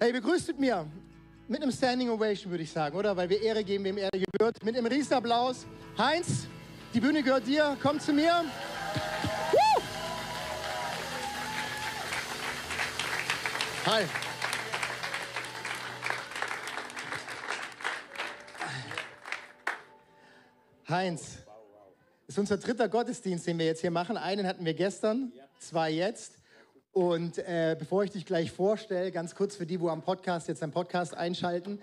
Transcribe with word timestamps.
Hey, 0.00 0.12
begrüßt 0.12 0.56
mir. 0.60 0.86
Mit 1.48 1.60
einem 1.60 1.72
Standing 1.72 2.08
Ovation, 2.10 2.52
würde 2.52 2.62
ich 2.62 2.70
sagen, 2.70 2.96
oder? 2.96 3.16
Weil 3.16 3.28
wir 3.28 3.42
Ehre 3.42 3.64
geben, 3.64 3.82
wem 3.82 3.98
Ehre 3.98 4.12
gebührt. 4.12 4.62
Mit 4.62 4.76
einem 4.76 4.86
Riesenapplaus. 4.86 5.66
Heinz, 5.98 6.46
die 6.94 7.00
Bühne 7.00 7.20
gehört 7.20 7.48
dir. 7.48 7.76
Komm 7.82 7.98
zu 7.98 8.12
mir. 8.12 8.44
Woo! 9.50 9.82
Hi. 13.86 14.04
Heinz, 20.88 21.38
ist 22.28 22.38
unser 22.38 22.56
dritter 22.56 22.88
Gottesdienst, 22.88 23.48
den 23.48 23.58
wir 23.58 23.66
jetzt 23.66 23.80
hier 23.80 23.90
machen. 23.90 24.16
Einen 24.16 24.46
hatten 24.46 24.64
wir 24.64 24.74
gestern, 24.74 25.32
zwei 25.58 25.90
jetzt. 25.90 26.34
Und 26.92 27.38
äh, 27.38 27.76
bevor 27.78 28.04
ich 28.04 28.10
dich 28.10 28.26
gleich 28.26 28.50
vorstelle, 28.50 29.12
ganz 29.12 29.34
kurz 29.34 29.56
für 29.56 29.66
die, 29.66 29.80
wo 29.80 29.88
am 29.88 30.02
Podcast 30.02 30.48
jetzt 30.48 30.62
einen 30.62 30.72
Podcast 30.72 31.16
einschalten. 31.16 31.80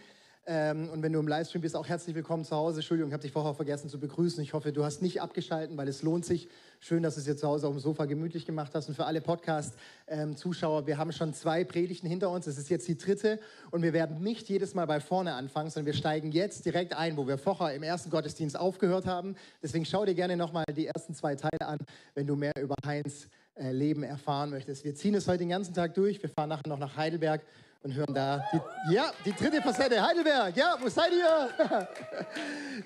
Ähm, 0.48 0.90
und 0.90 1.02
wenn 1.02 1.12
du 1.12 1.20
im 1.20 1.28
Livestream 1.28 1.62
bist, 1.62 1.76
auch 1.76 1.88
herzlich 1.88 2.16
willkommen 2.16 2.44
zu 2.44 2.56
Hause. 2.56 2.78
Entschuldigung, 2.78 3.10
ich 3.10 3.14
habe 3.14 3.24
dich 3.24 3.32
vorher 3.32 3.56
vergessen 3.56 3.90
zu 3.90 4.00
begrüßen. 4.00 4.44
Ich 4.44 4.54
hoffe, 4.54 4.72
du 4.72 4.84
hast 4.84 5.02
nicht 5.02 5.20
abgeschalten, 5.20 5.76
weil 5.76 5.88
es 5.88 6.04
lohnt 6.04 6.24
sich. 6.24 6.50
Schön, 6.80 7.02
dass 7.02 7.16
du 7.16 7.22
es 7.22 7.26
dir 7.26 7.36
zu 7.36 7.48
Hause 7.48 7.68
auf 7.68 7.74
dem 7.74 7.80
Sofa 7.80 8.06
gemütlich 8.06 8.46
gemacht 8.46 8.72
hast. 8.76 8.88
Und 8.88 8.94
für 8.94 9.06
alle 9.06 9.22
Podcast-Zuschauer, 9.22 10.80
ähm, 10.82 10.88
wir 10.88 10.98
haben 11.00 11.12
schon 11.12 11.34
zwei 11.34 11.64
Predigten 11.64 12.08
hinter 12.08 12.30
uns. 12.30 12.46
Es 12.46 12.60
ist 12.60 12.70
jetzt 12.70 12.88
die 12.88 12.98
dritte. 12.98 13.40
Und 13.72 13.82
wir 13.82 13.94
werden 13.94 14.22
nicht 14.22 14.48
jedes 14.48 14.76
Mal 14.76 14.86
bei 14.86 15.00
vorne 15.00 15.34
anfangen, 15.34 15.72
sondern 15.72 15.88
wir 15.88 15.98
steigen 15.98 16.32
jetzt 16.32 16.64
direkt 16.66 16.96
ein, 16.96 17.18
wo 17.18 17.28
wir 17.28 17.40
vorher 17.40 17.74
im 17.74 17.82
ersten 17.82 18.12
Gottesdienst 18.12 18.60
aufgehört 18.60 19.08
haben. 19.08 19.36
Deswegen 19.64 19.86
schau 19.86 20.06
dir 20.06 20.14
gerne 20.14 20.38
nochmal 20.38 20.66
die 20.76 20.86
ersten 20.86 21.16
zwei 21.16 21.36
Teile 21.36 21.62
an, 21.62 21.80
wenn 22.14 22.28
du 22.28 22.36
mehr 22.36 22.54
über 22.62 22.76
Heinz 22.86 23.30
äh, 23.56 23.72
Leben 23.72 24.04
erfahren 24.04 24.50
möchtest. 24.50 24.84
Wir 24.84 24.96
ziehen 24.96 25.16
es 25.16 25.28
heute 25.28 25.40
den 25.40 25.50
ganzen 25.50 25.74
Tag 25.74 25.94
durch. 25.94 26.22
Wir 26.22 26.30
fahren 26.30 26.50
nachher 26.50 26.68
noch 26.68 26.78
nach 26.78 26.98
Heidelberg 26.98 27.42
und 27.84 27.94
hören 27.94 28.14
da 28.14 28.44
die, 28.52 28.94
ja, 28.94 29.14
die 29.24 29.32
dritte 29.32 29.62
Facette. 29.62 30.02
Heidelberg, 30.02 30.58
ja, 30.58 30.76
wo 30.82 30.90
seid 30.90 31.14
ihr? 31.14 31.88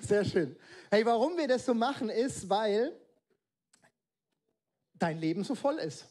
Sehr 0.00 0.24
schön. 0.24 0.54
Hey, 0.90 1.04
warum 1.04 1.36
wir 1.36 1.48
das 1.48 1.66
so 1.66 1.74
machen, 1.74 2.08
ist, 2.08 2.48
weil 2.48 2.92
dein 4.94 5.18
Leben 5.18 5.42
so 5.42 5.54
voll 5.54 5.78
ist. 5.78 6.06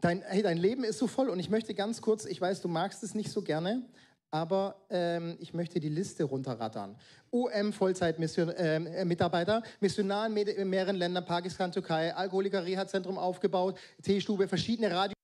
Dein, 0.00 0.20
hey, 0.22 0.42
dein 0.42 0.58
Leben 0.58 0.84
ist 0.84 0.98
so 0.98 1.06
voll 1.06 1.28
und 1.28 1.38
ich 1.38 1.48
möchte 1.48 1.74
ganz 1.74 2.02
kurz, 2.02 2.24
ich 2.24 2.40
weiß, 2.40 2.60
du 2.60 2.68
magst 2.68 3.02
es 3.02 3.14
nicht 3.14 3.30
so 3.30 3.40
gerne, 3.40 3.88
aber 4.32 4.76
ähm, 4.88 5.36
ich 5.40 5.54
möchte 5.54 5.78
die 5.78 5.90
Liste 5.90 6.24
runterrattern. 6.24 6.96
UM 7.30 7.72
Vollzeit-Mitarbeiter, 7.72 9.56
ähm, 9.56 9.62
äh, 9.62 9.76
Missionar 9.80 10.26
in 10.26 10.70
mehreren 10.70 10.96
Ländern, 10.96 11.24
Pakistan, 11.24 11.70
Türkei, 11.70 12.14
Alkoholiker-Reha-Zentrum 12.14 13.18
aufgebaut, 13.18 13.78
Teestube, 14.02 14.48
verschiedene 14.48 14.90
Radio 14.90 15.14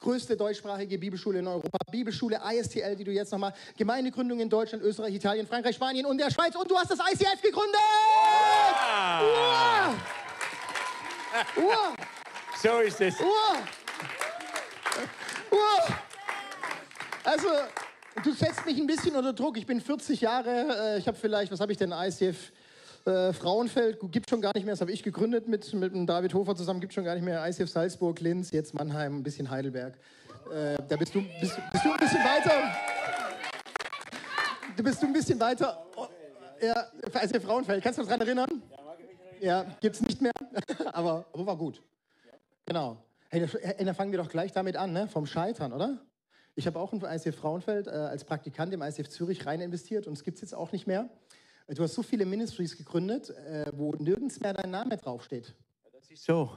größte 0.00 0.36
deutschsprachige 0.36 0.98
Bibelschule 0.98 1.38
in 1.38 1.46
Europa, 1.46 1.78
Bibelschule 1.90 2.38
ISTL, 2.52 2.94
die 2.96 3.04
du 3.04 3.12
jetzt 3.12 3.32
nochmal, 3.32 3.54
Gemeindegründung 3.78 4.40
in 4.40 4.50
Deutschland, 4.50 4.82
Österreich, 4.84 5.14
Italien, 5.14 5.46
Frankreich, 5.46 5.76
Spanien 5.76 6.04
und 6.04 6.18
der 6.18 6.30
Schweiz 6.30 6.54
und 6.54 6.70
du 6.70 6.76
hast 6.76 6.90
das 6.90 6.98
ICF 6.98 7.40
gegründet! 7.40 7.80
Ja. 8.82 9.22
Wow. 9.22 10.23
Uhr. 11.56 11.96
So 12.62 12.78
ist 12.78 13.00
es. 13.00 13.20
Uhr. 13.20 13.26
Uhr. 15.50 15.96
Also, 17.24 17.48
du 18.22 18.32
setzt 18.32 18.64
mich 18.66 18.78
ein 18.78 18.86
bisschen 18.86 19.16
unter 19.16 19.32
Druck. 19.32 19.56
Ich 19.56 19.66
bin 19.66 19.80
40 19.80 20.20
Jahre, 20.20 20.94
äh, 20.94 20.98
ich 20.98 21.08
habe 21.08 21.16
vielleicht, 21.16 21.50
was 21.50 21.60
habe 21.60 21.72
ich 21.72 21.78
denn, 21.78 21.92
ICF 21.92 22.52
äh, 23.06 23.32
Frauenfeld, 23.32 23.98
gibt 24.12 24.30
schon 24.30 24.40
gar 24.40 24.52
nicht 24.54 24.64
mehr, 24.64 24.72
das 24.72 24.80
habe 24.80 24.92
ich 24.92 25.02
gegründet 25.02 25.48
mit, 25.48 25.72
mit 25.74 26.08
David 26.08 26.34
Hofer 26.34 26.54
zusammen, 26.54 26.80
gibt 26.80 26.94
schon 26.94 27.04
gar 27.04 27.14
nicht 27.14 27.24
mehr. 27.24 27.46
ICF 27.46 27.68
Salzburg, 27.68 28.20
Linz, 28.20 28.50
jetzt 28.50 28.74
Mannheim, 28.74 29.18
ein 29.18 29.22
bisschen 29.22 29.50
Heidelberg. 29.50 29.94
Äh, 30.52 30.76
da 30.88 30.96
bist 30.96 31.14
du, 31.14 31.22
bist, 31.40 31.58
bist 31.72 31.84
du 31.84 31.92
ein 31.92 31.98
bisschen 31.98 32.20
weiter. 32.20 32.74
Du 34.76 34.82
bist 34.82 35.02
du 35.02 35.06
ein 35.06 35.12
bisschen 35.12 35.40
weiter. 35.40 35.84
Oh, 35.96 36.06
ja, 36.60 36.86
ICF 37.22 37.42
Frauenfeld, 37.44 37.82
kannst 37.82 37.98
du 37.98 38.02
dich 38.02 38.10
daran 38.10 38.26
erinnern? 38.26 38.62
Ja, 39.40 39.64
gibt 39.80 39.96
es 39.96 40.02
nicht 40.02 40.20
mehr, 40.20 40.32
aber, 40.92 41.26
war 41.32 41.56
gut. 41.56 41.82
Genau. 42.66 42.96
Hey, 43.28 43.46
da, 43.84 43.94
fangen 43.94 44.12
wir 44.12 44.18
doch 44.18 44.28
gleich 44.28 44.52
damit 44.52 44.76
an, 44.76 44.92
ne? 44.92 45.08
vom 45.08 45.26
Scheitern, 45.26 45.72
oder? 45.72 45.98
Ich 46.54 46.66
habe 46.66 46.78
auch 46.78 46.92
in 46.92 47.02
ICF 47.02 47.36
Frauenfeld 47.36 47.88
äh, 47.88 47.90
als 47.90 48.24
Praktikant 48.24 48.72
im 48.72 48.80
ICF 48.80 49.08
Zürich 49.08 49.44
rein 49.44 49.60
investiert 49.60 50.06
und 50.06 50.12
es 50.12 50.22
gibt 50.22 50.36
es 50.36 50.42
jetzt 50.42 50.54
auch 50.54 50.70
nicht 50.70 50.86
mehr. 50.86 51.08
Du 51.68 51.82
hast 51.82 51.94
so 51.94 52.02
viele 52.02 52.26
Ministries 52.26 52.76
gegründet, 52.76 53.30
äh, 53.30 53.72
wo 53.72 53.92
nirgends 53.92 54.38
mehr 54.40 54.52
dein 54.52 54.70
Name 54.70 54.96
draufsteht. 54.96 55.54
Das 55.92 56.10
ist 56.10 56.24
so. 56.24 56.56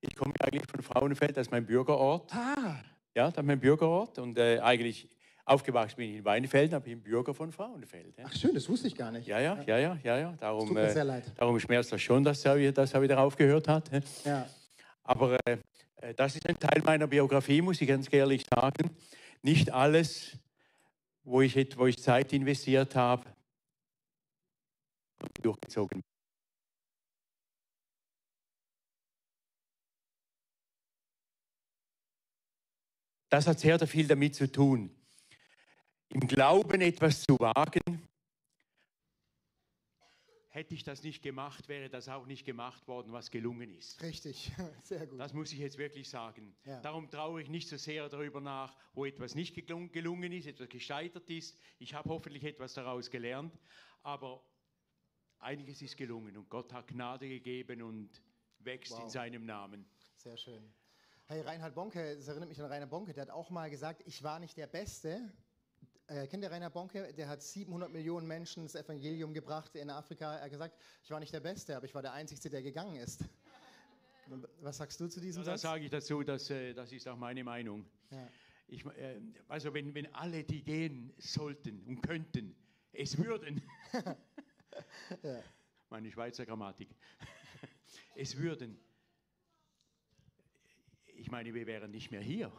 Ich 0.00 0.14
komme 0.14 0.32
eigentlich 0.40 0.66
von 0.66 0.80
Frauenfeld, 0.80 1.36
das 1.36 1.48
ist 1.48 1.50
mein 1.50 1.66
Bürgerort. 1.66 2.32
Ah. 2.34 2.76
Ja, 3.14 3.30
das 3.30 3.36
ist 3.36 3.46
mein 3.46 3.60
Bürgerort 3.60 4.18
und 4.18 4.38
äh, 4.38 4.60
eigentlich 4.60 5.08
Aufgewachsen 5.46 5.96
bin 5.96 6.10
ich 6.10 6.16
in 6.16 6.24
Weinfelden, 6.24 6.74
aber 6.74 6.86
ich 6.86 6.94
bin 6.94 7.02
Bürger 7.02 7.34
von 7.34 7.52
Frauenfeld. 7.52 8.16
Ja. 8.16 8.24
Ach 8.26 8.32
schön, 8.34 8.54
das 8.54 8.66
wusste 8.66 8.88
ich 8.88 8.94
gar 8.94 9.10
nicht. 9.10 9.26
Ja, 9.26 9.38
ja, 9.40 9.62
ja, 9.66 9.78
ja, 9.78 9.98
ja. 10.02 10.18
ja. 10.18 10.32
Darum, 10.40 10.68
tut 10.68 10.74
mir 10.74 10.90
sehr 10.90 11.04
leid. 11.04 11.24
darum 11.36 11.60
schmerzt 11.60 11.92
das 11.92 12.00
schon, 12.00 12.24
dass 12.24 12.42
er, 12.46 12.72
dass 12.72 12.94
er 12.94 13.02
wieder 13.02 13.20
aufgehört 13.20 13.68
hat. 13.68 13.90
Ja. 14.24 14.48
Aber 15.02 15.36
äh, 15.44 15.58
äh, 15.96 16.14
das 16.14 16.36
ist 16.36 16.48
ein 16.48 16.58
Teil 16.58 16.82
meiner 16.82 17.06
Biografie, 17.06 17.60
muss 17.60 17.78
ich 17.80 17.88
ganz 17.88 18.10
ehrlich 18.10 18.46
sagen. 18.46 18.90
Nicht 19.42 19.70
alles, 19.70 20.38
wo 21.24 21.42
ich, 21.42 21.76
wo 21.76 21.86
ich 21.86 22.02
Zeit 22.02 22.32
investiert 22.32 22.96
habe, 22.96 23.26
durchgezogen. 25.42 26.02
Das 33.28 33.46
hat 33.46 33.58
sehr 33.58 33.78
viel 33.86 34.06
damit 34.06 34.34
zu 34.34 34.50
tun 34.50 34.90
im 36.14 36.28
Glauben 36.28 36.80
etwas 36.80 37.22
zu 37.22 37.36
wagen. 37.38 38.08
Hätte 40.48 40.74
ich 40.74 40.84
das 40.84 41.02
nicht 41.02 41.20
gemacht, 41.20 41.68
wäre 41.68 41.88
das 41.88 42.08
auch 42.08 42.26
nicht 42.26 42.44
gemacht 42.44 42.86
worden, 42.86 43.12
was 43.12 43.32
gelungen 43.32 43.74
ist. 43.74 44.00
Richtig, 44.00 44.52
sehr 44.84 45.04
gut. 45.08 45.18
Das 45.18 45.32
muss 45.32 45.52
ich 45.52 45.58
jetzt 45.58 45.78
wirklich 45.78 46.08
sagen. 46.08 46.54
Ja. 46.64 46.80
Darum 46.80 47.10
traue 47.10 47.42
ich 47.42 47.48
nicht 47.48 47.68
so 47.68 47.76
sehr 47.76 48.08
darüber 48.08 48.40
nach, 48.40 48.76
wo 48.94 49.04
etwas 49.04 49.34
nicht 49.34 49.54
gelungen 49.66 50.30
ist, 50.30 50.46
etwas 50.46 50.68
gescheitert 50.68 51.28
ist. 51.28 51.58
Ich 51.80 51.92
habe 51.92 52.08
hoffentlich 52.08 52.44
etwas 52.44 52.74
daraus 52.74 53.10
gelernt, 53.10 53.58
aber 54.04 54.44
einiges 55.40 55.82
ist 55.82 55.96
gelungen 55.96 56.36
und 56.36 56.48
Gott 56.48 56.72
hat 56.72 56.86
Gnade 56.86 57.28
gegeben 57.28 57.82
und 57.82 58.22
wächst 58.60 58.92
wow. 58.92 59.02
in 59.02 59.10
seinem 59.10 59.44
Namen. 59.44 59.84
Sehr 60.18 60.36
schön. 60.36 60.72
Hey, 61.26 61.40
Reinhard 61.40 61.74
Bonke, 61.74 62.14
das 62.16 62.28
erinnert 62.28 62.50
mich 62.50 62.60
an 62.60 62.66
Reinhard 62.66 62.90
Bonke, 62.90 63.12
der 63.12 63.22
hat 63.22 63.30
auch 63.30 63.50
mal 63.50 63.68
gesagt, 63.70 64.02
ich 64.04 64.22
war 64.22 64.38
nicht 64.38 64.56
der 64.56 64.68
Beste, 64.68 65.32
äh, 66.06 66.26
kennt 66.26 66.42
ihr 66.42 66.50
Rainer 66.50 66.70
Bonke? 66.70 67.12
Der 67.14 67.28
hat 67.28 67.42
700 67.42 67.90
Millionen 67.90 68.26
Menschen 68.26 68.64
das 68.64 68.74
Evangelium 68.74 69.32
gebracht 69.32 69.74
in 69.74 69.88
Afrika. 69.90 70.36
Er 70.36 70.44
hat 70.44 70.50
gesagt, 70.50 70.76
ich 71.02 71.10
war 71.10 71.20
nicht 71.20 71.32
der 71.32 71.40
Beste, 71.40 71.76
aber 71.76 71.86
ich 71.86 71.94
war 71.94 72.02
der 72.02 72.12
Einzige, 72.12 72.50
der 72.50 72.62
gegangen 72.62 72.96
ist. 72.96 73.24
Was 74.60 74.78
sagst 74.78 75.00
du 75.00 75.08
zu 75.08 75.20
diesem 75.20 75.42
ja, 75.42 75.46
Satz? 75.46 75.62
Da 75.62 75.68
sage 75.70 75.84
ich 75.84 75.90
dazu, 75.90 76.22
dass, 76.22 76.50
äh, 76.50 76.72
das 76.74 76.92
ist 76.92 77.08
auch 77.08 77.16
meine 77.16 77.44
Meinung. 77.44 77.86
Ja. 78.10 78.28
Ich, 78.68 78.84
äh, 78.84 79.20
also 79.48 79.72
wenn, 79.72 79.94
wenn 79.94 80.12
alle, 80.14 80.44
die 80.44 80.62
gehen 80.62 81.12
sollten 81.18 81.82
und 81.84 82.02
könnten, 82.02 82.54
es 82.92 83.18
würden, 83.18 83.62
ja. 85.22 85.42
meine 85.90 86.10
Schweizer 86.10 86.46
Grammatik, 86.46 86.88
es 88.14 88.36
würden, 88.36 88.78
ich 91.06 91.30
meine, 91.30 91.52
wir 91.54 91.66
wären 91.66 91.90
nicht 91.90 92.10
mehr 92.10 92.22
hier. 92.22 92.52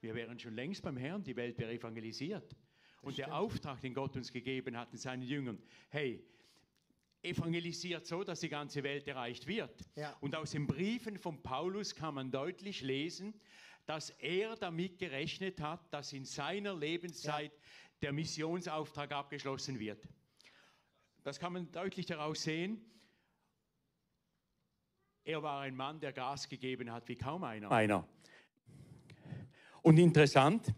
Wir 0.00 0.14
wären 0.14 0.38
schon 0.38 0.54
längst 0.54 0.82
beim 0.82 0.96
Herrn, 0.96 1.24
die 1.24 1.36
Welt 1.36 1.58
wäre 1.58 1.72
evangelisiert. 1.72 2.54
Und 3.02 3.18
der 3.18 3.34
Auftrag, 3.34 3.80
den 3.80 3.94
Gott 3.94 4.16
uns 4.16 4.32
gegeben 4.32 4.76
hat 4.76 4.92
in 4.92 4.98
seinen 4.98 5.22
Jüngern, 5.22 5.62
hey, 5.88 6.24
evangelisiert 7.22 8.06
so, 8.06 8.24
dass 8.24 8.40
die 8.40 8.48
ganze 8.48 8.82
Welt 8.82 9.06
erreicht 9.08 9.46
wird. 9.46 9.84
Ja. 9.96 10.16
Und 10.20 10.34
aus 10.34 10.52
den 10.52 10.66
Briefen 10.66 11.18
von 11.18 11.42
Paulus 11.42 11.94
kann 11.94 12.14
man 12.14 12.30
deutlich 12.30 12.80
lesen, 12.80 13.34
dass 13.86 14.10
er 14.10 14.56
damit 14.56 14.98
gerechnet 14.98 15.60
hat, 15.60 15.92
dass 15.92 16.12
in 16.12 16.24
seiner 16.24 16.74
Lebenszeit 16.74 17.52
ja. 17.52 17.60
der 18.02 18.12
Missionsauftrag 18.12 19.12
abgeschlossen 19.12 19.78
wird. 19.78 20.06
Das 21.22 21.38
kann 21.38 21.52
man 21.52 21.70
deutlich 21.72 22.06
daraus 22.06 22.42
sehen. 22.42 22.84
Er 25.24 25.42
war 25.42 25.60
ein 25.60 25.76
Mann, 25.76 26.00
der 26.00 26.12
Gas 26.12 26.48
gegeben 26.48 26.90
hat 26.90 27.08
wie 27.08 27.16
kaum 27.16 27.44
einer. 27.44 27.70
einer. 27.70 28.08
Und 29.82 29.98
interessant, 29.98 30.74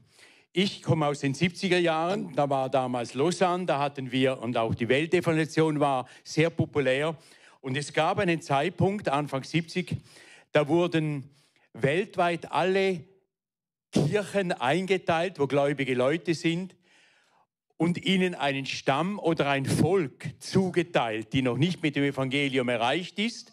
ich 0.52 0.82
komme 0.82 1.06
aus 1.06 1.20
den 1.20 1.35
70er 1.35 1.79
Jahren, 1.79 2.35
da 2.35 2.50
war 2.50 2.69
damals 2.69 3.14
Lausanne, 3.14 3.67
da 3.67 3.79
hatten 3.79 4.11
wir, 4.11 4.41
und 4.41 4.56
auch 4.56 4.75
die 4.75 4.88
Weltdefinition 4.88 5.79
war 5.79 6.08
sehr 6.25 6.50
populär. 6.50 7.17
Und 7.61 7.76
es 7.76 7.93
gab 7.93 8.19
einen 8.19 8.43
Zeitpunkt, 8.43 9.08
Anfang 9.08 9.44
70, 9.44 9.97
da 10.52 10.67
wurden 10.67 11.31
weltweit 11.73 12.50
alle 12.50 13.05
Kirchen 13.93 14.52
eingeteilt, 14.52 15.38
wo 15.38 15.47
gläubige 15.47 15.94
Leute 15.94 16.35
sind, 16.35 16.75
und 17.76 18.05
ihnen 18.05 18.35
einen 18.35 18.67
Stamm 18.67 19.19
oder 19.19 19.49
ein 19.49 19.64
Volk 19.64 20.35
zugeteilt, 20.38 21.32
die 21.32 21.41
noch 21.41 21.56
nicht 21.56 21.82
mit 21.82 21.97
dem 21.97 22.05
Evangelium 22.05 22.69
erreicht 22.69 23.19
ist. 23.19 23.52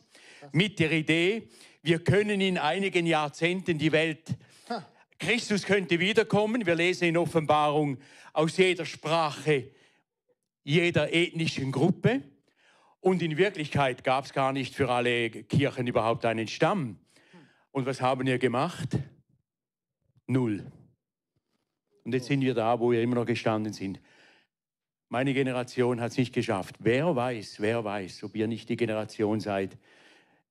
mit 0.52 0.80
der 0.80 0.92
Idee, 0.92 1.48
wir 1.82 2.00
können 2.00 2.42
in 2.42 2.58
einigen 2.58 3.06
Jahrzehnten 3.06 3.78
die 3.78 3.92
Welt, 3.92 4.36
Christus 5.20 5.64
könnte 5.64 6.00
wiederkommen. 6.00 6.66
Wir 6.66 6.76
lesen 6.76 7.06
in 7.06 7.18
Offenbarung 7.18 7.98
aus 8.34 8.58
jeder 8.58 8.86
Sprache, 8.86 9.72
jeder 10.64 11.14
ethnischen 11.14 11.72
Gruppe. 11.72 12.22
Und 13.00 13.22
in 13.22 13.38
Wirklichkeit 13.38 14.04
gab 14.04 14.26
es 14.26 14.34
gar 14.34 14.54
nicht 14.54 14.76
für 14.76 14.90
alle 14.90 15.30
Kirchen 15.30 15.88
überhaupt 15.88 16.26
einen 16.26 16.48
Stamm. 16.48 17.00
Und 17.72 17.86
was 17.86 18.02
haben 18.02 18.26
wir 18.26 18.38
gemacht? 18.38 18.98
Null. 20.28 20.66
Und 22.04 22.14
jetzt 22.14 22.28
sind 22.28 22.42
wir 22.42 22.54
da, 22.54 22.80
wo 22.80 22.92
wir 22.92 23.02
immer 23.02 23.16
noch 23.16 23.26
gestanden 23.26 23.74
sind. 23.74 24.00
Meine 25.10 25.34
Generation 25.34 26.02
hat 26.02 26.12
es 26.12 26.18
nicht 26.18 26.34
geschafft. 26.34 26.76
Wer 26.80 27.16
weiß, 27.16 27.62
wer 27.62 27.84
weiß, 27.84 28.24
ob 28.24 28.36
ihr 28.36 28.48
nicht 28.48 28.68
die 28.68 28.76
Generation 28.76 29.40
seid, 29.40 29.78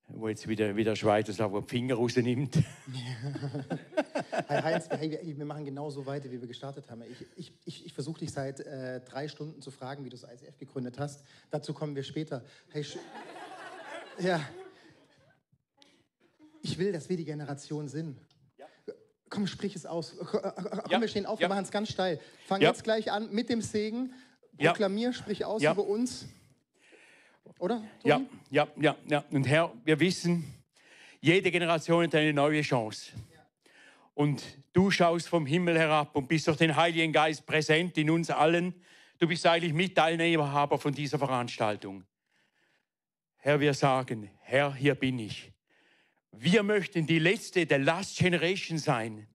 wo 0.08 0.29
jetzt 0.29 0.47
wieder, 0.47 0.76
wieder 0.76 0.94
Schweizer 0.94 1.32
sagt, 1.32 1.53
wo 1.53 1.61
Finger 1.62 1.94
rausnimmt. 1.94 2.58
Hey 4.49 4.62
Heinz, 4.62 4.88
hey, 4.91 5.35
wir 5.37 5.44
machen 5.44 5.64
genauso 5.64 6.05
weiter, 6.05 6.31
wie 6.31 6.41
wir 6.41 6.47
gestartet 6.47 6.91
haben. 6.91 7.03
Ich, 7.11 7.26
ich, 7.37 7.53
ich, 7.64 7.87
ich 7.87 7.93
versuche 7.93 8.20
dich 8.20 8.31
seit 8.31 8.61
äh, 8.61 9.00
drei 9.00 9.29
Stunden 9.29 9.62
zu 9.62 9.70
fragen, 9.70 10.05
wie 10.05 10.11
du 10.11 10.17
das 10.17 10.31
ICF 10.31 10.58
gegründet 10.58 10.99
hast. 10.99 11.25
Dazu 11.50 11.73
kommen 11.73 11.97
wir 11.97 12.03
später. 12.03 12.44
Hey, 12.70 12.85
ja. 14.19 14.41
Ich 16.62 16.79
will, 16.79 16.93
dass 16.93 17.08
wir 17.08 17.17
die 17.17 17.25
Generation 17.25 17.88
sind. 17.88 18.19
Ja. 18.58 18.67
Komm, 19.31 19.47
sprich 19.47 19.75
es 19.75 19.87
aus. 19.87 20.14
Komm, 20.19 20.41
ja. 20.91 21.00
wir 21.00 21.08
stehen 21.08 21.26
auf, 21.26 21.41
wir 21.41 21.49
machen 21.49 21.64
es 21.64 21.70
ganz 21.70 21.88
steil. 21.88 22.20
Fang 22.47 22.61
jetzt 22.61 22.85
gleich 22.85 23.11
an 23.11 23.32
mit 23.32 23.49
dem 23.49 23.62
Segen. 23.62 24.12
Proklamier, 24.58 25.12
sprich 25.12 25.44
aus 25.44 25.62
über 25.62 25.87
uns. 25.87 26.26
Oder? 27.58 27.82
Ja, 28.05 28.20
ja, 28.50 28.69
ja, 28.76 28.97
ja. 29.06 29.25
Und 29.31 29.47
Herr, 29.47 29.73
wir 29.85 29.99
wissen, 29.99 30.44
jede 31.20 31.50
Generation 31.50 32.05
hat 32.05 32.14
eine 32.14 32.32
neue 32.32 32.62
Chance. 32.62 33.12
Und 34.14 34.43
du 34.73 34.91
schaust 34.91 35.29
vom 35.29 35.47
Himmel 35.47 35.79
herab 35.79 36.14
und 36.17 36.29
bist 36.29 36.47
durch 36.47 36.56
den 36.56 36.76
Heiligen 36.76 37.12
Geist 37.12 37.47
präsent 37.47 37.99
in 37.99 38.11
uns 38.11 38.31
allen. 38.31 38.75
Du 39.19 39.26
bist 39.26 39.47
eigentlich 39.47 39.73
Mitteilnehmer 39.73 40.69
von 40.79 40.93
dieser 40.94 41.19
Veranstaltung. 41.19 42.05
Herr, 43.38 43.61
wir 43.61 43.75
sagen, 43.75 44.31
Herr, 44.41 44.75
hier 44.75 44.94
bin 44.94 45.19
ich. 45.19 45.53
Wir 46.32 46.62
möchten 46.62 47.06
die 47.06 47.19
letzte, 47.19 47.64
der 47.64 47.79
Last 47.79 48.19
Generation 48.19 48.79
sein. 48.79 49.26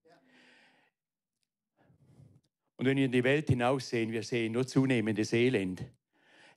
Und 2.77 2.85
wenn 2.85 2.97
wir 2.97 3.05
in 3.05 3.11
die 3.11 3.23
Welt 3.23 3.47
hinaussehen, 3.47 4.11
wir 4.11 4.23
sehen 4.23 4.53
nur 4.53 4.67
zunehmendes 4.67 5.33
Elend. 5.33 5.83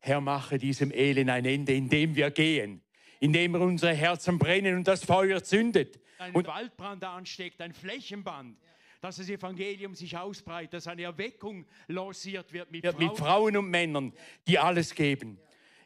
Herr, 0.07 0.21
mache 0.21 0.59
diesem 0.59 0.93
Elend 0.93 1.31
ein 1.31 1.47
Ende, 1.47 1.73
indem 1.73 2.15
wir 2.15 2.31
gehen, 2.31 2.83
indem 3.21 3.53
wir 3.53 3.61
unsere 3.63 3.95
Herzen 3.95 4.39
brennen 4.39 4.77
und 4.77 4.87
das 4.87 5.03
Feuer 5.03 5.43
zündet. 5.43 5.99
Ein 6.19 6.35
und 6.35 6.47
Waldbrand 6.47 7.03
ansteckt, 7.03 7.59
ein 7.63 7.73
Flächenband. 7.73 8.59
Dass 9.01 9.17
das 9.17 9.31
Evangelium 9.31 9.95
sich 9.95 10.15
ausbreitet, 10.15 10.75
dass 10.75 10.89
eine 10.89 11.05
Erweckung 11.05 11.65
lanciert 11.89 12.53
wird 12.53 12.71
mit, 12.71 12.85
Frauen. 12.85 12.99
mit 12.99 13.17
Frauen 13.17 13.57
und 13.57 13.71
Männern, 13.71 14.13
die 14.47 14.59
alles 14.59 14.95
geben. 14.95 15.39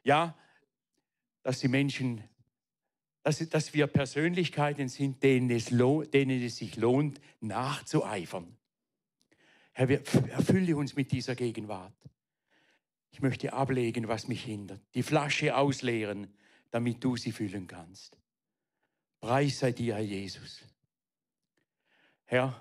Ja, 0.03 0.37
dass 1.45 1.61
die 1.61 1.69
Menschen, 1.69 2.25
dass, 3.23 3.49
dass 3.49 3.73
wir 3.73 3.87
Persönlichkeiten 3.87 4.89
sind, 4.89 5.23
denen 5.23 5.49
es, 5.51 5.67
denen 5.67 6.43
es 6.43 6.57
sich 6.57 6.75
lohnt, 6.75 7.21
nachzueifern. 7.41 8.57
Herr, 9.73 9.89
erfülle 9.89 10.77
uns 10.77 10.97
mit 10.97 11.13
dieser 11.13 11.37
Gegenwart. 11.37 11.95
Ich 13.11 13.21
möchte 13.21 13.53
ablegen, 13.53 14.09
was 14.09 14.29
mich 14.29 14.45
hindert. 14.45 14.81
Die 14.95 15.03
Flasche 15.03 15.57
ausleeren, 15.57 16.29
damit 16.71 17.03
du 17.03 17.17
sie 17.17 17.33
füllen 17.33 17.67
kannst. 17.67 18.17
Preis 19.21 19.59
sei 19.59 19.73
dir, 19.73 19.95
Herr 19.95 20.03
Jesus. 20.03 20.63
Herr, 22.25 22.61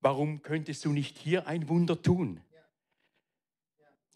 warum 0.00 0.42
könntest 0.42 0.84
du 0.84 0.92
nicht 0.92 1.16
hier 1.16 1.46
ein 1.46 1.68
Wunder 1.68 2.00
tun? 2.02 2.40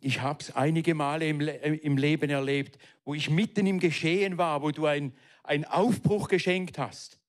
Ich 0.00 0.20
habe 0.20 0.40
es 0.40 0.54
einige 0.56 0.94
Male 0.94 1.28
im, 1.28 1.40
Le 1.40 1.52
im, 1.52 1.96
Leben 1.96 2.28
erlebt, 2.28 2.76
wo 3.04 3.14
ich 3.14 3.30
mitten 3.30 3.66
im 3.66 3.78
Geschehen 3.78 4.36
war, 4.36 4.60
wo 4.60 4.72
du 4.72 4.86
einen 4.86 5.64
Aufbruch 5.66 6.28
geschenkt 6.28 6.76
hast. 6.76 7.20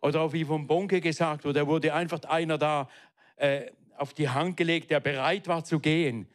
Oder 0.00 0.22
auch 0.22 0.32
wie 0.32 0.44
vom 0.44 0.66
Bonke 0.66 1.02
gesagt 1.02 1.44
wurde, 1.44 1.60
da 1.60 1.66
wurde 1.66 1.92
einfach 1.92 2.22
einer 2.24 2.56
da 2.56 2.88
äh, 3.36 3.70
auf 3.98 4.14
die 4.14 4.30
Hand 4.30 4.56
gelegt, 4.56 4.90
der 4.90 5.00
bereit 5.00 5.46
war 5.46 5.62
zu 5.62 5.78
gehen. 5.78 6.26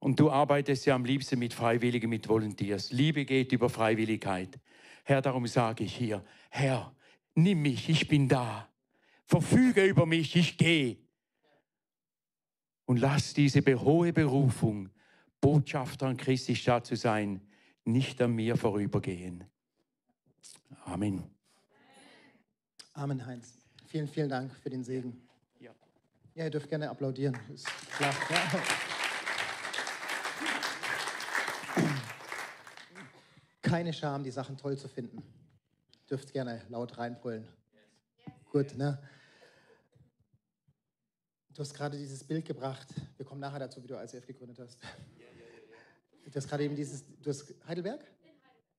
Und 0.00 0.18
du 0.18 0.30
arbeitest 0.30 0.86
ja 0.86 0.94
am 0.94 1.04
liebsten 1.04 1.38
mit 1.38 1.52
Freiwilligen, 1.52 2.08
mit 2.08 2.26
Volunteers. 2.26 2.90
Liebe 2.90 3.24
geht 3.26 3.52
über 3.52 3.68
Freiwilligkeit. 3.68 4.58
Herr, 5.04 5.20
darum 5.20 5.46
sage 5.46 5.84
ich 5.84 5.94
hier, 5.94 6.24
Herr, 6.48 6.94
nimm 7.34 7.62
mich, 7.62 7.88
ich 7.88 8.08
bin 8.08 8.26
da. 8.26 8.68
Verfüge 9.26 9.84
über 9.84 10.06
mich, 10.06 10.34
ich 10.34 10.56
gehe. 10.56 10.96
Und 12.86 12.96
lass 12.96 13.34
diese 13.34 13.60
hohe 13.60 14.12
Berufung, 14.12 14.88
Botschafter 15.40 16.06
an 16.06 16.16
Christi 16.16 16.56
Stadt 16.56 16.86
zu 16.86 16.96
sein, 16.96 17.40
nicht 17.84 18.20
an 18.22 18.32
mir 18.32 18.56
vorübergehen. 18.56 19.44
Amen. 20.86 21.24
Amen, 22.94 23.24
Heinz. 23.24 23.58
Vielen, 23.86 24.08
vielen 24.08 24.28
Dank 24.28 24.52
für 24.56 24.70
den 24.70 24.82
Segen. 24.82 25.20
Ja, 25.60 25.72
ja 26.34 26.44
ihr 26.44 26.50
dürft 26.50 26.68
gerne 26.68 26.90
applaudieren. 26.90 27.36
Ist 27.52 27.66
klar. 27.96 28.14
Ja. 28.30 28.88
Keine 33.62 33.92
Scham, 33.92 34.24
die 34.24 34.30
Sachen 34.30 34.56
toll 34.56 34.76
zu 34.76 34.88
finden. 34.88 35.22
Dürft 36.08 36.32
gerne 36.32 36.62
laut 36.68 36.96
reinbrüllen. 36.98 37.46
Gut, 38.50 38.76
ne? 38.76 38.98
Du 41.54 41.60
hast 41.60 41.74
gerade 41.74 41.98
dieses 41.98 42.24
Bild 42.24 42.44
gebracht. 42.44 42.88
Wir 43.16 43.26
kommen 43.26 43.40
nachher 43.40 43.58
dazu, 43.58 43.82
wie 43.82 43.86
du 43.86 43.94
ICF 43.94 44.26
gegründet 44.26 44.58
hast. 44.58 44.78
Du 46.24 46.34
hast 46.34 46.48
gerade 46.48 46.64
eben 46.64 46.76
dieses, 46.76 47.04
du 47.20 47.30
hast 47.30 47.54
Heidelberg? 47.66 48.04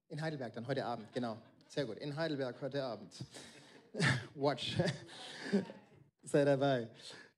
In 0.08 0.20
Heidelberg, 0.20 0.52
dann 0.54 0.66
heute 0.66 0.84
Abend, 0.84 1.12
genau. 1.12 1.36
Sehr 1.68 1.86
gut. 1.86 1.98
In 1.98 2.16
Heidelberg 2.16 2.60
heute 2.60 2.82
Abend. 2.82 3.12
Watch. 4.34 4.76
Sei 6.22 6.44
dabei. 6.44 6.88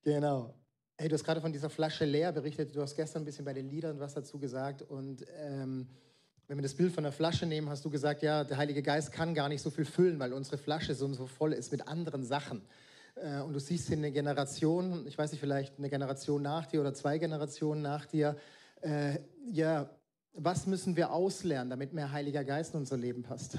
Genau. 0.02 0.54
Hey, 0.96 1.08
du 1.08 1.14
hast 1.14 1.24
gerade 1.24 1.40
von 1.40 1.52
dieser 1.52 1.70
Flasche 1.70 2.04
leer 2.04 2.32
berichtet. 2.32 2.74
Du 2.74 2.80
hast 2.80 2.94
gestern 2.94 3.22
ein 3.22 3.24
bisschen 3.24 3.44
bei 3.44 3.52
den 3.52 3.68
Liedern 3.68 3.98
was 3.98 4.14
dazu 4.14 4.38
gesagt. 4.38 4.82
Und 4.82 5.24
ähm, 5.36 5.88
wenn 6.46 6.58
wir 6.58 6.62
das 6.62 6.74
Bild 6.74 6.92
von 6.92 7.04
der 7.04 7.12
Flasche 7.12 7.46
nehmen, 7.46 7.68
hast 7.68 7.84
du 7.84 7.90
gesagt, 7.90 8.22
ja, 8.22 8.44
der 8.44 8.56
Heilige 8.56 8.82
Geist 8.82 9.12
kann 9.12 9.34
gar 9.34 9.48
nicht 9.48 9.62
so 9.62 9.70
viel 9.70 9.84
füllen, 9.84 10.18
weil 10.18 10.32
unsere 10.32 10.58
Flasche 10.58 10.94
so, 10.94 11.10
so 11.12 11.26
voll 11.26 11.52
ist 11.52 11.72
mit 11.72 11.88
anderen 11.88 12.24
Sachen. 12.24 12.62
Äh, 13.16 13.40
und 13.40 13.52
du 13.52 13.60
siehst 13.60 13.88
hier 13.88 13.96
eine 13.96 14.12
Generation, 14.12 15.06
ich 15.06 15.16
weiß 15.16 15.32
nicht, 15.32 15.40
vielleicht 15.40 15.78
eine 15.78 15.88
Generation 15.88 16.42
nach 16.42 16.66
dir 16.66 16.80
oder 16.80 16.92
zwei 16.92 17.18
Generationen 17.18 17.82
nach 17.82 18.06
dir. 18.06 18.36
Äh, 18.82 19.18
ja, 19.50 19.90
was 20.34 20.66
müssen 20.66 20.96
wir 20.96 21.12
auslernen, 21.12 21.70
damit 21.70 21.92
mehr 21.92 22.12
Heiliger 22.12 22.44
Geist 22.44 22.74
in 22.74 22.80
unser 22.80 22.96
Leben 22.96 23.22
passt? 23.22 23.58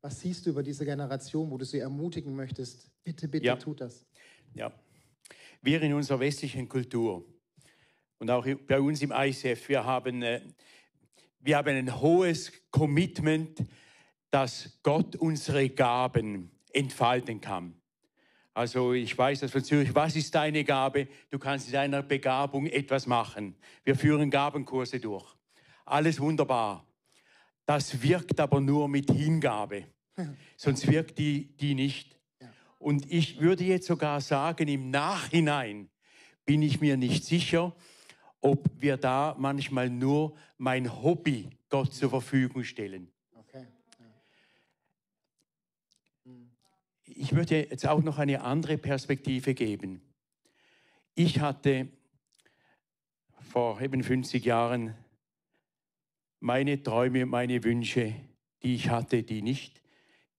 Was 0.00 0.20
siehst 0.20 0.46
du 0.46 0.50
über 0.50 0.62
diese 0.62 0.84
Generation, 0.84 1.50
wo 1.50 1.58
du 1.58 1.64
sie 1.64 1.80
ermutigen 1.80 2.34
möchtest? 2.34 2.90
Bitte, 3.04 3.28
bitte, 3.28 3.46
ja. 3.46 3.56
tut 3.56 3.80
das. 3.82 4.06
Ja, 4.54 4.72
wir 5.60 5.82
in 5.82 5.92
unserer 5.92 6.20
westlichen 6.20 6.68
Kultur 6.68 7.24
und 8.18 8.30
auch 8.30 8.46
bei 8.66 8.80
uns 8.80 9.02
im 9.02 9.12
ICF, 9.12 9.68
wir 9.68 9.84
haben 9.84 10.22
äh, 10.22 10.40
wir 11.40 11.56
haben 11.56 11.76
ein 11.76 12.00
hohes 12.00 12.52
Commitment, 12.70 13.64
dass 14.30 14.78
Gott 14.82 15.16
unsere 15.16 15.68
Gaben 15.70 16.50
entfalten 16.72 17.40
kann. 17.40 17.74
Also 18.52 18.92
ich 18.92 19.16
weiß 19.16 19.40
das 19.40 19.50
von 19.50 19.64
Zürich, 19.64 19.94
was 19.94 20.16
ist 20.16 20.34
deine 20.34 20.64
Gabe? 20.64 21.08
Du 21.30 21.38
kannst 21.38 21.66
in 21.68 21.72
deiner 21.72 22.02
Begabung 22.02 22.66
etwas 22.66 23.06
machen. 23.06 23.56
Wir 23.84 23.96
führen 23.96 24.30
Gabenkurse 24.30 25.00
durch. 25.00 25.34
Alles 25.84 26.20
wunderbar. 26.20 26.86
Das 27.64 28.02
wirkt 28.02 28.38
aber 28.40 28.60
nur 28.60 28.88
mit 28.88 29.10
Hingabe. 29.10 29.86
Sonst 30.56 30.86
wirkt 30.88 31.18
die, 31.18 31.56
die 31.56 31.74
nicht. 31.74 32.18
Und 32.78 33.10
ich 33.10 33.40
würde 33.40 33.64
jetzt 33.64 33.86
sogar 33.86 34.20
sagen, 34.20 34.68
im 34.68 34.90
Nachhinein 34.90 35.88
bin 36.44 36.62
ich 36.62 36.80
mir 36.80 36.96
nicht 36.96 37.24
sicher, 37.24 37.74
ob 38.40 38.68
wir 38.78 38.96
da 38.96 39.34
manchmal 39.38 39.90
nur 39.90 40.36
mein 40.58 41.02
Hobby 41.02 41.50
Gott 41.68 41.92
zur 41.94 42.10
Verfügung 42.10 42.64
stellen. 42.64 43.10
Okay. 43.34 43.66
Ich 47.04 47.34
würde 47.34 47.68
jetzt 47.68 47.86
auch 47.86 48.02
noch 48.02 48.18
eine 48.18 48.42
andere 48.42 48.78
Perspektive 48.78 49.54
geben. 49.54 50.00
Ich 51.14 51.40
hatte 51.40 51.88
vor 53.50 53.80
eben 53.80 54.02
50 54.02 54.44
Jahren 54.44 54.94
meine 56.38 56.82
Träume 56.82 57.26
meine 57.26 57.62
Wünsche, 57.62 58.14
die 58.62 58.74
ich 58.74 58.88
hatte, 58.88 59.22
die 59.22 59.42
nicht 59.42 59.82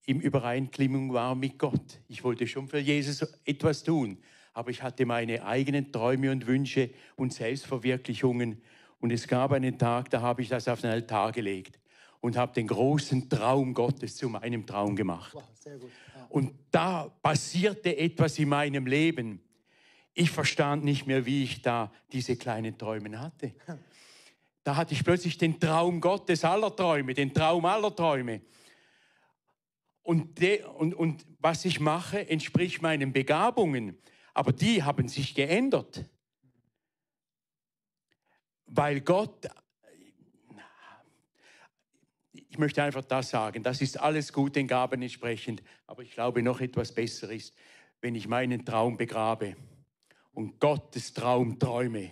im 0.05 0.19
Übereinstimmung 0.19 1.13
waren 1.13 1.39
mit 1.39 1.59
Gott. 1.59 2.01
Ich 2.07 2.23
wollte 2.23 2.47
schon 2.47 2.67
für 2.67 2.79
Jesus 2.79 3.21
etwas 3.45 3.83
tun, 3.83 4.17
aber 4.53 4.71
ich 4.71 4.83
hatte 4.83 5.05
meine 5.05 5.45
eigenen 5.45 5.91
Träume 5.91 6.31
und 6.31 6.47
Wünsche 6.47 6.89
und 7.15 7.33
Selbstverwirklichungen. 7.33 8.61
Und 8.99 9.11
es 9.11 9.27
gab 9.27 9.51
einen 9.51 9.77
Tag, 9.77 10.09
da 10.09 10.21
habe 10.21 10.41
ich 10.41 10.49
das 10.49 10.67
auf 10.67 10.81
den 10.81 10.91
Altar 10.91 11.31
gelegt. 11.31 11.79
und 12.23 12.37
habe 12.37 12.53
den 12.53 12.67
großen 12.67 13.27
Traum 13.29 13.73
Gottes 13.73 14.15
zu 14.15 14.29
meinem 14.29 14.63
Traum 14.65 14.95
gemacht. 14.95 15.33
Wow. 15.33 15.43
Ja. 15.65 15.71
Und 16.29 16.53
da 16.69 17.09
passierte 17.21 17.97
etwas 17.97 18.37
in 18.37 18.47
meinem 18.47 18.85
Leben. 18.85 19.41
Ich 20.13 20.29
verstand 20.29 20.83
nicht 20.83 21.07
mehr, 21.07 21.25
wie 21.25 21.43
ich 21.43 21.63
da 21.63 21.91
diese 22.11 22.35
kleinen 22.37 22.77
Träume 22.77 23.19
hatte. 23.19 23.53
Da 24.63 24.75
hatte 24.75 24.93
ich 24.93 25.03
plötzlich 25.03 25.39
den 25.39 25.59
Traum 25.59 25.99
Gottes 25.99 26.45
aller 26.45 26.75
Träume, 26.75 27.15
den 27.15 27.33
Traum 27.33 27.65
aller 27.65 27.95
Träume. 27.95 28.41
Und, 30.03 30.39
de, 30.39 30.63
und, 30.63 30.93
und 30.93 31.25
was 31.39 31.65
ich 31.65 31.79
mache, 31.79 32.29
entspricht 32.29 32.79
meinen 32.79 33.11
Begabungen. 33.11 33.97
Aber 34.33 34.51
die 34.53 34.83
haben 34.83 35.07
sich 35.07 35.35
geändert. 35.35 36.05
Weil 38.65 39.01
Gott, 39.01 39.47
ich 42.33 42.57
möchte 42.57 42.83
einfach 42.83 43.03
das 43.05 43.29
sagen, 43.29 43.63
das 43.63 43.81
ist 43.81 43.99
alles 43.99 44.31
gut 44.31 44.55
den 44.55 44.67
Gaben 44.67 45.01
entsprechend. 45.01 45.61
Aber 45.87 46.03
ich 46.03 46.11
glaube, 46.11 46.41
noch 46.41 46.61
etwas 46.61 46.93
besser 46.93 47.31
ist, 47.31 47.53
wenn 48.01 48.15
ich 48.15 48.27
meinen 48.27 48.65
Traum 48.65 48.97
begrabe 48.97 49.55
und 50.33 50.59
Gottes 50.59 51.13
Traum 51.13 51.59
träume, 51.59 52.11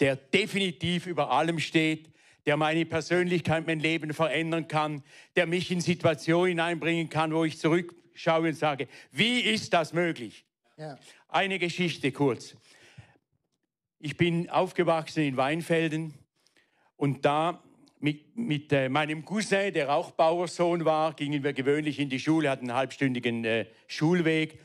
der 0.00 0.16
definitiv 0.16 1.06
über 1.06 1.30
allem 1.30 1.58
steht, 1.58 2.12
der 2.46 2.56
meine 2.56 2.86
Persönlichkeit, 2.86 3.66
mein 3.66 3.80
Leben 3.80 4.12
verändern 4.12 4.68
kann, 4.68 5.02
der 5.34 5.46
mich 5.46 5.70
in 5.70 5.80
Situationen 5.80 6.50
hineinbringen 6.50 7.08
kann, 7.08 7.34
wo 7.34 7.44
ich 7.44 7.58
zurückschaue 7.58 8.48
und 8.48 8.54
sage, 8.54 8.88
wie 9.10 9.40
ist 9.40 9.72
das 9.72 9.92
möglich? 9.92 10.44
Ja. 10.76 10.96
Eine 11.28 11.58
Geschichte 11.58 12.12
kurz. 12.12 12.56
Ich 13.98 14.16
bin 14.16 14.48
aufgewachsen 14.48 15.24
in 15.24 15.36
Weinfelden 15.36 16.14
und 16.94 17.24
da 17.24 17.64
mit, 17.98 18.36
mit 18.36 18.72
äh, 18.72 18.88
meinem 18.88 19.24
Cousin, 19.24 19.72
der 19.72 19.92
auch 19.92 20.12
Bauersohn 20.12 20.84
war, 20.84 21.14
gingen 21.14 21.42
wir 21.42 21.52
gewöhnlich 21.52 21.98
in 21.98 22.08
die 22.08 22.20
Schule, 22.20 22.48
hatten 22.48 22.70
einen 22.70 22.78
halbstündigen 22.78 23.44
äh, 23.44 23.66
Schulweg 23.88 24.60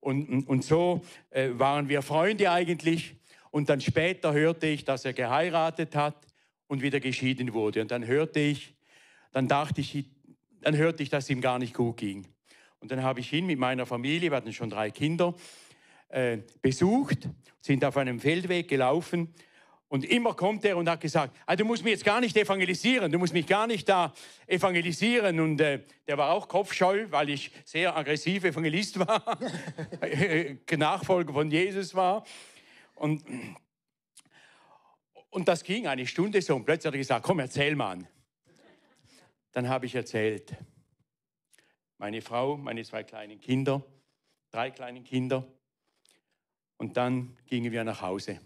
und, 0.00 0.26
und, 0.30 0.48
und 0.48 0.64
so 0.64 1.04
äh, 1.30 1.50
waren 1.52 1.90
wir 1.90 2.00
Freunde 2.00 2.50
eigentlich. 2.50 3.16
Und 3.50 3.68
dann 3.68 3.82
später 3.82 4.32
hörte 4.32 4.66
ich, 4.68 4.84
dass 4.84 5.04
er 5.04 5.12
geheiratet 5.12 5.94
hat 5.94 6.26
und 6.66 6.80
wieder 6.80 6.98
geschieden 6.98 7.52
wurde. 7.52 7.82
Und 7.82 7.90
dann 7.90 8.06
hörte 8.06 8.40
ich, 8.40 8.74
dann 9.32 9.48
dachte 9.48 9.82
ich, 9.82 10.06
dann 10.62 10.76
hörte 10.76 11.02
ich, 11.02 11.10
dass 11.10 11.24
es 11.24 11.30
ihm 11.30 11.42
gar 11.42 11.58
nicht 11.58 11.74
gut 11.74 11.98
ging. 11.98 12.26
Und 12.80 12.90
dann 12.90 13.02
habe 13.02 13.20
ich 13.20 13.30
ihn 13.34 13.44
mit 13.44 13.58
meiner 13.58 13.84
Familie, 13.84 14.30
wir 14.30 14.36
hatten 14.36 14.52
schon 14.54 14.70
drei 14.70 14.90
Kinder, 14.90 15.34
äh, 16.08 16.38
besucht, 16.62 17.28
sind 17.60 17.84
auf 17.84 17.96
einem 17.96 18.20
Feldweg 18.20 18.68
gelaufen 18.68 19.34
und 19.88 20.04
immer 20.04 20.34
kommt 20.34 20.64
er 20.64 20.76
und 20.76 20.88
hat 20.88 21.00
gesagt, 21.00 21.36
ah, 21.46 21.54
du 21.54 21.64
musst 21.64 21.84
mich 21.84 21.92
jetzt 21.92 22.04
gar 22.04 22.20
nicht 22.20 22.36
evangelisieren, 22.36 23.10
du 23.10 23.18
musst 23.18 23.32
mich 23.32 23.46
gar 23.46 23.66
nicht 23.66 23.88
da 23.88 24.12
evangelisieren. 24.46 25.38
Und 25.38 25.60
äh, 25.60 25.82
der 26.08 26.18
war 26.18 26.32
auch 26.32 26.48
kopfscheu, 26.48 27.06
weil 27.10 27.30
ich 27.30 27.52
sehr 27.64 27.96
aggressiv 27.96 28.44
Evangelist 28.44 28.98
war, 29.06 29.38
Nachfolger 30.76 31.32
von 31.32 31.50
Jesus 31.50 31.94
war. 31.94 32.24
Und 32.96 33.22
und 35.36 35.48
das 35.48 35.62
ging 35.64 35.86
eine 35.86 36.06
Stunde 36.06 36.40
so 36.40 36.56
und 36.56 36.64
plötzlich 36.64 36.86
hat 36.86 36.94
er 36.94 36.98
gesagt, 36.98 37.22
komm, 37.26 37.40
erzähl 37.40 37.76
mal. 37.76 37.98
Dann 39.52 39.68
habe 39.68 39.84
ich 39.84 39.94
erzählt. 39.94 40.56
Meine 41.98 42.22
Frau, 42.22 42.56
meine 42.56 42.82
zwei 42.84 43.04
kleinen 43.04 43.38
Kinder, 43.38 43.84
drei 44.50 44.70
kleinen 44.70 45.04
Kinder. 45.04 45.46
Und 46.78 46.96
dann 46.96 47.36
gingen 47.46 47.72
wir 47.72 47.84
nach 47.84 48.02
Hause. 48.02 48.40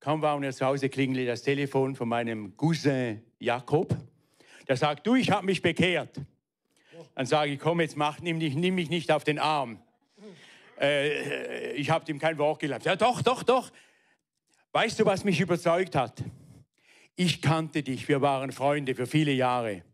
Kaum 0.00 0.20
waren 0.20 0.42
wir 0.42 0.52
zu 0.52 0.66
Hause, 0.66 0.88
klingelte 0.88 1.26
das 1.26 1.42
Telefon 1.42 1.96
von 1.96 2.08
meinem 2.08 2.56
Cousin 2.56 3.22
Jakob. 3.38 3.96
Der 4.68 4.76
sagt, 4.76 5.06
du, 5.06 5.14
ich 5.14 5.30
habe 5.30 5.46
mich 5.46 5.62
bekehrt. 5.62 6.20
Dann 7.14 7.26
sage 7.26 7.52
ich, 7.52 7.58
komm, 7.58 7.80
jetzt 7.80 7.96
mach, 7.96 8.20
nimm, 8.20 8.38
nimm 8.38 8.74
mich 8.74 8.90
nicht 8.90 9.10
auf 9.10 9.24
den 9.24 9.38
Arm. 9.38 9.80
Äh, 10.80 11.72
ich 11.72 11.90
habe 11.90 12.10
ihm 12.10 12.18
kein 12.18 12.36
Wort 12.38 12.60
gelernt. 12.60 12.84
Ja, 12.84 12.96
doch, 12.96 13.22
doch, 13.22 13.42
doch. 13.42 13.70
Weißt 14.72 14.98
du, 14.98 15.06
was 15.06 15.24
mich 15.24 15.40
überzeugt 15.40 15.94
hat? 15.94 16.22
Ich 17.16 17.40
kannte 17.40 17.82
dich, 17.82 18.08
wir 18.08 18.20
waren 18.20 18.50
Freunde 18.50 18.94
für 18.94 19.06
viele 19.06 19.32
Jahre. 19.32 19.84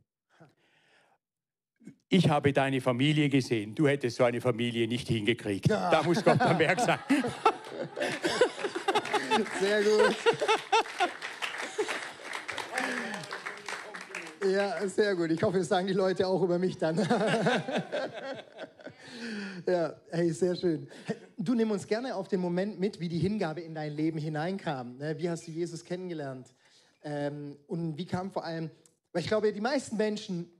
Ich 2.13 2.29
habe 2.29 2.53
deine 2.53 2.81
Familie 2.81 3.29
gesehen. 3.29 3.73
Du 3.73 3.87
hättest 3.87 4.17
so 4.17 4.25
eine 4.25 4.41
Familie 4.41 4.89
nicht 4.89 5.07
hingekriegt. 5.07 5.69
Ja. 5.69 5.93
Da 5.93 6.03
muss 6.03 6.25
Gott 6.25 6.41
am 6.41 6.59
Werk 6.59 6.81
sein. 6.81 6.99
Sehr 9.61 9.83
gut. 9.85 10.17
Ja, 14.45 14.89
sehr 14.89 15.15
gut. 15.15 15.31
Ich 15.31 15.41
hoffe, 15.41 15.59
das 15.59 15.69
sagen 15.69 15.87
die 15.87 15.93
Leute 15.93 16.27
auch 16.27 16.43
über 16.43 16.59
mich 16.59 16.77
dann. 16.77 16.97
ja, 19.67 19.95
hey, 20.11 20.33
sehr 20.33 20.57
schön. 20.57 20.89
Du 21.39 21.55
nimm 21.55 21.71
uns 21.71 21.87
gerne 21.87 22.17
auf 22.17 22.27
den 22.27 22.41
Moment 22.41 22.81
mit, 22.81 22.99
wie 22.99 23.09
die 23.09 23.21
Hingabe 23.21 23.61
in 23.61 23.77
dein 23.77 23.93
Leben 23.93 24.19
hineinkam. 24.19 24.97
Ne? 24.97 25.17
Wie 25.17 25.31
hast 25.31 25.47
du 25.47 25.53
Jesus 25.53 25.85
kennengelernt? 25.85 26.49
Ähm, 27.05 27.57
und 27.69 27.97
wie 27.97 28.07
kam 28.07 28.33
vor 28.33 28.45
allem, 28.45 28.69
weil 29.13 29.23
ich 29.23 29.29
glaube, 29.29 29.53
die 29.53 29.61
meisten 29.61 29.97
Menschen 29.97 30.51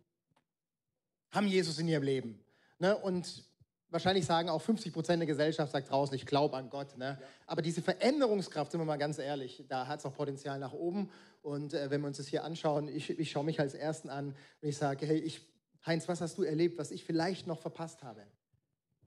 haben 1.31 1.47
Jesus 1.47 1.79
in 1.79 1.89
ihrem 1.89 2.03
Leben. 2.03 2.41
Ne? 2.79 2.97
Und 2.97 3.45
wahrscheinlich 3.91 4.27
sagen 4.27 4.49
auch 4.49 4.63
50 4.63 4.93
Prozent 4.93 5.21
der 5.21 5.27
Gesellschaft 5.27 5.73
sagt 5.73 5.91
draußen, 5.91 6.15
ich 6.15 6.27
glaube 6.27 6.57
an 6.57 6.71
Gott. 6.71 6.97
Ne? 6.97 7.19
Ja. 7.21 7.27
Aber 7.47 7.63
diese 7.63 7.83
Veränderungskraft, 7.83 8.73
sind 8.73 8.81
wir 8.81 8.85
mal 8.85 8.97
ganz 8.97 9.19
ehrlich, 9.19 9.65
da 9.69 9.87
hat 9.87 10.01
es 10.01 10.07
auch 10.07 10.15
Potenzial 10.15 10.59
nach 10.59 10.73
oben. 10.73 11.11
Und 11.43 11.75
äh, 11.75 11.91
wenn 11.91 12.01
wir 12.01 12.09
uns 12.09 12.19
das 12.19 12.29
hier 12.29 12.45
anschauen, 12.45 12.89
ich, 12.89 13.11
ich 13.11 13.31
schaue 13.31 13.45
mich 13.45 13.61
als 13.61 13.75
Ersten 13.75 14.09
an 14.09 14.35
und 14.61 14.69
ich 14.69 14.77
sage, 14.77 15.07
hey, 15.07 15.19
ich, 15.19 15.41
Heinz, 15.87 16.09
was 16.09 16.21
hast 16.21 16.39
du 16.39 16.43
erlebt, 16.43 16.79
was 16.79 16.91
ich 16.91 17.05
vielleicht 17.05 17.47
noch 17.47 17.59
verpasst 17.59 18.03
habe? 18.03 18.23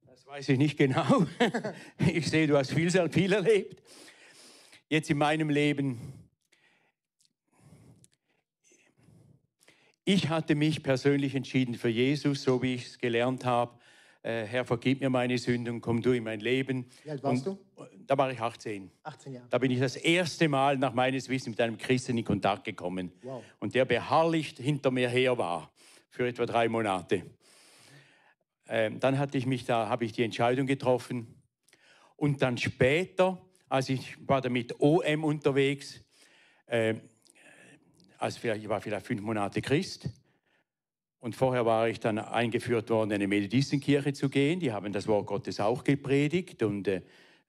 Das 0.08 0.25
weiß 0.25 0.50
ich 0.50 0.58
nicht 0.58 0.77
genau. 0.77 1.25
Ich 1.98 2.30
sehe, 2.30 2.48
du 2.48 2.58
hast 2.58 2.72
viel, 2.72 2.89
sehr 2.89 3.10
viel 3.10 3.34
erlebt. 3.34 3.82
Jetzt 4.89 5.10
in 5.10 5.18
meinem 5.18 5.50
Leben. 5.50 6.23
Ich 10.05 10.27
hatte 10.27 10.55
mich 10.55 10.83
persönlich 10.83 11.33
entschieden 11.33 11.75
für 11.75 11.88
Jesus, 11.88 12.43
so 12.43 12.62
wie 12.62 12.74
ich 12.74 12.88
es 12.88 13.00
gelernt 13.00 13.45
habe. 13.45 13.79
Äh, 14.22 14.43
Herr, 14.43 14.65
vergib 14.65 15.00
mir 15.00 15.10
meine 15.10 15.38
Sünden, 15.38 15.79
komm 15.79 16.01
du 16.01 16.12
in 16.12 16.25
mein 16.25 16.41
Leben. 16.41 16.88
Wie 17.05 17.12
alt 17.12 17.24
warst 17.24 17.48
und, 17.48 17.57
du? 17.77 17.88
Da 18.05 18.17
war 18.17 18.29
ich 18.29 18.38
18. 18.38 18.91
18 19.03 19.33
Jahre. 19.33 19.48
Da 19.50 19.57
bin 19.60 19.72
ich 19.72 19.79
das 19.79 19.95
erste 19.95 20.50
Mal 20.50 20.77
nach 20.77 20.93
meines 20.93 21.29
Wissens 21.29 21.55
mit 21.55 21.62
einem 21.62 21.77
Christen 21.77 22.17
in 22.17 22.25
Kontakt 22.25 22.65
gekommen. 22.65 23.13
Wow. 23.22 23.43
Und 23.60 23.75
der 23.75 23.86
beharrlich 23.86 24.55
hinter 24.57 24.91
mir 24.91 25.07
her 25.07 25.38
war, 25.38 25.72
für 26.10 26.27
etwa 26.27 26.45
drei 26.45 26.67
Monate. 26.67 27.24
Ähm, 28.67 29.00
dann 29.00 29.17
hatte 29.17 29.38
ich 29.38 29.45
mich 29.45 29.63
da, 29.63 29.88
habe 29.88 30.03
ich 30.03 30.12
die 30.12 30.24
Entscheidung 30.24 30.67
getroffen. 30.67 31.41
Und 32.17 32.41
dann 32.41 32.57
später, 32.57 33.41
als 33.69 33.88
ich 33.88 34.17
war 34.27 34.41
da 34.41 34.50
mit 34.50 34.81
OM 34.81 35.24
unterwegs, 35.24 36.03
äh, 36.65 36.95
also 38.24 38.48
ich 38.48 38.70
war 38.70 38.80
vielleicht 38.80 39.06
fünf 39.06 39.22
Monate 39.22 39.62
Christ. 39.62 40.08
Und 41.20 41.36
vorher 41.36 41.65
war 41.65 41.89
ich 41.89 42.00
dann 42.00 42.18
eingeführt 42.18 42.89
worden, 42.89 43.12
in 43.12 43.15
eine 43.15 43.27
Methodistenkirche 43.27 44.13
zu 44.13 44.30
gehen. 44.30 44.62
Die 44.62 44.72
haben 44.72 44.94
das 44.94 45.08
Wort 45.08 45.27
Gottes 45.27 45.60
auch 45.60 45.84
gepredigt 45.84 46.63
und, 46.63 46.88
äh, 46.88 47.01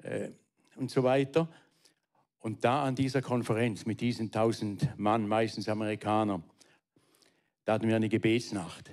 äh 0.02 0.33
und 0.75 0.90
so 0.90 1.04
weiter. 1.04 1.49
Und 2.40 2.64
da 2.64 2.83
an 2.83 2.97
dieser 2.97 3.23
Konferenz 3.23 3.87
mit 3.87 4.00
diesen 4.00 4.33
tausend 4.33 4.99
Mann, 4.99 5.28
meistens 5.28 5.69
Amerikaner, 5.69 6.43
da 7.64 7.75
hatten 7.75 7.87
wir 7.87 7.95
eine 7.95 8.09
Gebetsnacht. 8.09 8.90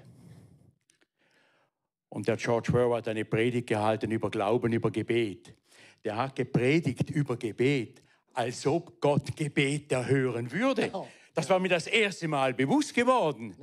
Und 2.09 2.27
der 2.27 2.37
George 2.37 2.73
Wehr 2.73 2.95
hat 2.95 3.07
eine 3.07 3.25
Predigt 3.25 3.65
gehalten 3.65 4.11
über 4.11 4.29
Glauben, 4.29 4.71
über 4.71 4.91
Gebet. 4.91 5.55
Der 6.03 6.15
hat 6.15 6.35
gepredigt 6.35 7.09
über 7.09 7.37
Gebet, 7.37 8.03
als 8.33 8.67
ob 8.67 9.01
Gott 9.01 9.35
Gebet 9.35 9.91
erhören 9.91 10.51
würde. 10.51 10.91
Das 11.33 11.49
war 11.49 11.59
mir 11.59 11.69
das 11.69 11.87
erste 11.87 12.27
Mal 12.27 12.53
bewusst 12.53 12.93
geworden. 12.93 13.55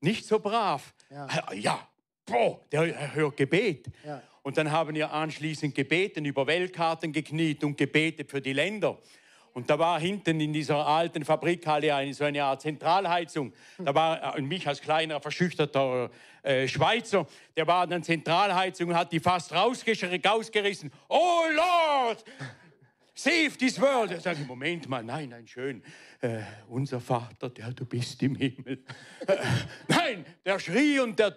Nicht 0.00 0.26
so 0.26 0.38
brav. 0.38 0.92
Ja, 1.10 1.52
ja 1.54 1.88
boah, 2.26 2.60
der 2.70 3.14
hört 3.14 3.36
Gebet. 3.36 3.86
Und 4.42 4.56
dann 4.56 4.72
haben 4.72 4.94
wir 4.94 5.12
anschließend 5.12 5.74
gebeten, 5.74 6.24
über 6.24 6.46
Weltkarten 6.46 7.12
gekniet 7.12 7.62
und 7.62 7.76
gebetet 7.76 8.30
für 8.30 8.40
die 8.40 8.52
Länder. 8.52 8.98
Und 9.54 9.68
da 9.68 9.78
war 9.78 10.00
hinten 10.00 10.40
in 10.40 10.52
dieser 10.52 10.86
alten 10.86 11.24
Fabrikhalle 11.24 11.94
eine, 11.94 12.14
so 12.14 12.24
eine 12.24 12.42
Art 12.42 12.62
Zentralheizung. 12.62 13.52
Da 13.78 13.94
war 13.94 14.36
äh, 14.36 14.40
mich 14.40 14.66
als 14.66 14.80
kleiner, 14.80 15.20
verschüchterter 15.20 16.10
äh, 16.42 16.66
Schweizer, 16.66 17.26
der 17.54 17.66
war 17.66 17.82
an 17.82 17.90
der 17.90 18.02
Zentralheizung 18.02 18.88
und 18.88 18.94
hat 18.94 19.12
die 19.12 19.20
fast 19.20 19.52
rausgerissen. 19.52 20.90
Oh 21.08 21.42
Lord, 21.54 22.24
save 23.22 23.56
this 23.58 23.80
world. 23.80 24.10
Er 24.10 24.20
sagt, 24.20 24.46
Moment 24.46 24.88
mal, 24.88 25.02
nein, 25.02 25.28
nein, 25.28 25.46
schön. 25.46 25.82
Äh, 26.20 26.40
unser 26.68 27.00
Vater, 27.00 27.50
der 27.50 27.72
du 27.72 27.84
bist 27.84 28.22
im 28.22 28.34
Himmel. 28.34 28.84
Äh, 29.26 29.36
nein, 29.88 30.24
der 30.44 30.58
schrie 30.58 31.00
und 31.00 31.18
der... 31.18 31.36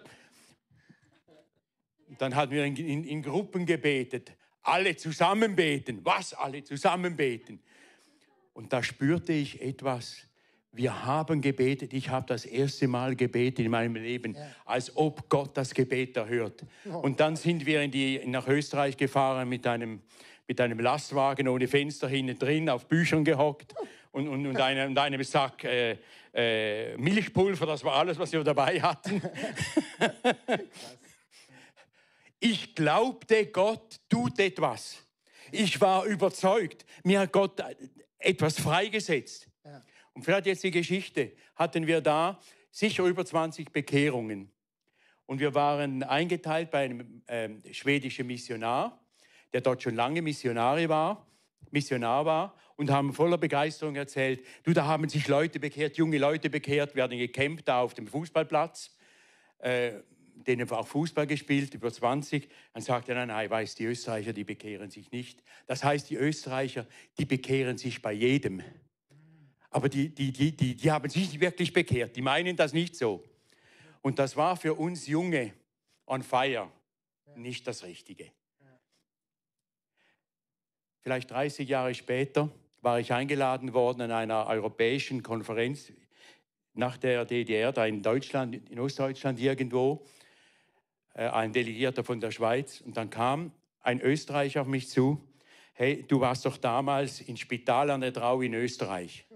Dann 2.18 2.34
hatten 2.34 2.52
wir 2.52 2.64
in, 2.64 2.76
in, 2.76 3.04
in 3.04 3.22
Gruppen 3.22 3.66
gebetet. 3.66 4.32
Alle 4.62 4.96
zusammen 4.96 5.54
beten. 5.54 6.00
Was? 6.04 6.34
Alle 6.34 6.62
zusammen 6.64 7.16
beten. 7.16 7.60
Und 8.54 8.72
da 8.72 8.82
spürte 8.82 9.32
ich 9.32 9.60
etwas 9.60 10.26
wir 10.76 11.06
haben 11.06 11.40
gebetet. 11.40 11.94
Ich 11.94 12.10
habe 12.10 12.26
das 12.26 12.44
erste 12.44 12.86
Mal 12.86 13.16
gebetet 13.16 13.64
in 13.64 13.70
meinem 13.70 13.94
Leben, 13.94 14.34
ja. 14.34 14.46
als 14.64 14.94
ob 14.94 15.28
Gott 15.28 15.56
das 15.56 15.72
Gebet 15.72 16.16
erhört. 16.16 16.64
Oh. 16.84 16.98
Und 16.98 17.18
dann 17.18 17.36
sind 17.36 17.64
wir 17.64 17.80
in 17.80 17.90
die, 17.90 18.20
nach 18.26 18.46
Österreich 18.46 18.96
gefahren 18.96 19.48
mit 19.48 19.66
einem, 19.66 20.02
mit 20.46 20.60
einem 20.60 20.80
Lastwagen 20.80 21.48
ohne 21.48 21.68
Fenster 21.68 22.08
hinten 22.08 22.38
drin, 22.38 22.68
auf 22.68 22.86
Büchern 22.86 23.24
gehockt 23.24 23.74
und, 24.12 24.28
und, 24.28 24.46
und, 24.46 24.60
einem, 24.60 24.90
und 24.90 24.98
einem 24.98 25.22
Sack 25.24 25.64
äh, 25.64 25.98
äh, 26.32 26.96
Milchpulver. 26.96 27.66
Das 27.66 27.84
war 27.84 27.96
alles, 27.96 28.18
was 28.18 28.32
wir 28.32 28.44
dabei 28.44 28.80
hatten. 28.80 29.20
ich 32.40 32.74
glaubte, 32.74 33.46
Gott 33.46 34.00
tut 34.08 34.38
etwas. 34.38 35.02
Ich 35.50 35.80
war 35.80 36.04
überzeugt. 36.04 36.84
Mir 37.04 37.20
hat 37.20 37.32
Gott 37.32 37.62
etwas 38.18 38.60
freigesetzt. 38.60 39.48
Und 40.12 40.22
vielleicht 40.22 40.46
jetzt 40.46 40.64
die 40.64 40.70
Geschichte, 40.70 41.32
hatten 41.56 41.86
wir 41.86 42.00
da 42.00 42.40
sicher 42.70 43.04
über 43.04 43.24
20 43.24 43.72
Bekehrungen. 43.72 44.50
Und 45.26 45.40
wir 45.40 45.54
waren 45.54 46.02
eingeteilt 46.02 46.70
bei 46.70 46.84
einem 46.84 47.22
äh, 47.26 47.48
schwedischen 47.72 48.26
Missionar, 48.26 49.05
der 49.56 49.62
dort 49.62 49.82
schon 49.82 49.94
lange 49.94 50.20
Missionare 50.20 50.90
war, 50.90 51.26
Missionar 51.70 52.26
war 52.26 52.54
und 52.76 52.90
haben 52.90 53.14
voller 53.14 53.38
Begeisterung 53.38 53.96
erzählt, 53.96 54.44
du, 54.64 54.74
da 54.74 54.84
haben 54.84 55.08
sich 55.08 55.28
Leute 55.28 55.58
bekehrt, 55.58 55.96
junge 55.96 56.18
Leute 56.18 56.50
bekehrt, 56.50 56.94
werden 56.94 57.16
gecampt 57.16 57.66
da 57.66 57.80
auf 57.80 57.94
dem 57.94 58.06
Fußballplatz, 58.06 58.94
äh, 59.60 59.92
denen 60.34 60.70
auch 60.70 60.86
Fußball 60.86 61.26
gespielt, 61.26 61.72
über 61.72 61.90
20. 61.90 62.50
Dann 62.74 62.82
sagt 62.82 63.08
er, 63.08 63.14
nein, 63.14 63.28
nein, 63.28 63.48
weiß, 63.48 63.76
die 63.76 63.86
Österreicher, 63.86 64.34
die 64.34 64.44
bekehren 64.44 64.90
sich 64.90 65.10
nicht. 65.10 65.42
Das 65.66 65.82
heißt, 65.82 66.10
die 66.10 66.16
Österreicher, 66.16 66.86
die 67.16 67.24
bekehren 67.24 67.78
sich 67.78 68.02
bei 68.02 68.12
jedem 68.12 68.62
aber 69.70 69.90
die, 69.90 70.08
die, 70.08 70.32
die, 70.32 70.56
die, 70.56 70.74
die 70.74 70.90
haben 70.90 71.10
sich 71.10 71.28
nicht 71.28 71.40
wirklich 71.40 71.70
bekehrt. 71.70 72.16
Die 72.16 72.22
meinen 72.22 72.56
das 72.56 72.72
nicht 72.72 72.96
so. 72.96 73.22
Und 74.00 74.18
das 74.18 74.34
war 74.34 74.56
für 74.56 74.72
uns 74.72 75.06
Junge 75.06 75.52
on 76.06 76.22
fire 76.22 76.70
nicht 77.34 77.66
das 77.66 77.84
Richtige. 77.84 78.30
Vielleicht 81.06 81.30
30 81.30 81.68
Jahre 81.68 81.94
später 81.94 82.50
war 82.82 82.98
ich 82.98 83.12
eingeladen 83.12 83.74
worden 83.74 84.00
an 84.00 84.10
einer 84.10 84.48
europäischen 84.48 85.22
Konferenz 85.22 85.92
nach 86.74 86.96
der 86.96 87.24
DDR, 87.24 87.70
da 87.70 87.86
in 87.86 88.02
Deutschland, 88.02 88.68
in 88.68 88.80
Ostdeutschland 88.80 89.38
irgendwo, 89.38 90.04
äh, 91.14 91.28
ein 91.28 91.52
Delegierter 91.52 92.02
von 92.02 92.18
der 92.18 92.32
Schweiz. 92.32 92.80
Und 92.80 92.96
dann 92.96 93.08
kam 93.08 93.52
ein 93.82 94.00
Österreicher 94.00 94.62
auf 94.62 94.66
mich 94.66 94.88
zu. 94.88 95.20
Hey, 95.74 96.04
du 96.08 96.18
warst 96.18 96.44
doch 96.44 96.56
damals 96.56 97.20
in 97.20 97.36
Spital 97.36 97.90
an 97.90 98.00
der 98.00 98.10
Drau 98.10 98.40
in 98.40 98.54
Österreich. 98.54 99.28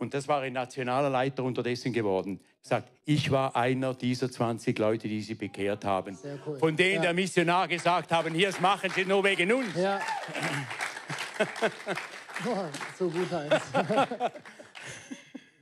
Und 0.00 0.14
das 0.14 0.26
war 0.26 0.40
ein 0.40 0.54
nationaler 0.54 1.10
Leiter 1.10 1.44
unterdessen 1.44 1.92
geworden. 1.92 2.40
Sagt, 2.60 2.90
ich 3.04 3.30
war 3.30 3.56
einer 3.56 3.94
dieser 3.94 4.30
20 4.30 4.78
Leute, 4.78 5.08
die 5.08 5.22
sie 5.22 5.34
bekehrt 5.34 5.84
haben. 5.84 6.18
Cool. 6.46 6.58
Von 6.58 6.76
denen 6.76 6.96
ja. 6.96 7.02
der 7.02 7.14
Missionar 7.14 7.68
gesagt 7.68 8.12
haben, 8.12 8.34
hier 8.34 8.52
machen 8.60 8.90
sie 8.94 9.04
nur 9.04 9.24
wegen 9.24 9.50
uns. 9.52 9.74
Ja. 9.74 10.00
oh, 12.46 12.64
so 12.98 13.08
gut, 13.08 13.30
Heinz. 13.30 13.62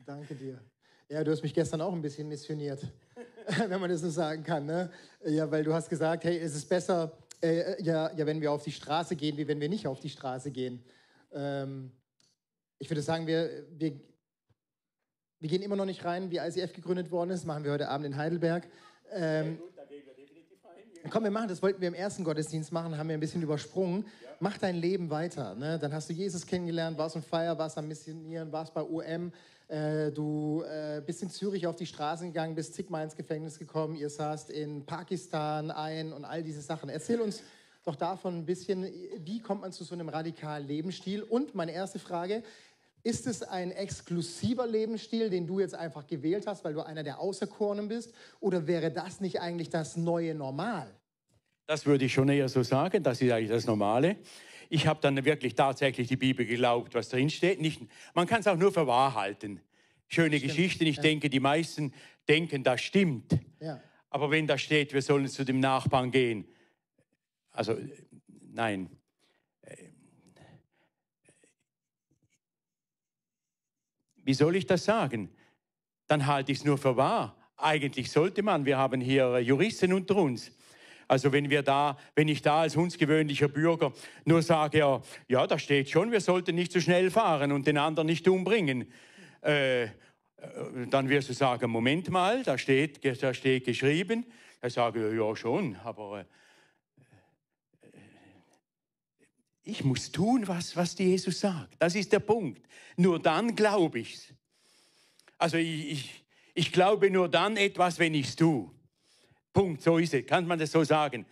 Danke 0.07 0.35
dir. 0.35 0.59
Ja, 1.09 1.23
du 1.23 1.31
hast 1.31 1.43
mich 1.43 1.55
gestern 1.55 1.81
auch 1.81 1.93
ein 1.93 2.03
bisschen 2.03 2.27
missioniert, 2.27 2.81
wenn 3.69 3.81
man 3.81 3.91
das 3.91 4.01
so 4.01 4.11
sagen 4.11 4.43
kann. 4.43 4.67
Ne? 4.67 4.91
Ja, 5.25 5.49
weil 5.51 5.63
du 5.63 5.73
hast 5.73 5.89
gesagt, 5.89 6.25
hey, 6.25 6.39
es 6.39 6.57
ist 6.57 6.69
besser, 6.69 7.17
äh, 7.41 7.81
ja, 7.83 8.13
ja, 8.13 8.27
wenn 8.27 8.41
wir 8.41 8.51
auf 8.51 8.65
die 8.65 8.73
Straße 8.73 9.15
gehen, 9.15 9.37
wie 9.37 9.47
wenn 9.47 9.61
wir 9.61 9.69
nicht 9.69 9.87
auf 9.87 10.01
die 10.01 10.09
Straße 10.09 10.51
gehen. 10.51 10.83
Ähm, 11.33 11.93
ich 12.79 12.91
würde 12.91 13.03
sagen, 13.03 13.27
wir, 13.27 13.67
wir 13.71 14.01
wir 15.41 15.49
gehen 15.49 15.63
immer 15.63 15.77
noch 15.77 15.85
nicht 15.85 16.05
rein, 16.05 16.31
wie 16.31 16.39
ICF 16.39 16.73
gegründet 16.73 17.11
worden 17.11 17.31
ist. 17.31 17.45
Machen 17.45 17.65
wir 17.65 17.73
heute 17.73 17.89
Abend 17.89 18.07
in 18.07 18.17
Heidelberg. 18.17 18.67
Ähm, 19.13 19.59
Komm, 21.11 21.23
wir 21.23 21.31
machen 21.31 21.49
das, 21.49 21.63
wollten 21.63 21.81
wir 21.81 21.89
im 21.89 21.95
ersten 21.95 22.25
Gottesdienst 22.25 22.73
machen, 22.73 22.99
haben 22.99 23.09
wir 23.09 23.17
ein 23.17 23.21
bisschen 23.21 23.43
übersprungen. 23.43 24.03
Ja. 24.03 24.31
Mach 24.41 24.59
dein 24.59 24.75
Leben 24.77 25.09
weiter. 25.09 25.55
Ne? 25.55 25.79
Dann 25.79 25.93
hast 25.93 26.09
du 26.09 26.13
Jesus 26.13 26.45
kennengelernt, 26.45 26.99
warst 26.99 27.15
on 27.15 27.23
Feier, 27.23 27.57
warst 27.57 27.79
am 27.79 27.87
Missionieren, 27.87 28.51
warst 28.51 28.75
bei 28.75 28.83
UM. 28.83 29.33
Äh, 29.69 30.11
du 30.11 30.63
äh, 30.63 31.01
bist 31.05 31.23
in 31.23 31.31
Zürich 31.31 31.67
auf 31.67 31.77
die 31.77 31.87
Straßen 31.87 32.29
gegangen, 32.29 32.55
bist 32.55 32.75
zigmal 32.75 33.05
ins 33.05 33.15
Gefängnis 33.15 33.59
gekommen. 33.59 33.95
Ihr 33.95 34.11
saßt 34.11 34.51
in 34.51 34.85
Pakistan 34.85 35.71
ein 35.71 36.13
und 36.13 36.25
all 36.25 36.43
diese 36.43 36.61
Sachen. 36.61 36.89
Erzähl 36.89 37.21
uns 37.21 37.43
doch 37.85 37.97
davon 37.97 38.39
ein 38.39 38.45
bisschen, 38.45 38.85
wie 39.25 39.39
kommt 39.39 39.61
man 39.61 39.73
zu 39.73 39.85
so 39.85 39.95
einem 39.95 40.09
radikalen 40.09 40.67
Lebensstil? 40.67 41.23
Und 41.23 41.55
meine 41.55 41.73
erste 41.73 42.01
Frage, 42.01 42.43
ist 43.07 43.29
es 43.29 43.45
ein 43.45 43.71
exklusiver 43.71 44.67
Lebensstil, 44.67 45.31
den 45.31 45.47
du 45.47 45.61
jetzt 45.61 45.77
einfach 45.77 46.09
gewählt 46.09 46.49
hast, 46.49 46.65
weil 46.65 46.75
du 46.75 46.85
einer 46.85 47.05
der 47.05 47.21
Außerkornen 47.21 47.87
bist? 47.87 48.13
Oder 48.41 48.67
wäre 48.67 48.91
das 48.91 49.21
nicht 49.21 49.41
eigentlich 49.41 49.71
das 49.71 49.97
neue 49.97 50.35
Normal? 50.35 50.93
Das 51.67 51.87
würde 51.87 52.07
ich 52.07 52.13
schon 52.13 52.29
eher 52.29 52.49
so 52.49 52.65
sagen. 52.65 53.05
Das 53.05 53.23
ist 53.23 53.31
eigentlich 53.31 53.51
das 53.51 53.65
Normale. 53.65 54.17
Ich 54.69 54.89
habe 54.89 54.99
dann 55.01 55.25
wirklich 55.25 55.55
tatsächlich 55.55 56.09
die 56.09 56.17
Bibel 56.17 56.45
geglaubt, 56.45 56.95
was 56.97 57.09
drin 57.09 57.31
steht. 57.31 57.61
Nicht, 57.61 57.81
man 58.13 58.27
kann 58.27 58.41
es 58.41 58.49
auch 58.49 58.57
nur 58.57 58.73
für 58.73 58.89
wahr 58.89 59.15
halten. 59.15 59.61
Schöne 60.09 60.39
stimmt. 60.39 60.51
Geschichten. 60.51 60.87
Ich 60.87 60.97
ja. 60.97 61.03
denke, 61.03 61.31
die 61.31 61.39
meisten 61.39 61.93
denken, 62.29 62.65
das 62.65 62.81
stimmt. 62.81 63.39
Ja. 63.61 63.81
Aber 64.11 64.33
wenn 64.33 64.49
da 64.49 64.59
steht, 64.59 64.93
wir 64.93 65.03
sollen 65.03 65.29
zu 65.29 65.45
dem 65.45 65.61
Nachbarn 65.61 66.11
gehen, 66.11 66.49
also 67.53 67.77
nein, 68.53 68.91
wie 74.27 74.35
soll 74.35 74.57
ich 74.57 74.67
das 74.67 74.85
sagen? 74.85 75.31
Dann 76.09 76.27
halte 76.27 76.51
ich 76.51 76.59
es 76.59 76.65
nur 76.65 76.79
für 76.79 76.97
wahr. 76.97 77.37
Eigentlich 77.57 78.11
sollte 78.11 78.43
man, 78.43 78.67
wir 78.67 78.77
haben 78.77 79.01
hier 79.01 79.39
Juristen 79.39 79.93
unter 79.93 80.17
uns. 80.17 80.51
Also 81.07 81.33
wenn 81.33 81.49
wir 81.49 81.63
da, 81.63 81.97
wenn 82.17 82.27
ich 82.27 82.43
da 82.43 82.63
als 82.63 82.77
hundsgewöhnlicher 82.77 83.47
Bürger 83.47 83.93
nur 84.25 84.43
sage, 84.43 84.79
ja, 84.79 85.01
ja, 85.29 85.47
da 85.47 85.59
steht 85.61 85.89
schon, 85.89 86.11
wir 86.11 86.21
sollten 86.21 86.57
nicht 86.57 86.73
zu 86.73 86.81
schnell 86.81 87.13
fahren 87.13 87.53
und 87.53 87.69
den 87.69 87.79
anderen 87.79 88.07
nicht 88.07 88.27
umbringen, 88.27 88.91
äh, 89.45 89.85
äh 89.85 89.89
dann 90.91 91.09
wirst 91.09 91.29
du 91.29 91.33
sagen, 91.33 91.71
Moment 91.71 92.11
mal, 92.11 92.43
da 92.43 92.59
steht, 92.59 93.05
da 93.23 93.33
steht 93.33 93.65
geschrieben. 93.65 94.27
Da 94.61 94.69
sage 94.69 95.09
ich, 95.09 95.17
ja 95.17 95.37
schon, 95.37 95.77
aber 95.85 96.21
äh, 96.21 96.25
Ich 99.69 99.83
muss 99.83 100.13
tun, 100.13 100.47
was, 100.47 100.77
was 100.77 100.97
Jesus 100.97 101.41
sagt. 101.41 101.75
Das 101.81 101.97
ist 101.97 102.13
der 102.13 102.21
Punkt. 102.21 102.65
Nur 102.97 103.19
dann 103.19 103.57
glaube 103.57 103.99
ich 103.99 104.15
es. 104.15 104.35
Also 105.39 105.57
ich, 105.57 105.91
ich, 105.91 106.25
ich 106.55 106.73
glaube 106.73 107.11
nur 107.11 107.29
dann 107.29 107.57
etwas, 107.57 107.99
wenn 107.99 108.15
ich 108.15 108.29
es 108.29 108.37
tue. 108.37 108.71
Punkt, 109.53 109.83
so 109.83 109.99
ist 109.99 110.15
es. 110.15 110.25
Kann 110.25 110.47
man 110.47 110.61
das 110.61 110.71
so 110.71 110.85
sagen? 110.85 111.27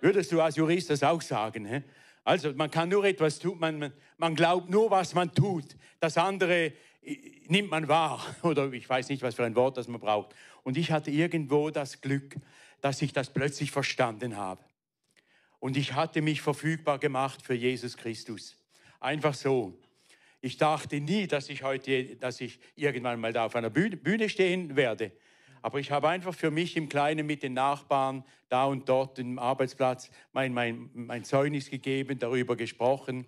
Würdest 0.00 0.32
du 0.32 0.40
als 0.40 0.56
Jurist 0.56 0.88
das 0.88 1.02
auch 1.02 1.20
sagen? 1.20 1.66
He? 1.66 1.82
Also 2.24 2.54
man 2.54 2.70
kann 2.70 2.88
nur 2.88 3.04
etwas 3.04 3.38
tun, 3.38 3.58
man, 3.58 3.78
man, 3.78 3.92
man 4.16 4.34
glaubt 4.34 4.70
nur, 4.70 4.90
was 4.90 5.12
man 5.12 5.34
tut. 5.34 5.76
Das 6.00 6.16
andere 6.16 6.72
nimmt 7.48 7.70
man 7.70 7.86
wahr. 7.86 8.24
Oder 8.42 8.72
ich 8.72 8.88
weiß 8.88 9.10
nicht, 9.10 9.22
was 9.22 9.34
für 9.34 9.44
ein 9.44 9.56
Wort 9.56 9.76
das 9.76 9.88
man 9.88 10.00
braucht. 10.00 10.34
Und 10.62 10.78
ich 10.78 10.90
hatte 10.90 11.10
irgendwo 11.10 11.68
das 11.68 12.00
Glück, 12.00 12.36
dass 12.80 13.02
ich 13.02 13.12
das 13.12 13.30
plötzlich 13.30 13.70
verstanden 13.70 14.38
habe. 14.38 14.64
Und 15.64 15.78
ich 15.78 15.94
hatte 15.94 16.20
mich 16.20 16.42
verfügbar 16.42 16.98
gemacht 16.98 17.40
für 17.40 17.54
Jesus 17.54 17.96
Christus. 17.96 18.54
Einfach 19.00 19.32
so. 19.32 19.80
Ich 20.42 20.58
dachte 20.58 21.00
nie, 21.00 21.26
dass 21.26 21.48
ich 21.48 21.62
heute, 21.62 22.16
dass 22.16 22.42
ich 22.42 22.60
irgendwann 22.76 23.18
mal 23.18 23.32
da 23.32 23.46
auf 23.46 23.56
einer 23.56 23.70
Bühne, 23.70 24.28
stehen 24.28 24.76
werde. 24.76 25.12
Aber 25.62 25.80
ich 25.80 25.90
habe 25.90 26.10
einfach 26.10 26.34
für 26.34 26.50
mich 26.50 26.76
im 26.76 26.90
Kleinen 26.90 27.24
mit 27.24 27.42
den 27.42 27.54
Nachbarn 27.54 28.24
da 28.50 28.66
und 28.66 28.90
dort 28.90 29.18
im 29.18 29.38
Arbeitsplatz 29.38 30.10
mein, 30.34 30.52
mein, 30.52 30.90
mein 30.92 31.24
Zeugnis 31.24 31.70
gegeben, 31.70 32.18
darüber 32.18 32.56
gesprochen. 32.56 33.26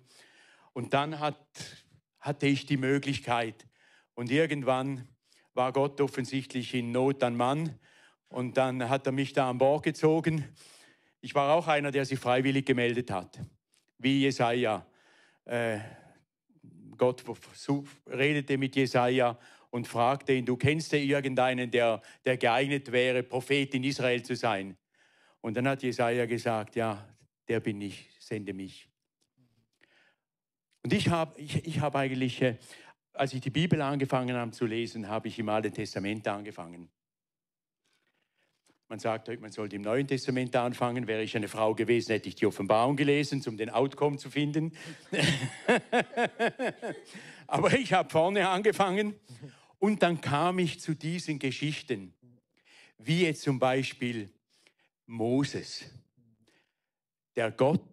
Und 0.73 0.93
dann 0.93 1.19
hat, 1.19 1.41
hatte 2.19 2.45
ich 2.45 2.67
die 2.67 2.77
Möglichkeit. 2.77 3.65
Und 4.13 4.29
irgendwann 4.29 5.07
war 5.55 5.73
Gott 5.73 5.99
offensichtlich 6.01 6.75
in 6.75 6.91
Not 6.91 7.23
an 7.23 7.35
Mann. 7.35 7.79
Und 8.29 8.57
dann 8.57 8.89
hat 8.89 9.07
er 9.07 9.11
mich 9.11 9.33
da 9.33 9.49
an 9.49 9.57
Bord 9.57 9.81
gezogen 9.81 10.45
ich 11.21 11.33
war 11.35 11.53
auch 11.53 11.67
einer, 11.67 11.91
der 11.91 12.05
sich 12.05 12.19
freiwillig 12.19 12.65
gemeldet 12.65 13.11
hat, 13.11 13.39
wie 13.97 14.21
Jesaja. 14.21 14.85
Äh, 15.45 15.79
Gott 16.97 17.23
redete 18.07 18.57
mit 18.57 18.75
Jesaja 18.75 19.37
und 19.69 19.87
fragte 19.87 20.33
ihn: 20.33 20.45
Du 20.45 20.57
kennst 20.57 20.91
ja 20.91 20.99
irgendeinen, 20.99 21.69
der, 21.69 22.01
der 22.25 22.37
geeignet 22.37 22.91
wäre, 22.91 23.23
Prophet 23.23 23.73
in 23.75 23.83
Israel 23.83 24.23
zu 24.23 24.35
sein? 24.35 24.77
Und 25.41 25.55
dann 25.55 25.67
hat 25.67 25.83
Jesaja 25.83 26.25
gesagt: 26.25 26.75
Ja, 26.75 27.07
der 27.47 27.59
bin 27.59 27.81
ich, 27.81 28.09
sende 28.19 28.53
mich. 28.53 28.89
Und 30.83 30.93
ich 30.93 31.09
habe 31.09 31.39
ich, 31.39 31.65
ich 31.65 31.79
hab 31.79 31.95
eigentlich, 31.95 32.41
äh, 32.41 32.57
als 33.13 33.33
ich 33.33 33.41
die 33.41 33.49
Bibel 33.49 33.81
angefangen 33.81 34.35
habe 34.35 34.51
zu 34.51 34.65
lesen, 34.65 35.07
habe 35.07 35.27
ich 35.27 35.39
im 35.39 35.49
Alten 35.49 35.73
Testament 35.73 36.27
angefangen. 36.27 36.89
Man 38.89 38.99
sagt 38.99 39.27
man 39.41 39.51
sollte 39.51 39.75
im 39.75 39.81
Neuen 39.81 40.07
Testament 40.07 40.55
anfangen. 40.55 41.07
Wäre 41.07 41.21
ich 41.21 41.35
eine 41.35 41.49
Frau 41.49 41.75
gewesen, 41.75 42.13
hätte 42.13 42.29
ich 42.29 42.35
die 42.35 42.45
Offenbarung 42.45 42.95
gelesen, 42.95 43.43
um 43.45 43.57
den 43.57 43.69
Outcome 43.69 44.17
zu 44.17 44.29
finden. 44.29 44.71
Aber 47.47 47.73
ich 47.73 47.91
habe 47.91 48.09
vorne 48.09 48.47
angefangen 48.47 49.13
und 49.79 50.01
dann 50.03 50.21
kam 50.21 50.59
ich 50.59 50.79
zu 50.79 50.95
diesen 50.95 51.37
Geschichten, 51.37 52.13
wie 52.97 53.23
jetzt 53.23 53.41
zum 53.41 53.59
Beispiel 53.59 54.31
Moses, 55.05 55.83
der 57.35 57.51
Gott, 57.51 57.83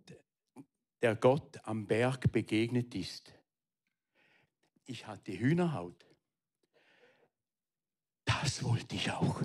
der 1.02 1.16
Gott 1.16 1.58
am 1.64 1.86
Berg 1.86 2.30
begegnet 2.30 2.94
ist. 2.94 3.32
Ich 4.86 5.08
hatte 5.08 5.32
Hühnerhaut. 5.32 6.06
Das 8.24 8.62
wollte 8.62 8.94
ich 8.94 9.10
auch. 9.10 9.42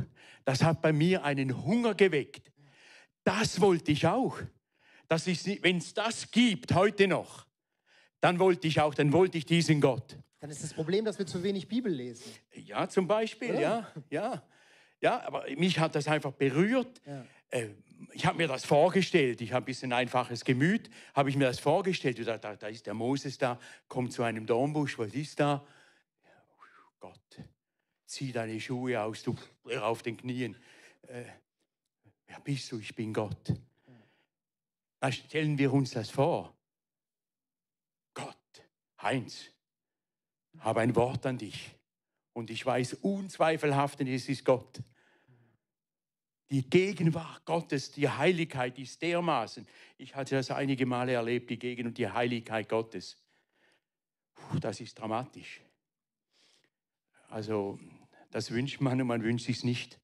Das 0.49 0.63
hat 0.63 0.81
bei 0.81 0.91
mir 0.91 1.23
einen 1.23 1.63
Hunger 1.63 1.93
geweckt. 1.93 2.51
Das 3.23 3.61
wollte 3.61 3.91
ich 3.91 4.07
auch. 4.07 4.39
wenn 5.07 5.77
es 5.77 5.93
das 5.93 6.31
gibt 6.31 6.73
heute 6.73 7.07
noch, 7.07 7.45
dann 8.19 8.39
wollte 8.39 8.67
ich 8.67 8.81
auch, 8.81 8.95
dann 8.95 9.13
wollte 9.13 9.37
ich 9.37 9.45
diesen 9.45 9.79
Gott. 9.79 10.17
Dann 10.39 10.49
ist 10.49 10.63
das 10.63 10.73
Problem, 10.73 11.05
dass 11.05 11.19
wir 11.19 11.27
zu 11.27 11.43
wenig 11.43 11.67
Bibel 11.67 11.93
lesen. 11.93 12.33
Ja, 12.51 12.89
zum 12.89 13.07
Beispiel, 13.07 13.51
Oder? 13.51 13.61
ja, 13.61 13.91
ja. 14.09 14.43
Ja, 15.01 15.21
aber 15.27 15.45
mich 15.55 15.77
hat 15.77 15.93
das 15.93 16.07
einfach 16.07 16.31
berührt. 16.31 16.99
Ja. 17.05 17.25
Äh, 17.49 17.67
ich 18.13 18.25
habe 18.25 18.37
mir 18.37 18.47
das 18.47 18.65
vorgestellt, 18.65 19.41
ich 19.41 19.53
habe 19.53 19.63
ein 19.63 19.67
bisschen 19.67 19.93
einfaches 19.93 20.43
Gemüt, 20.43 20.89
habe 21.13 21.29
ich 21.29 21.35
mir 21.35 21.45
das 21.45 21.59
vorgestellt. 21.59 22.27
Da, 22.27 22.39
da, 22.39 22.55
da 22.55 22.67
ist 22.69 22.87
der 22.87 22.95
Moses 22.95 23.37
da, 23.37 23.59
kommt 23.87 24.13
zu 24.13 24.23
einem 24.23 24.47
Dornbusch, 24.47 24.97
was 24.97 25.13
ist 25.13 25.39
da? 25.39 25.63
Gott, 26.99 27.39
zieh 28.09 28.31
deine 28.31 28.59
Schuhe 28.59 28.99
aus, 29.01 29.23
du 29.23 29.35
auf 29.79 30.01
den 30.01 30.17
Knien. 30.17 30.55
Äh, 31.03 31.25
wer 32.25 32.39
bist 32.39 32.71
du? 32.71 32.79
Ich 32.79 32.95
bin 32.95 33.13
Gott. 33.13 33.53
Da 34.99 35.11
stellen 35.11 35.57
wir 35.57 35.71
uns 35.71 35.91
das 35.91 36.09
vor. 36.09 36.53
Gott, 38.13 38.35
Heinz, 39.01 39.45
habe 40.59 40.81
ein 40.81 40.95
Wort 40.95 41.25
an 41.25 41.37
dich. 41.37 41.75
Und 42.33 42.49
ich 42.49 42.65
weiß 42.65 42.95
unzweifelhaft, 42.95 44.01
es 44.01 44.27
ist 44.27 44.43
Gott. 44.43 44.81
Die 46.49 46.67
Gegenwart 46.67 47.45
Gottes, 47.45 47.91
die 47.91 48.09
Heiligkeit 48.09 48.79
ist 48.79 49.01
dermaßen. 49.03 49.67
Ich 49.99 50.15
hatte 50.15 50.35
das 50.35 50.49
einige 50.49 50.85
Male 50.87 51.13
erlebt, 51.13 51.51
die 51.51 51.59
Gegenwart 51.59 51.91
und 51.91 51.97
die 51.97 52.09
Heiligkeit 52.09 52.67
Gottes. 52.67 53.17
Puh, 54.33 54.59
das 54.59 54.81
ist 54.81 54.97
dramatisch. 54.97 55.61
Also, 57.29 57.79
das 58.29 58.51
wünscht 58.51 58.81
man 58.81 59.01
und 59.01 59.07
man 59.07 59.23
wünscht 59.23 59.49
es 59.49 59.63
nicht. 59.63 59.99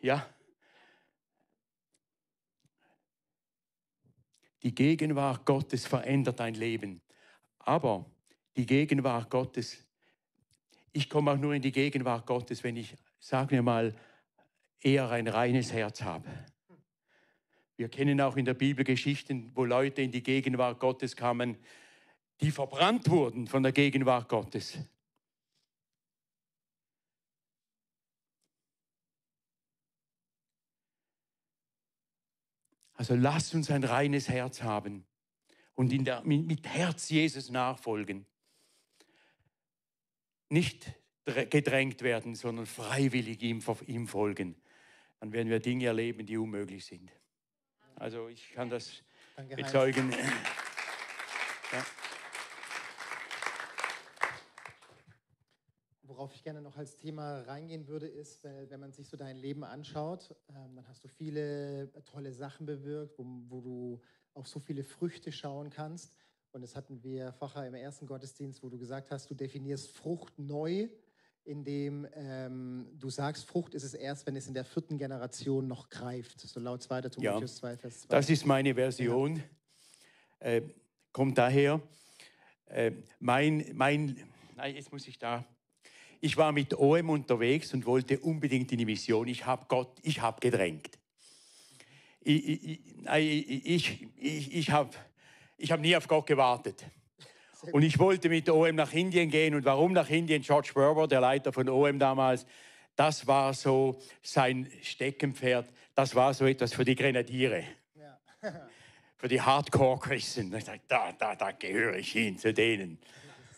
Ja. 0.00 0.28
Die 4.62 4.74
Gegenwart 4.74 5.46
Gottes 5.46 5.86
verändert 5.86 6.40
dein 6.40 6.54
Leben. 6.54 7.00
Aber 7.58 8.10
die 8.56 8.66
Gegenwart 8.66 9.30
Gottes 9.30 9.86
ich 10.96 11.10
komme 11.10 11.30
auch 11.30 11.36
nur 11.36 11.52
in 11.52 11.60
die 11.60 11.72
Gegenwart 11.72 12.26
Gottes, 12.26 12.64
wenn 12.64 12.74
ich, 12.76 12.94
sagen 13.20 13.50
wir 13.50 13.62
mal, 13.62 13.94
eher 14.80 15.10
ein 15.10 15.28
reines 15.28 15.70
Herz 15.70 16.00
habe. 16.00 16.26
Wir 17.76 17.90
kennen 17.90 18.18
auch 18.22 18.38
in 18.38 18.46
der 18.46 18.54
Bibel 18.54 18.82
Geschichten, 18.82 19.50
wo 19.54 19.66
Leute 19.66 20.00
in 20.00 20.10
die 20.10 20.22
Gegenwart 20.22 20.80
Gottes 20.80 21.14
kamen, 21.14 21.58
die 22.40 22.50
verbrannt 22.50 23.08
wurden 23.08 23.46
von 23.46 23.62
der 23.62 23.72
Gegenwart 23.72 24.28
Gottes. 24.28 24.78
Also 32.94 33.14
lasst 33.14 33.54
uns 33.54 33.70
ein 33.70 33.84
reines 33.84 34.28
Herz 34.28 34.62
haben 34.62 35.04
und 35.74 35.92
der, 36.04 36.22
mit 36.22 36.66
Herz 36.66 37.10
Jesus 37.10 37.50
nachfolgen 37.50 38.26
nicht 40.48 40.92
gedrängt 41.24 42.02
werden, 42.02 42.34
sondern 42.34 42.66
freiwillig 42.66 43.42
ihm, 43.42 43.62
ihm 43.86 44.06
folgen. 44.06 44.56
Dann 45.20 45.32
werden 45.32 45.48
wir 45.48 45.60
Dinge 45.60 45.86
erleben, 45.86 46.26
die 46.26 46.36
unmöglich 46.36 46.84
sind. 46.84 47.10
Also 47.96 48.28
ich 48.28 48.52
kann 48.52 48.70
das 48.70 49.02
Danke, 49.36 49.56
bezeugen. 49.56 50.14
Ja. 51.72 51.84
Worauf 56.16 56.34
ich 56.34 56.42
gerne 56.42 56.62
noch 56.62 56.78
als 56.78 56.96
Thema 56.96 57.42
reingehen 57.42 57.88
würde, 57.88 58.06
ist, 58.06 58.42
wenn 58.42 58.80
man 58.80 58.90
sich 58.90 59.06
so 59.06 59.18
dein 59.18 59.36
Leben 59.36 59.64
anschaut, 59.64 60.34
ähm, 60.48 60.74
dann 60.74 60.88
hast 60.88 61.04
du 61.04 61.08
viele 61.08 61.92
tolle 62.06 62.32
Sachen 62.32 62.64
bewirkt, 62.64 63.18
wo, 63.18 63.26
wo 63.50 63.60
du 63.60 64.00
auf 64.32 64.48
so 64.48 64.58
viele 64.58 64.82
Früchte 64.82 65.30
schauen 65.30 65.68
kannst. 65.68 66.14
Und 66.52 66.62
das 66.62 66.74
hatten 66.74 67.02
wir 67.02 67.34
vorher 67.34 67.66
im 67.66 67.74
ersten 67.74 68.06
Gottesdienst, 68.06 68.62
wo 68.62 68.70
du 68.70 68.78
gesagt 68.78 69.10
hast, 69.10 69.30
du 69.30 69.34
definierst 69.34 69.90
Frucht 69.90 70.38
neu, 70.38 70.88
indem 71.44 72.08
ähm, 72.14 72.88
du 72.94 73.10
sagst, 73.10 73.44
Frucht 73.44 73.74
ist 73.74 73.82
es 73.82 73.92
erst, 73.92 74.26
wenn 74.26 74.36
es 74.36 74.48
in 74.48 74.54
der 74.54 74.64
vierten 74.64 74.96
Generation 74.96 75.68
noch 75.68 75.90
greift. 75.90 76.40
So 76.40 76.60
laut 76.60 76.82
2. 76.82 77.02
Timotheus 77.02 77.56
ja, 77.56 77.60
2, 77.60 77.76
Vers 77.76 78.00
2. 78.00 78.08
Das 78.08 78.30
ist 78.30 78.46
meine 78.46 78.74
Version. 78.74 79.42
Äh, 80.38 80.62
kommt 81.12 81.36
daher. 81.36 81.82
Äh, 82.64 82.92
mein, 83.20 83.66
mein, 83.74 84.16
nein, 84.56 84.76
jetzt 84.76 84.90
muss 84.90 85.06
ich 85.06 85.18
da. 85.18 85.44
Ich 86.20 86.36
war 86.36 86.52
mit 86.52 86.74
OM 86.74 87.10
unterwegs 87.10 87.72
und 87.74 87.86
wollte 87.86 88.18
unbedingt 88.18 88.72
in 88.72 88.78
die 88.78 88.84
Mission. 88.84 89.28
Ich 89.28 89.46
habe 89.46 89.66
Gott, 89.68 89.98
ich 90.02 90.20
habe 90.20 90.40
gedrängt. 90.40 90.98
Ich, 92.20 92.48
ich, 92.48 92.80
ich, 93.64 94.08
ich, 94.16 94.54
ich 94.54 94.70
habe 94.70 94.90
ich 95.58 95.72
habe 95.72 95.82
nie 95.82 95.96
auf 95.96 96.06
Gott 96.06 96.26
gewartet. 96.26 96.84
Und 97.72 97.82
ich 97.82 97.98
wollte 97.98 98.28
mit 98.28 98.48
OM 98.48 98.74
nach 98.74 98.92
Indien 98.92 99.30
gehen. 99.30 99.54
Und 99.54 99.64
warum 99.64 99.92
nach 99.92 100.10
Indien? 100.10 100.42
George 100.42 100.72
Berber, 100.74 101.08
der 101.08 101.20
Leiter 101.20 101.52
von 101.52 101.68
OM 101.68 101.98
damals, 101.98 102.46
das 102.94 103.26
war 103.26 103.54
so 103.54 104.00
sein 104.22 104.70
Steckenpferd. 104.82 105.72
Das 105.94 106.14
war 106.14 106.34
so 106.34 106.46
etwas 106.46 106.74
für 106.74 106.84
die 106.84 106.94
Grenadiere. 106.94 107.64
Ja. 107.94 108.18
für 109.16 109.28
die 109.28 109.40
Hardcore-Christen. 109.40 110.54
Da, 110.88 111.12
da, 111.12 111.34
da 111.34 111.52
gehöre 111.52 111.96
ich 111.96 112.12
hin 112.12 112.38
zu 112.38 112.52
denen. 112.52 112.98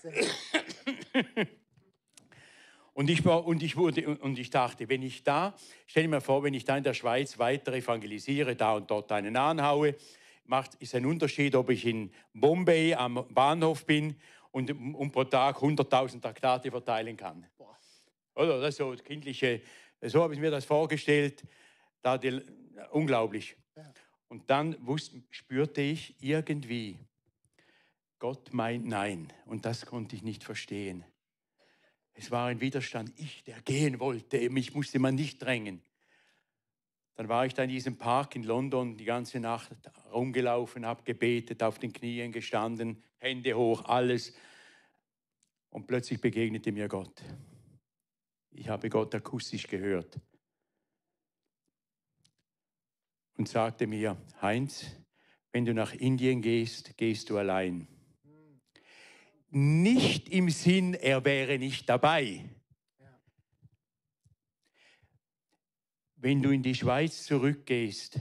Und 2.99 3.09
ich, 3.11 3.25
war, 3.25 3.47
und, 3.47 3.63
ich 3.63 3.77
wurde, 3.77 4.17
und 4.17 4.41
ich 4.41 4.51
dachte, 4.51 4.89
wenn 4.89 5.03
ich 5.03 5.23
da, 5.23 5.55
stell 5.87 6.03
dir 6.03 6.09
mal 6.09 6.21
vor, 6.21 6.43
wenn 6.43 6.53
ich 6.53 6.65
da 6.65 6.77
in 6.77 6.83
der 6.83 6.95
Schweiz 6.95 7.39
weiter 7.39 7.73
evangelisiere, 7.73 8.57
da 8.57 8.73
und 8.73 8.91
dort 8.91 9.13
einen 9.13 9.37
anhaue, 9.37 9.95
macht, 10.47 10.75
ist 10.81 10.97
ein 10.97 11.07
Unterschied, 11.07 11.55
ob 11.55 11.71
ich 11.71 11.87
in 11.87 12.11
Bombay 12.35 12.95
am 12.95 13.25
Bahnhof 13.31 13.87
bin 13.87 14.17
und, 14.51 14.73
und 14.73 15.13
pro 15.13 15.23
Tag 15.23 15.59
100.000 15.59 16.21
Traktate 16.21 16.73
verteilen 16.73 17.17
kann. 17.17 17.47
Oder 18.35 18.61
das 18.61 18.75
so 18.75 18.91
kindliche, 18.97 19.63
so 20.03 20.21
habe 20.21 20.35
ich 20.35 20.41
mir 20.41 20.51
das 20.51 20.65
vorgestellt, 20.65 21.45
da 22.03 22.19
die, 22.19 22.43
unglaublich. 22.91 23.55
Ja. 23.77 23.95
Und 24.27 24.51
dann 24.51 24.77
wusste, 24.85 25.23
spürte 25.31 25.83
ich 25.83 26.17
irgendwie, 26.19 26.99
Gott 28.19 28.53
meint 28.53 28.89
Nein. 28.89 29.33
Und 29.47 29.65
das 29.67 29.87
konnte 29.87 30.17
ich 30.17 30.25
nicht 30.25 30.43
verstehen. 30.43 31.05
Es 32.19 32.33
war 32.33 32.49
ein 32.49 32.61
Widerstand, 32.61 33.13
ich, 33.17 33.45
der 33.45 33.63
gehen 33.63 34.01
wollte, 34.01 34.51
mich 34.51 34.75
musste 34.75 34.99
man 34.99 35.15
nicht 35.15 35.41
drängen. 35.41 35.81
Dann 37.15 37.29
war 37.29 37.47
ich 37.47 37.55
da 37.55 37.63
in 37.63 37.71
diesem 37.71 37.97
Park 37.97 38.35
in 38.35 38.43
London 38.43 38.97
die 38.97 39.05
ganze 39.05 39.39
Nacht 39.39 39.71
rumgelaufen, 40.13 40.85
habe 40.85 41.05
gebetet, 41.05 41.63
auf 41.63 41.79
den 41.79 41.93
Knien 41.93 42.33
gestanden, 42.33 43.05
Hände 43.19 43.55
hoch, 43.55 43.85
alles. 43.85 44.35
Und 45.71 45.87
plötzlich 45.87 46.21
begegnete 46.21 46.73
mir 46.73 46.89
Gott. 46.89 47.23
Ich 48.51 48.69
habe 48.69 48.91
Gott 48.91 49.15
akustisch 49.15 49.69
gehört 49.69 50.19
und 53.37 53.49
sagte 53.49 53.87
mir, 53.87 54.17
Heinz, 54.43 54.87
wenn 55.53 55.65
du 55.65 55.73
nach 55.73 55.95
Indien 55.95 56.43
gehst, 56.43 56.97
gehst 56.97 57.31
du 57.31 57.39
allein. 57.39 57.87
Nicht 59.51 60.29
im 60.29 60.51
Sinn, 60.51 60.95
er 60.95 61.25
wäre 61.25 61.59
nicht 61.59 61.89
dabei, 61.89 62.45
wenn 66.17 66.43
du 66.43 66.51
in 66.51 66.63
die 66.63 66.75
Schweiz 66.75 67.25
zurückgehst, 67.25 68.21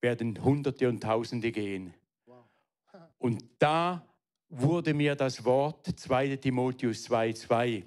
werden 0.00 0.42
Hunderte 0.44 0.88
und 0.88 1.02
Tausende 1.02 1.50
gehen. 1.50 1.94
Und 3.18 3.42
da 3.58 4.06
wurde 4.48 4.94
mir 4.94 5.16
das 5.16 5.44
Wort 5.44 5.86
2 5.98 6.36
Timotheus 6.36 7.10
2,2, 7.10 7.84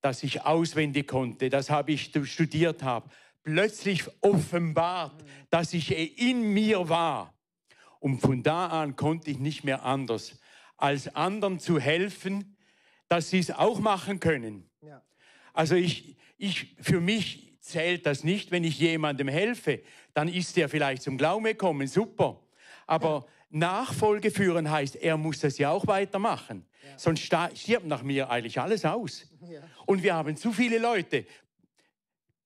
das 0.00 0.22
ich 0.22 0.42
auswendig 0.42 1.08
konnte, 1.08 1.48
das 1.48 1.70
habe 1.70 1.92
ich 1.92 2.12
studiert 2.24 2.82
habe, 2.82 3.10
plötzlich 3.42 4.04
offenbart, 4.20 5.24
dass 5.50 5.72
ich 5.72 5.90
in 6.20 6.52
mir 6.52 6.88
war. 6.88 7.34
Und 7.98 8.20
von 8.20 8.42
da 8.42 8.68
an 8.68 8.94
konnte 8.94 9.30
ich 9.30 9.38
nicht 9.38 9.64
mehr 9.64 9.84
anders, 9.84 10.38
als 10.78 11.14
anderen 11.14 11.60
zu 11.60 11.78
helfen, 11.78 12.56
dass 13.08 13.30
sie 13.30 13.38
es 13.38 13.50
auch 13.50 13.80
machen 13.80 14.20
können. 14.20 14.68
Also 15.52 15.74
ich, 15.74 16.16
ich, 16.36 16.76
für 16.80 17.00
mich 17.00 17.58
zählt 17.60 18.06
das 18.06 18.22
nicht, 18.22 18.52
wenn 18.52 18.62
ich 18.62 18.78
jemandem 18.78 19.26
helfe. 19.26 19.82
Dann 20.14 20.28
ist 20.28 20.56
er 20.56 20.68
vielleicht 20.68 21.02
zum 21.02 21.18
Glauben 21.18 21.44
gekommen, 21.44 21.88
super. 21.88 22.40
Aber 22.86 23.26
Nachfolge 23.50 24.30
führen 24.30 24.70
heißt, 24.70 24.96
er 24.96 25.16
muss 25.16 25.40
das 25.40 25.58
ja 25.58 25.70
auch 25.70 25.86
weitermachen. 25.88 26.64
Ja. 26.84 26.98
Sonst 26.98 27.22
stirbt 27.54 27.86
nach 27.86 28.02
mir 28.02 28.30
eigentlich 28.30 28.60
alles 28.60 28.84
aus. 28.84 29.26
Ja. 29.48 29.62
Und 29.86 30.02
wir 30.02 30.14
haben 30.14 30.36
zu 30.36 30.52
viele 30.52 30.78
Leute, 30.78 31.24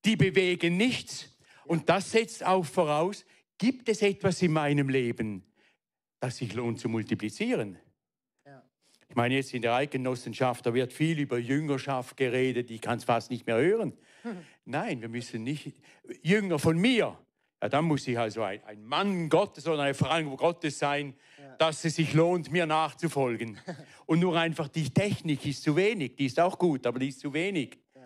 die 0.05 0.15
bewegen 0.15 0.77
nichts. 0.77 1.37
Und 1.65 1.89
das 1.89 2.13
setzt 2.13 2.45
auch 2.45 2.65
voraus, 2.65 3.25
gibt 3.59 3.89
es 3.89 4.03
etwas 4.03 4.41
in 4.41 4.53
meinem 4.53 4.89
Leben, 4.89 5.43
das 6.21 6.37
sich 6.37 6.55
lohnt 6.55 6.79
zu 6.79 6.89
multiplizieren? 6.89 7.79
Ich 9.13 9.17
meine, 9.17 9.35
jetzt 9.35 9.53
in 9.53 9.61
der 9.61 9.75
Eidgenossenschaft, 9.75 10.65
da 10.65 10.73
wird 10.73 10.91
viel 10.91 11.21
über 11.21 11.37
Jüngerschaft 11.37 12.17
geredet, 12.17 12.71
ich 12.71 12.81
kann 12.81 12.97
es 12.97 13.05
fast 13.05 13.31
nicht 13.31 13.47
mehr 13.47 13.59
hören. 13.59 13.93
Nein, 14.65 15.03
wir 15.03 15.11
müssen 15.11 15.45
nicht 15.45 15.71
Jünger 16.23 16.59
von 16.59 16.79
mir. 16.79 17.19
Ja, 17.61 17.69
dann 17.69 17.85
muss 17.85 18.09
ich 18.09 18.19
also 18.19 18.43
ein, 18.43 18.65
ein 18.65 18.83
Mann 18.83 19.29
Gottes 19.29 19.69
oder 19.69 19.83
eine 19.83 19.93
Frau 19.93 20.35
Gottes 20.35 20.79
sein, 20.79 21.13
ja. 21.39 21.57
dass 21.57 21.85
es 21.85 21.97
sich 21.97 22.15
lohnt, 22.15 22.51
mir 22.51 22.65
nachzufolgen. 22.65 23.61
Und 24.07 24.21
nur 24.21 24.35
einfach 24.41 24.69
die 24.69 24.89
Technik 24.89 25.45
ist 25.45 25.63
zu 25.63 25.77
wenig. 25.77 26.17
Die 26.17 26.25
ist 26.25 26.41
auch 26.41 26.59
gut, 26.59 26.87
aber 26.87 26.99
die 26.99 27.09
ist 27.09 27.21
zu 27.21 27.35
wenig. 27.35 27.77
Ja. 27.95 28.01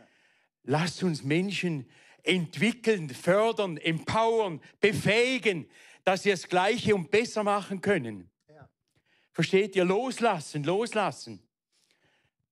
Lasst 0.65 1.05
uns 1.05 1.23
Menschen 1.23 1.87
entwickeln, 2.25 3.11
fördern, 3.11 3.77
empowern, 3.77 4.61
befähigen, 4.81 5.69
dass 6.03 6.25
sie 6.25 6.31
das 6.31 6.49
Gleiche 6.49 6.97
und 6.97 7.13
besser 7.13 7.45
machen 7.45 7.81
können. 7.81 8.29
Versteht 9.37 9.77
ihr? 9.77 9.85
Loslassen, 9.85 10.65
loslassen. 10.65 11.43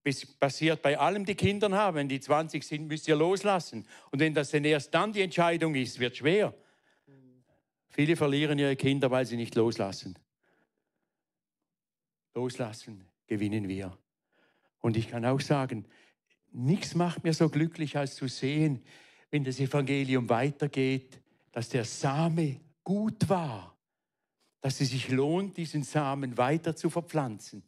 Das 0.03 0.27
passiert 0.27 0.83
bei 0.83 0.99
allem, 0.99 1.25
die 1.25 1.35
Kinder 1.35 1.71
haben. 1.71 1.97
Wenn 1.97 2.11
die 2.11 2.21
20 2.21 2.63
sind, 2.63 2.89
müsst 2.89 3.09
ihr 3.09 3.17
loslassen. 3.17 3.89
Und 4.11 4.19
wenn 4.19 4.35
das 4.35 4.51
denn 4.51 4.67
erst 4.67 4.93
dann 4.93 5.11
die 5.11 5.23
Entscheidung 5.23 5.75
ist, 5.77 5.99
wird 5.99 6.15
schwer. 6.15 6.53
Viele 7.89 8.17
verlieren 8.17 8.59
ihre 8.59 8.77
Kinder, 8.77 9.11
weil 9.11 9.25
sie 9.25 9.37
nicht 9.37 9.55
loslassen. 9.55 10.19
Loslassen 12.35 13.09
gewinnen 13.29 13.67
wir. 13.67 13.97
Und 14.81 14.99
ich 14.99 15.09
kann 15.09 15.25
auch 15.25 15.41
sagen, 15.41 15.87
nichts 16.53 16.95
macht 16.95 17.25
mir 17.25 17.33
so 17.33 17.49
glücklich, 17.49 17.97
als 17.97 18.15
zu 18.15 18.29
sehen, 18.29 18.85
wenn 19.31 19.43
das 19.43 19.59
Evangelium 19.59 20.29
weitergeht, 20.29 21.19
dass 21.51 21.71
der 21.71 21.87
Same 21.87 22.61
gut 22.83 23.27
war 23.31 23.74
dass 24.65 24.81
es 24.81 24.89
sich 24.89 25.11
lohnt, 25.11 25.59
diesen 25.59 25.83
Samen 25.83 26.39
weiter 26.39 26.75
zu 26.75 26.89
verpflanzen. 26.89 27.63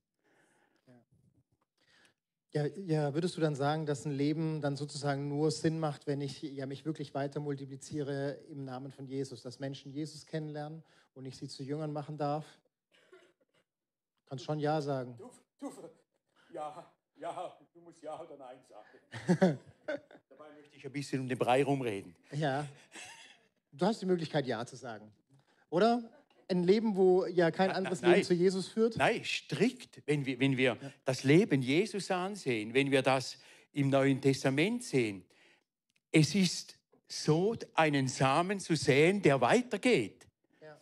Ja, 2.53 2.65
ja, 2.65 3.13
würdest 3.13 3.37
du 3.37 3.43
dann 3.43 3.55
sagen, 3.55 3.85
dass 3.85 4.07
ein 4.07 4.13
Leben 4.13 4.63
dann 4.63 4.77
sozusagen 4.77 5.29
nur 5.29 5.51
Sinn 5.51 5.79
macht, 5.79 6.07
wenn 6.07 6.23
ich 6.23 6.41
ja, 6.41 6.65
mich 6.65 6.87
wirklich 6.87 7.13
weiter 7.13 7.39
multipliziere 7.39 8.39
im 8.49 8.65
Namen 8.65 8.93
von 8.93 9.05
Jesus, 9.05 9.43
dass 9.43 9.59
Menschen 9.59 9.93
Jesus 9.93 10.25
kennenlernen 10.25 10.83
und 11.13 11.27
ich 11.27 11.37
sie 11.37 11.49
zu 11.49 11.63
Jüngern 11.63 11.93
machen 11.93 12.17
darf? 12.17 12.47
Kannst 14.25 14.47
schon 14.47 14.59
Ja 14.59 14.81
sagen. 14.81 15.19
Du, 15.19 15.31
du, 15.61 15.71
ja, 16.55 16.91
ja, 17.17 17.59
du 17.75 17.81
musst 17.83 18.03
Ja 18.03 18.19
oder 18.19 18.39
Nein 18.39 18.59
sagen. 18.67 19.59
Dabei 20.31 20.51
möchte 20.55 20.75
ich 20.75 20.87
ein 20.87 20.93
bisschen 20.93 21.21
um 21.21 21.29
den 21.29 21.37
Brei 21.37 21.63
rumreden. 21.63 22.17
Ja, 22.33 22.67
du 23.71 23.85
hast 23.85 24.01
die 24.01 24.07
Möglichkeit 24.07 24.47
Ja 24.47 24.65
zu 24.65 24.77
sagen, 24.77 25.13
oder? 25.69 26.16
Ein 26.49 26.63
Leben, 26.63 26.97
wo 26.97 27.27
ja 27.27 27.51
kein 27.51 27.71
anderes 27.71 28.03
nein, 28.03 28.15
Leben 28.15 28.25
zu 28.25 28.35
Jesus 28.35 28.69
führt? 28.69 28.97
Nein, 28.97 29.25
strikt. 29.25 30.03
Wenn 30.07 30.25
wir, 30.25 30.39
wenn 30.39 30.57
wir 30.57 30.77
ja. 30.81 30.93
das 31.05 31.25
Leben 31.25 31.63
Jesus 31.63 32.11
ansehen, 32.11 32.73
wenn 32.75 32.91
wir 32.91 33.03
das 33.03 33.39
im 33.73 33.91
Neuen 33.91 34.21
Testament 34.21 34.85
sehen, 34.85 35.25
es 36.13 36.35
ist 36.35 36.77
so, 37.09 37.57
einen 37.75 38.09
Samen 38.09 38.59
zu 38.59 38.75
säen, 38.75 39.23
der 39.23 39.41
weitergeht. 39.41 40.27
Ja. 40.61 40.81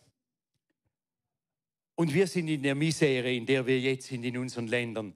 Und 1.95 2.13
wir 2.13 2.27
sind 2.27 2.47
in 2.47 2.63
der 2.63 2.75
Misere, 2.75 3.31
in 3.31 3.45
der 3.45 3.65
wir 3.65 3.79
jetzt 3.79 4.07
sind 4.07 4.23
in 4.23 4.37
unseren 4.37 4.67
Ländern, 4.67 5.15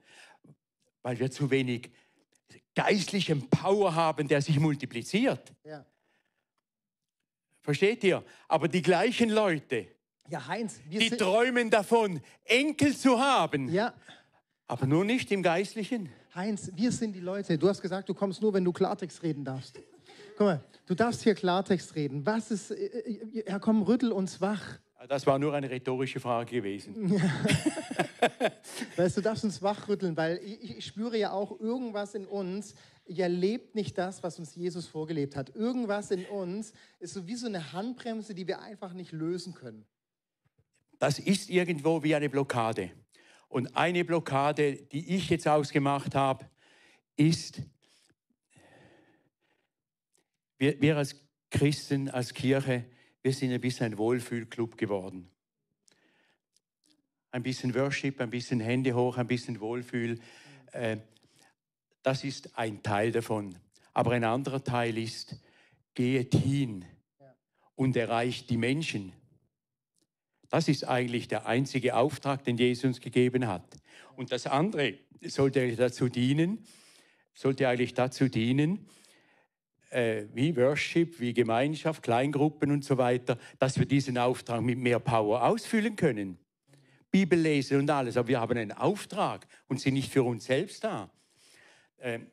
weil 1.01 1.19
wir 1.19 1.31
zu 1.31 1.49
wenig 1.49 1.89
geistlichen 2.75 3.49
Power 3.49 3.93
haben, 3.95 4.27
der 4.27 4.41
sich 4.41 4.59
multipliziert. 4.59 5.53
Ja. 5.63 5.85
Versteht 7.61 8.03
ihr? 8.03 8.23
Aber 8.47 8.67
die 8.67 8.81
gleichen 8.81 9.29
Leute, 9.29 9.87
ja, 10.29 10.47
Heinz, 10.47 10.79
die 10.89 11.09
träumen 11.09 11.69
davon, 11.69 12.21
Enkel 12.45 12.95
zu 12.95 13.19
haben. 13.19 13.69
Ja. 13.69 13.93
Aber 14.67 14.85
nur 14.85 15.03
nicht 15.03 15.31
im 15.31 15.41
Geistlichen. 15.41 16.09
Heinz, 16.35 16.71
wir 16.75 16.91
sind 16.91 17.13
die 17.13 17.19
Leute. 17.19 17.57
Du 17.57 17.67
hast 17.67 17.81
gesagt, 17.81 18.07
du 18.07 18.13
kommst 18.13 18.41
nur, 18.41 18.53
wenn 18.53 18.63
du 18.63 18.71
Klartext 18.71 19.23
reden 19.23 19.43
darfst. 19.43 19.79
Guck 20.37 20.45
mal, 20.45 20.63
du 20.85 20.93
darfst 20.93 21.23
hier 21.23 21.33
Klartext 21.33 21.95
reden. 21.95 22.25
Was 22.25 22.51
ist, 22.51 22.71
äh, 22.71 22.75
äh, 22.75 23.43
Herr, 23.47 23.59
komm, 23.59 23.81
rüttel 23.81 24.11
uns 24.11 24.39
wach. 24.39 24.79
Das 25.07 25.25
war 25.25 25.39
nur 25.39 25.53
eine 25.53 25.69
rhetorische 25.69 26.19
Frage 26.19 26.57
gewesen. 26.57 27.19
weißt 28.97 29.17
du, 29.17 29.21
darfst 29.21 29.45
uns 29.45 29.61
wachrütteln, 29.61 30.15
weil 30.15 30.39
ich, 30.43 30.77
ich 30.77 30.85
spüre 30.85 31.17
ja 31.17 31.31
auch 31.31 31.59
irgendwas 31.59 32.13
in 32.15 32.25
uns, 32.25 32.75
ihr 33.05 33.29
lebt 33.29 33.75
nicht 33.75 33.97
das, 33.97 34.21
was 34.21 34.37
uns 34.37 34.55
Jesus 34.55 34.87
vorgelebt 34.87 35.35
hat. 35.35 35.55
Irgendwas 35.55 36.11
in 36.11 36.25
uns 36.25 36.73
ist 36.99 37.13
so 37.13 37.25
wie 37.25 37.35
so 37.35 37.47
eine 37.47 37.73
Handbremse, 37.73 38.35
die 38.35 38.45
wir 38.45 38.61
einfach 38.61 38.93
nicht 38.93 39.13
lösen 39.13 39.53
können 39.53 39.85
das 40.99 41.17
ist 41.17 41.49
irgendwo 41.49 42.03
wie 42.03 42.13
eine 42.13 42.29
Blockade. 42.29 42.91
Und 43.47 43.75
eine 43.75 44.05
Blockade, 44.05 44.75
die 44.75 45.15
ich 45.15 45.29
jetzt 45.29 45.47
ausgemacht 45.47 46.13
habe, 46.13 46.47
ist, 47.15 47.61
wir, 50.57 50.79
wir 50.79 50.97
als 50.97 51.15
Christen, 51.49 52.09
als 52.09 52.33
Kirche, 52.33 52.85
wir 53.21 53.33
sind 53.33 53.51
ein 53.51 53.61
bisschen 53.61 53.87
ein 53.87 53.97
Wohlfühlclub 53.97 54.77
geworden. 54.77 55.31
Ein 57.31 57.43
bisschen 57.43 57.73
Worship, 57.73 58.21
ein 58.21 58.29
bisschen 58.29 58.59
Hände 58.59 58.93
hoch, 58.93 59.17
ein 59.17 59.27
bisschen 59.27 59.59
Wohlfühl. 59.59 60.19
Äh, 60.71 60.97
das 62.03 62.23
ist 62.23 62.57
ein 62.57 62.83
Teil 62.83 63.11
davon. 63.11 63.57
Aber 63.93 64.11
ein 64.11 64.23
anderer 64.23 64.63
Teil 64.63 64.97
ist, 64.97 65.41
geht 65.93 66.33
hin 66.33 66.85
und 67.75 67.95
erreicht 67.97 68.49
die 68.49 68.57
Menschen. 68.57 69.13
Das 70.49 70.67
ist 70.67 70.87
eigentlich 70.87 71.27
der 71.27 71.45
einzige 71.45 71.95
Auftrag, 71.95 72.43
den 72.43 72.57
Jesus 72.57 72.85
uns 72.85 73.01
gegeben 73.01 73.47
hat. 73.47 73.63
Und 74.15 74.31
das 74.31 74.47
andere 74.47 74.95
sollte 75.23 75.75
dazu 75.75 76.09
dienen, 76.09 76.65
sollte 77.33 77.67
eigentlich 77.67 77.93
dazu 77.93 78.27
dienen, 78.27 78.87
äh, 79.91 80.25
wie 80.33 80.55
Worship, 80.55 81.19
wie 81.19 81.33
Gemeinschaft, 81.33 82.03
Kleingruppen 82.03 82.71
und 82.71 82.83
so 82.83 82.97
weiter, 82.97 83.37
dass 83.59 83.77
wir 83.77 83.85
diesen 83.85 84.17
Auftrag 84.17 84.61
mit 84.61 84.77
mehr 84.77 84.99
Power 84.99 85.43
ausfüllen 85.43 85.95
können. 85.95 86.37
Bibel 87.11 87.39
lesen 87.39 87.79
und 87.79 87.89
alles, 87.89 88.17
aber 88.17 88.27
wir 88.27 88.39
haben 88.39 88.57
einen 88.57 88.71
Auftrag 88.71 89.47
und 89.67 89.79
sind 89.79 89.95
nicht 89.95 90.11
für 90.11 90.23
uns 90.23 90.45
selbst 90.45 90.83
da. 90.83 91.09
Ähm, 91.99 92.27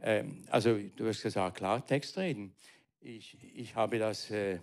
ähm, 0.00 0.44
also 0.50 0.78
du 0.96 1.08
hast 1.08 1.22
gesagt, 1.22 1.56
Klartext 1.56 2.16
reden. 2.16 2.54
Ich, 3.00 3.36
ich 3.54 3.74
habe 3.74 3.98
das 3.98 4.30
äh, 4.30 4.60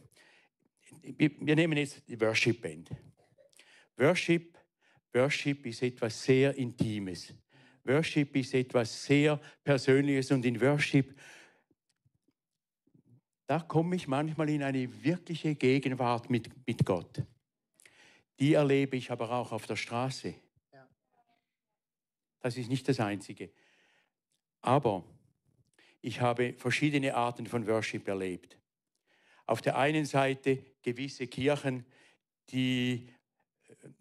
wir 1.17 1.55
nehmen 1.55 1.77
jetzt 1.77 2.07
die 2.07 2.19
Worship 2.19 2.61
Band. 2.61 2.89
Worship, 3.97 4.57
Worship 5.13 5.65
ist 5.65 5.81
etwas 5.81 6.23
sehr 6.23 6.55
Intimes. 6.55 7.33
Worship 7.83 8.35
ist 8.35 8.53
etwas 8.53 9.05
sehr 9.05 9.39
Persönliches 9.63 10.31
und 10.31 10.43
in 10.45 10.59
Worship, 10.59 11.17
da 13.47 13.59
komme 13.59 13.95
ich 13.95 14.07
manchmal 14.07 14.49
in 14.49 14.63
eine 14.63 15.03
wirkliche 15.03 15.55
Gegenwart 15.55 16.29
mit, 16.29 16.49
mit 16.65 16.83
Gott. 16.83 17.21
Die 18.39 18.53
erlebe 18.53 18.97
ich 18.97 19.11
aber 19.11 19.31
auch 19.31 19.51
auf 19.51 19.67
der 19.67 19.75
Straße. 19.75 20.33
Das 22.39 22.57
ist 22.57 22.69
nicht 22.69 22.87
das 22.87 22.99
Einzige. 22.99 23.51
Aber 24.61 25.03
ich 26.01 26.21
habe 26.21 26.53
verschiedene 26.53 27.15
Arten 27.15 27.45
von 27.45 27.65
Worship 27.67 28.07
erlebt. 28.07 28.57
Auf 29.45 29.61
der 29.61 29.77
einen 29.77 30.05
Seite 30.05 30.63
gewisse 30.85 31.27
Kirchen, 31.27 31.85
die 32.49 33.09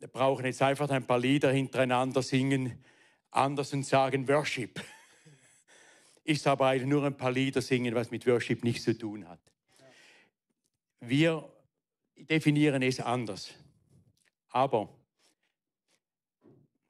äh, 0.00 0.06
brauchen 0.06 0.44
jetzt 0.44 0.62
einfach 0.62 0.88
ein 0.90 1.06
paar 1.06 1.18
Lieder 1.18 1.50
hintereinander 1.50 2.22
singen, 2.22 2.84
anders 3.30 3.72
und 3.72 3.84
sagen 3.84 4.28
Worship. 4.28 4.80
Ist 6.24 6.46
aber 6.46 6.68
eigentlich 6.68 6.88
nur 6.88 7.04
ein 7.04 7.16
paar 7.16 7.32
Lieder 7.32 7.62
singen, 7.62 7.94
was 7.94 8.10
mit 8.10 8.26
Worship 8.26 8.62
nichts 8.62 8.84
zu 8.84 8.96
tun 8.96 9.28
hat. 9.28 9.40
Wir 11.00 11.50
definieren 12.16 12.82
es 12.82 13.00
anders. 13.00 13.52
Aber, 14.50 14.88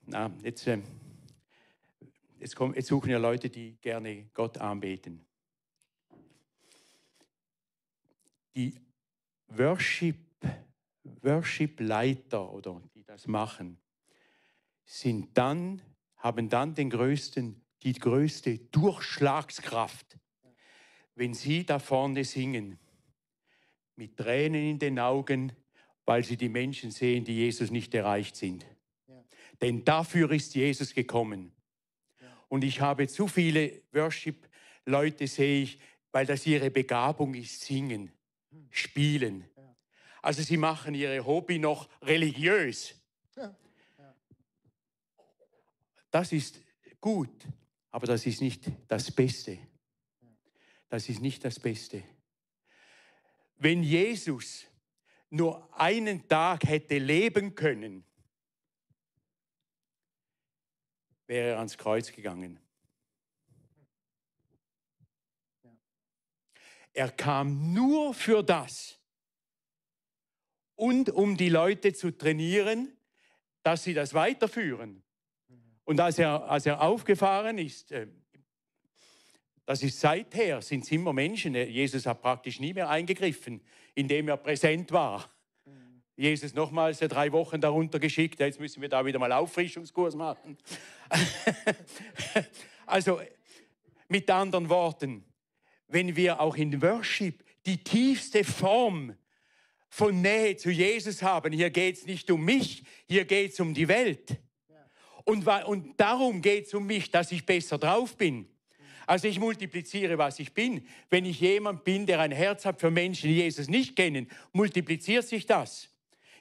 na, 0.07 0.30
jetzt, 0.42 0.66
äh, 0.66 0.80
jetzt, 2.38 2.57
kommen, 2.57 2.74
jetzt 2.74 2.88
suchen 2.88 3.11
ja 3.11 3.18
Leute, 3.18 3.48
die 3.48 3.76
gerne 3.80 4.28
Gott 4.35 4.59
anbeten. 4.59 5.24
die 8.54 8.74
Worship, 9.59 10.17
Worship-Leiter 11.23 12.53
oder 12.53 12.83
die 12.95 13.05
das 13.05 13.27
machen, 13.27 13.79
sind 14.85 15.37
dann, 15.37 15.81
haben 16.17 16.49
dann 16.49 16.75
den 16.75 16.90
größten 16.90 17.64
die 17.85 17.93
größte 17.93 18.59
Durchschlagskraft, 18.59 20.19
wenn 21.14 21.35
Sie 21.35 21.64
da 21.64 21.79
vorne 21.79 22.25
singen, 22.25 22.79
mit 23.97 24.17
Tränen 24.17 24.71
in 24.71 24.79
den 24.79 24.99
Augen, 24.99 25.53
weil 26.05 26.25
Sie 26.25 26.37
die 26.37 26.49
Menschen 26.49 26.90
sehen, 26.90 27.25
die 27.25 27.35
Jesus 27.35 27.71
nicht 27.71 27.95
erreicht 27.95 28.37
sind. 28.37 28.67
Ja. 29.07 29.25
Denn 29.61 29.85
dafür 29.85 30.31
ist 30.33 30.55
Jesus 30.55 30.95
gekommen. 30.95 31.53
Ja. 32.21 32.45
Und 32.49 32.64
ich 32.64 32.81
habe 32.81 33.07
zu 33.07 33.29
viele 33.29 33.83
Worship-Leute, 33.93 35.27
sehe 35.27 35.62
ich, 35.62 35.79
weil 36.11 36.27
das 36.27 36.47
ihre 36.47 36.71
Begabung 36.71 37.35
ist, 37.35 37.61
singen. 37.61 38.11
Spielen. 38.71 39.49
Also 40.23 40.43
sie 40.43 40.57
machen 40.57 40.95
ihre 40.95 41.25
Hobby 41.25 41.59
noch 41.59 41.88
religiös. 42.03 42.95
Das 46.11 46.33
ist 46.33 46.61
gut, 47.01 47.47
aber 47.90 48.07
das 48.07 48.25
ist 48.25 48.40
nicht 48.40 48.71
das 48.88 49.11
Beste. 49.11 49.59
Das 50.88 51.09
ist 51.09 51.21
nicht 51.21 51.45
das 51.45 51.59
Beste. 51.59 52.03
Wenn 53.57 53.83
Jesus 53.83 54.64
nur 55.31 55.69
einen 55.79 56.29
Tag 56.29 56.64
hätte 56.64 56.99
leben 56.99 57.55
können, 57.55 58.05
wäre 61.27 61.51
er 61.51 61.59
ans 61.59 61.77
Kreuz 61.77 62.12
gegangen. 62.12 62.61
Er 66.94 67.11
kam 67.11 67.74
nur 67.74 68.14
für 68.14 68.42
das 68.42 68.98
und 70.76 71.11
um 71.11 71.37
die 71.37 71.48
Leute 71.48 71.92
zu 71.92 72.11
trainieren, 72.16 72.96
dass 73.62 73.85
sie 73.85 73.94
das 73.94 74.14
weiterführen. 74.14 75.02
Und 75.85 76.00
als 76.00 76.18
er, 76.18 76.48
als 76.48 76.66
er 76.66 76.80
aufgefahren 76.80 77.59
ist, 77.59 77.92
äh, 77.92 78.07
das 79.66 79.83
ist 79.83 79.98
seither, 79.98 80.61
sind 80.61 80.85
es 80.85 80.92
immer 80.92 81.12
Menschen. 81.12 81.54
Jesus 81.54 82.07
hat 82.07 82.20
praktisch 82.20 82.61
nie 82.61 82.74
mehr 82.74 82.88
eingegriffen, 82.88 83.62
indem 83.94 84.28
er 84.28 84.37
präsent 84.37 84.92
war. 84.92 85.30
Jesus 86.16 86.54
nochmals 86.54 86.98
drei 86.98 87.33
Wochen 87.33 87.61
darunter 87.61 87.98
geschickt, 87.98 88.38
jetzt 88.38 88.61
müssen 88.61 88.80
wir 88.83 88.88
da 88.88 89.04
wieder 89.04 89.18
mal 89.18 89.33
Auffrischungskurs 89.33 90.14
machen. 90.14 90.57
also 92.87 93.20
mit 94.09 94.30
anderen 94.30 94.68
Worten, 94.68 95.24
wenn 95.94 96.16
wir 96.16 96.40
auch 96.40 96.57
in 96.57 96.83
Worship 96.83 97.44
die 97.64 97.78
tiefste 97.78 98.42
Form 98.42 99.14
von 99.88 100.20
Nähe 100.20 100.57
zu 100.57 100.70
Jesus 100.70 101.22
haben, 101.22 101.52
hier 101.52 101.70
geht 101.70 101.96
es 101.96 102.04
nicht 102.04 102.28
um 102.33 102.44
mich, 102.44 102.83
hier 103.07 103.24
geht 103.24 103.52
es 103.52 103.61
um 103.61 103.72
die 103.72 103.87
Welt. 103.87 104.40
Und, 105.24 105.46
und 105.46 105.98
darum 105.98 106.42
geht 106.42 106.66
es 106.66 106.74
um 106.74 106.85
mich, 106.85 107.12
dass 107.12 107.30
ich 107.30 107.46
besser 107.46 107.78
drauf 107.78 108.16
bin. 108.16 108.48
Also 109.07 109.28
ich 109.28 109.38
multipliziere, 109.38 110.18
was 110.18 110.40
ich 110.40 110.52
bin. 110.52 110.85
Wenn 111.11 111.24
ich 111.24 111.38
jemand 111.38 111.85
bin, 111.85 112.07
der 112.07 112.18
ein 112.18 112.33
Herz 112.33 112.64
hat 112.64 112.80
für 112.80 112.90
Menschen, 112.90 113.28
die 113.28 113.37
Jesus 113.37 113.68
nicht 113.68 113.94
kennen, 113.94 114.28
multipliziert 114.52 115.26
sich 115.28 115.46
das. 115.46 115.88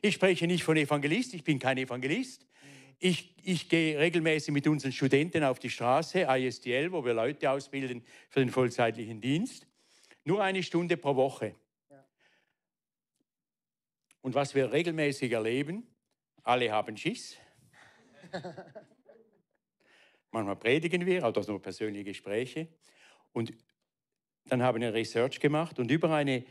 Ich 0.02 0.16
spreche 0.16 0.48
nicht 0.48 0.64
von 0.64 0.76
Evangelist, 0.78 1.36
ich 1.36 1.44
bin 1.44 1.60
kein 1.60 1.78
Evangelist. 1.78 2.48
Ich, 3.00 3.36
ich 3.44 3.70
gehe 3.70 4.00
regelmäßig 4.00 4.54
mit 4.54 4.68
unseren 4.68 4.92
Studenten 4.92 5.44
auf 5.44 5.60
die 5.60 5.70
Straße, 5.70 6.22
ISDL, 6.22 6.92
wo 6.92 7.04
wir 7.04 7.14
Leute 7.14 7.50
ausbilden 7.50 8.04
für 8.30 8.40
den 8.40 8.50
vollzeitlichen 8.50 9.20
Dienst. 9.20 9.68
Nur 10.24 10.42
eine 10.42 10.64
Stunde 10.64 10.98
pro 10.98 11.16
Woche. 11.16 11.56
Und 14.22 14.36
was 14.36 14.56
wir 14.56 14.72
regelmäßig 14.72 15.32
erleben, 15.34 15.86
alle 16.44 16.72
haben 16.72 16.96
Schiss. 16.96 17.36
Manchmal 20.32 20.56
predigen 20.56 21.06
wir, 21.06 21.28
auch 21.28 21.34
das 21.34 21.48
nur 21.48 21.62
persönliche 21.62 22.06
Gespräche. 22.06 22.70
Und 23.34 23.54
dann 24.46 24.64
haben 24.64 24.82
wir 24.82 24.94
Research 24.94 25.40
gemacht 25.40 25.78
und 25.80 25.92
über 25.92 26.14
eine 26.14 26.46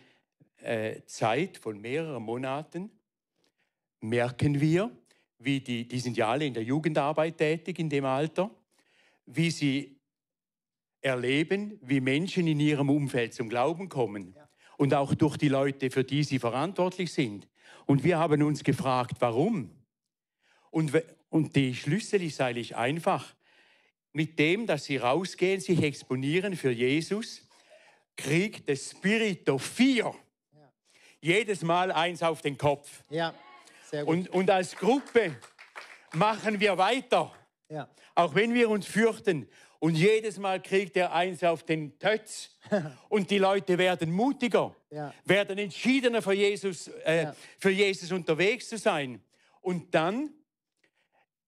äh, 0.59 1.03
Zeit 1.05 1.57
von 1.57 1.81
mehreren 1.81 2.23
Monaten 2.23 2.91
merken 4.01 4.61
wir, 4.61 4.91
wie 5.45 5.61
die, 5.61 5.87
die 5.87 6.01
sind 6.01 6.17
ja 6.17 6.29
alle 6.29 6.47
in 6.47 6.55
der 6.55 6.63
Jugendarbeit 6.63 7.39
tätig 7.39 7.79
in 7.79 7.89
dem 7.89 8.05
Alter, 8.05 8.51
wie 9.27 9.51
sie 9.51 9.97
erleben, 11.01 11.79
wie 11.83 12.01
Menschen 12.01 12.47
in 12.47 12.61
ihrem 12.61 12.89
Umfeld 12.89 13.35
zum 13.35 13.49
Glauben 13.49 13.89
kommen. 13.89 14.35
Ja. 14.37 14.49
Und 14.77 14.95
auch 14.95 15.15
durch 15.15 15.37
die 15.37 15.49
Leute, 15.49 15.91
für 15.91 16.05
die 16.05 16.25
sie 16.25 16.39
verantwortlich 16.39 17.13
sind. 17.13 17.49
Und 17.87 18.05
wir 18.05 18.19
haben 18.19 18.43
uns 18.43 18.65
gefragt, 18.65 19.17
warum? 19.21 19.71
Und, 20.71 20.93
und 21.29 21.55
die 21.57 21.75
Schlüssel 21.75 22.23
ist 22.23 22.41
eigentlich 22.41 22.77
einfach. 22.77 23.35
Mit 24.13 24.39
dem, 24.39 24.67
dass 24.67 24.85
sie 24.85 24.99
rausgehen, 24.99 25.61
sich 25.61 25.83
exponieren 25.83 26.57
für 26.57 26.71
Jesus, 26.71 27.49
kriegt 28.17 28.69
der 28.69 28.77
Spirit 28.77 29.49
of 29.49 29.63
Fear 29.63 30.15
ja. 30.53 30.73
jedes 31.21 31.63
Mal 31.63 31.91
eins 31.91 32.23
auf 32.23 32.43
den 32.43 32.59
Kopf. 32.59 33.03
Ja. 33.11 33.35
Und, 34.07 34.29
und 34.31 34.51
als 34.51 34.75
Gruppe 34.77 35.37
machen 36.15 36.59
wir 36.61 36.79
weiter. 36.79 37.33
Ja. 37.69 37.89
Auch 38.15 38.35
wenn 38.35 38.55
wir 38.55 38.71
uns 38.71 38.87
fürchten. 38.87 39.49
Und 39.79 39.97
jedes 39.97 40.39
Mal 40.39 40.63
kriegt 40.63 40.97
er 40.97 41.13
eins 41.13 41.43
auf 41.43 41.65
den 41.65 41.99
Tötz. 41.99 42.59
und 43.09 43.31
die 43.31 43.39
Leute 43.39 43.77
werden 43.79 44.11
mutiger, 44.13 44.75
ja. 44.91 45.13
werden 45.25 45.59
entschiedener 45.59 46.23
für 46.23 46.33
Jesus, 46.33 46.89
äh, 47.05 47.25
ja. 47.25 47.37
für 47.59 47.71
Jesus 47.71 48.13
unterwegs 48.13 48.69
zu 48.69 48.79
sein. 48.79 49.21
Und 49.61 49.95
dann 49.95 50.31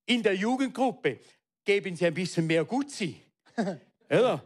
in 0.06 0.22
der 0.22 0.34
Jugendgruppe 0.34 1.20
geben 1.64 1.96
sie 1.96 2.06
ein 2.06 2.14
bisschen 2.14 2.46
mehr 2.46 2.64
Gutzi. 2.64 3.22
ja, 4.10 4.42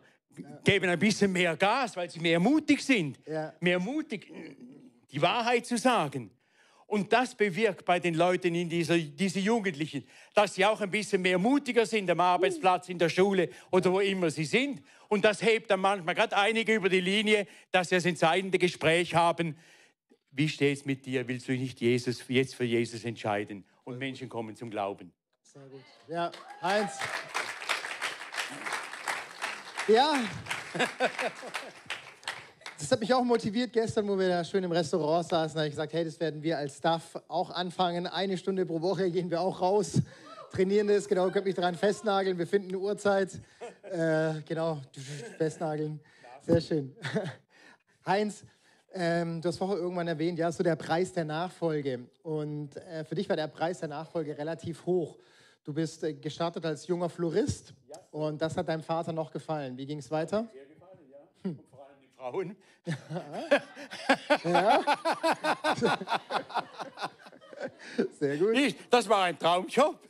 geben 0.62 0.88
ein 0.88 0.98
bisschen 0.98 1.32
mehr 1.32 1.56
Gas, 1.56 1.96
weil 1.96 2.10
sie 2.10 2.20
mehr 2.20 2.38
mutig 2.38 2.82
sind. 2.82 3.18
Mehr 3.60 3.78
mutig, 3.78 4.32
die 5.10 5.20
Wahrheit 5.20 5.66
zu 5.66 5.76
sagen. 5.76 6.30
Und 6.88 7.12
das 7.12 7.34
bewirkt 7.34 7.84
bei 7.84 8.00
den 8.00 8.14
Leuten 8.14 8.54
in 8.54 8.66
dieser, 8.66 8.96
diese 8.96 9.40
Jugendlichen, 9.40 10.08
dass 10.34 10.54
sie 10.54 10.64
auch 10.64 10.80
ein 10.80 10.90
bisschen 10.90 11.20
mehr 11.20 11.38
mutiger 11.38 11.84
sind 11.84 12.08
am 12.08 12.18
Arbeitsplatz, 12.20 12.88
in 12.88 12.98
der 12.98 13.10
Schule 13.10 13.50
oder 13.70 13.92
wo 13.92 14.00
immer 14.00 14.30
sie 14.30 14.46
sind. 14.46 14.82
Und 15.08 15.22
das 15.22 15.42
hebt 15.42 15.70
dann 15.70 15.80
manchmal 15.80 16.14
gerade 16.14 16.34
einige 16.34 16.74
über 16.74 16.88
die 16.88 17.02
Linie, 17.02 17.46
dass 17.70 17.90
sie 17.90 17.96
das 17.96 18.06
entscheidende 18.06 18.58
Gespräch 18.58 19.14
haben. 19.14 19.58
Wie 20.30 20.48
steht 20.48 20.78
es 20.78 20.86
mit 20.86 21.04
dir? 21.04 21.28
Willst 21.28 21.46
du 21.46 21.52
nicht 21.52 21.78
Jesus, 21.78 22.24
jetzt 22.26 22.54
für 22.54 22.64
Jesus 22.64 23.04
entscheiden? 23.04 23.66
Und 23.84 23.98
Menschen 23.98 24.30
kommen 24.30 24.56
zum 24.56 24.70
Glauben. 24.70 25.12
Sehr 25.42 25.68
gut. 25.68 25.84
Ja, 26.08 26.32
Heinz. 26.62 26.92
Ja. 29.88 30.20
Das 32.78 32.92
hat 32.92 33.00
mich 33.00 33.12
auch 33.12 33.24
motiviert 33.24 33.72
gestern, 33.72 34.06
wo 34.06 34.16
wir 34.16 34.28
da 34.28 34.44
schön 34.44 34.62
im 34.62 34.70
Restaurant 34.70 35.26
saßen. 35.28 35.54
Da 35.54 35.60
habe 35.60 35.66
ich 35.66 35.72
gesagt, 35.72 35.92
hey, 35.92 36.04
das 36.04 36.20
werden 36.20 36.40
wir 36.44 36.58
als 36.58 36.76
Staff 36.76 37.20
auch 37.26 37.50
anfangen. 37.50 38.06
Eine 38.06 38.38
Stunde 38.38 38.64
pro 38.64 38.80
Woche 38.80 39.10
gehen 39.10 39.30
wir 39.30 39.40
auch 39.40 39.60
raus, 39.60 40.00
trainieren 40.52 40.86
das. 40.86 41.08
Genau, 41.08 41.28
könnt 41.30 41.46
mich 41.46 41.56
daran 41.56 41.74
festnageln. 41.74 42.38
Wir 42.38 42.46
finden 42.46 42.68
eine 42.68 42.78
Uhrzeit. 42.78 43.32
Äh, 43.82 44.42
genau, 44.46 44.80
festnageln. 45.36 45.98
Sehr 46.46 46.60
schön. 46.60 46.94
Heinz, 48.06 48.44
ähm, 48.94 49.40
du 49.42 49.48
hast 49.48 49.58
vorher 49.58 49.78
irgendwann 49.78 50.06
erwähnt, 50.06 50.38
ja, 50.38 50.52
so 50.52 50.62
der 50.62 50.76
Preis 50.76 51.12
der 51.12 51.24
Nachfolge. 51.24 52.06
Und 52.22 52.76
äh, 52.76 53.04
für 53.04 53.16
dich 53.16 53.28
war 53.28 53.34
der 53.34 53.48
Preis 53.48 53.80
der 53.80 53.88
Nachfolge 53.88 54.38
relativ 54.38 54.86
hoch. 54.86 55.18
Du 55.64 55.72
bist 55.74 56.04
äh, 56.04 56.14
gestartet 56.14 56.64
als 56.64 56.86
junger 56.86 57.08
Florist 57.08 57.74
und 58.12 58.40
das 58.40 58.56
hat 58.56 58.68
deinem 58.68 58.84
Vater 58.84 59.12
noch 59.12 59.32
gefallen. 59.32 59.76
Wie 59.76 59.84
ging 59.84 59.98
es 59.98 60.10
weiter? 60.12 60.46
Sehr 60.52 60.64
gefallen, 60.64 61.00
ja. 61.10 61.18
Hm. 61.42 61.58
Frauen. 62.18 62.56
ja. 64.44 64.82
Sehr 68.18 68.36
gut. 68.36 68.74
Das 68.90 69.08
war 69.08 69.22
ein 69.22 69.38
Traumjob. 69.38 70.00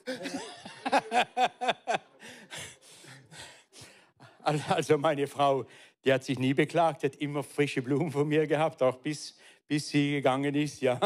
Also 4.42 4.96
meine 4.96 5.26
Frau, 5.26 5.66
die 6.02 6.10
hat 6.10 6.24
sich 6.24 6.38
nie 6.38 6.54
beklagt, 6.54 7.04
hat 7.04 7.16
immer 7.16 7.42
frische 7.42 7.82
Blumen 7.82 8.10
von 8.10 8.26
mir 8.26 8.46
gehabt, 8.46 8.82
auch 8.82 8.96
bis, 8.96 9.36
bis 9.66 9.90
sie 9.90 10.12
gegangen 10.12 10.54
ist, 10.54 10.80
ja. 10.80 10.98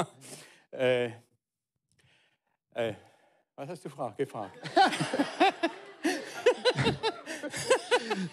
Äh, 0.70 1.06
äh, 2.74 2.94
was 3.56 3.68
hast 3.68 3.84
du 3.84 3.88
gefragt? 3.88 4.20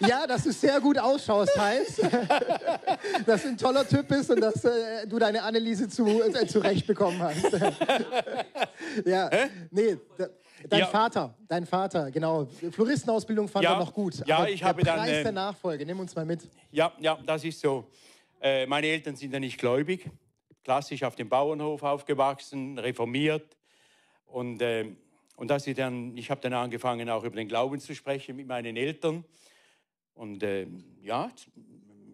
ja, 0.00 0.26
dass 0.26 0.44
du 0.44 0.52
sehr 0.52 0.80
gut 0.80 0.98
ausschaust, 0.98 1.56
heißt, 1.58 2.02
dass 3.26 3.42
du 3.42 3.48
ein 3.48 3.56
toller 3.56 3.86
Typ 3.86 4.08
bist 4.08 4.30
und 4.30 4.40
dass 4.40 4.64
äh, 4.64 5.06
du 5.06 5.18
deine 5.18 5.42
Anneliese 5.42 5.88
zu, 5.88 6.06
äh, 6.06 6.46
zurechtbekommen 6.46 7.20
hast. 7.20 7.52
ja, 9.04 9.28
Hä? 9.30 9.48
nee, 9.70 9.96
dein 10.68 10.80
ja. 10.80 10.86
Vater, 10.86 11.34
dein 11.48 11.66
Vater, 11.66 12.10
genau. 12.10 12.46
Floristenausbildung 12.70 13.48
fand 13.48 13.64
ja. 13.64 13.74
er 13.74 13.78
noch 13.78 13.92
gut. 13.92 14.26
Ja, 14.26 14.46
ich 14.46 14.62
habe 14.62 14.82
Preis 14.82 14.94
dann. 14.94 15.04
Preis 15.04 15.22
der 15.22 15.32
Nachfolge, 15.32 15.86
nimm 15.86 16.00
uns 16.00 16.14
mal 16.14 16.24
mit. 16.24 16.48
Ja, 16.70 16.92
ja, 17.00 17.18
das 17.26 17.44
ist 17.44 17.60
so. 17.60 17.88
Äh, 18.40 18.66
meine 18.66 18.86
Eltern 18.86 19.16
sind 19.16 19.32
ja 19.32 19.40
nicht 19.40 19.58
gläubig, 19.58 20.08
klassisch 20.64 21.02
auf 21.02 21.14
dem 21.14 21.28
Bauernhof 21.28 21.82
aufgewachsen, 21.82 22.78
reformiert 22.78 23.56
und 24.26 24.62
äh, 24.62 24.86
und 25.40 25.48
dass 25.48 25.66
ich 25.66 25.74
dann, 25.74 26.14
ich 26.18 26.30
habe 26.30 26.42
dann 26.42 26.52
angefangen, 26.52 27.08
auch 27.08 27.24
über 27.24 27.36
den 27.36 27.48
Glauben 27.48 27.80
zu 27.80 27.94
sprechen 27.94 28.36
mit 28.36 28.46
meinen 28.46 28.76
Eltern. 28.76 29.24
Und 30.20 30.42
äh, 30.42 30.66
ja, 31.00 31.32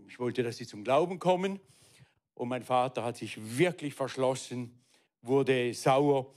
ich 0.06 0.20
wollte, 0.20 0.44
dass 0.44 0.58
sie 0.58 0.66
zum 0.66 0.84
Glauben 0.84 1.18
kommen. 1.18 1.58
Und 2.34 2.48
mein 2.48 2.62
Vater 2.62 3.02
hat 3.02 3.16
sich 3.16 3.58
wirklich 3.58 3.94
verschlossen, 3.94 4.80
wurde 5.22 5.74
sauer. 5.74 6.32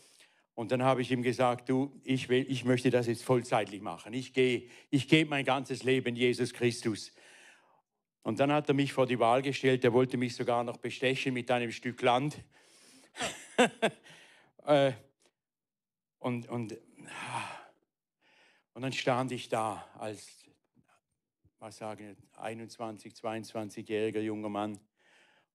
Und 0.56 0.72
dann 0.72 0.82
habe 0.82 1.04
ich 1.04 1.12
ihm 1.12 1.22
gesagt, 1.22 1.70
du, 1.70 1.94
ich, 2.04 2.28
will, 2.28 2.44
ich 2.50 2.66
möchte 2.66 2.90
das 2.90 3.06
jetzt 3.06 3.24
vollzeitlich 3.24 3.84
machen. 3.84 4.14
Ich 4.14 4.34
gehe, 4.34 4.68
ich 4.90 5.08
gebe 5.08 5.30
mein 5.30 5.46
ganzes 5.46 5.84
Leben 5.84 6.16
Jesus 6.16 6.54
Christus. 6.54 7.12
Und 8.24 8.40
dann 8.40 8.52
hat 8.52 8.68
er 8.68 8.74
mich 8.74 8.92
vor 8.92 9.06
die 9.06 9.20
Wahl 9.20 9.44
gestellt. 9.44 9.84
Er 9.84 9.94
wollte 9.94 10.18
mich 10.18 10.36
sogar 10.36 10.64
noch 10.64 10.78
bestechen 10.78 11.36
mit 11.36 11.52
einem 11.52 11.72
Stück 11.72 12.02
Land. 12.02 12.44
äh, 14.66 14.94
und, 16.18 16.50
und, 16.50 16.76
und 18.74 18.82
dann 18.82 18.94
stand 18.94 19.32
ich 19.34 19.50
da 19.50 19.88
als, 20.00 20.39
was 21.60 21.78
sagen, 21.78 22.16
21, 22.38 23.14
22-jähriger 23.14 24.22
junger 24.22 24.50
Mann 24.50 24.80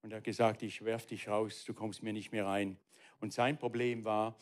und 0.02 0.12
er 0.12 0.18
hat 0.18 0.24
gesagt, 0.24 0.62
ich 0.62 0.84
werf 0.84 1.06
dich 1.06 1.28
raus, 1.28 1.64
du 1.64 1.72
kommst 1.72 2.02
mir 2.02 2.12
nicht 2.12 2.30
mehr 2.30 2.44
rein. 2.44 2.76
Und 3.20 3.32
sein 3.32 3.58
Problem 3.58 4.04
war, 4.04 4.36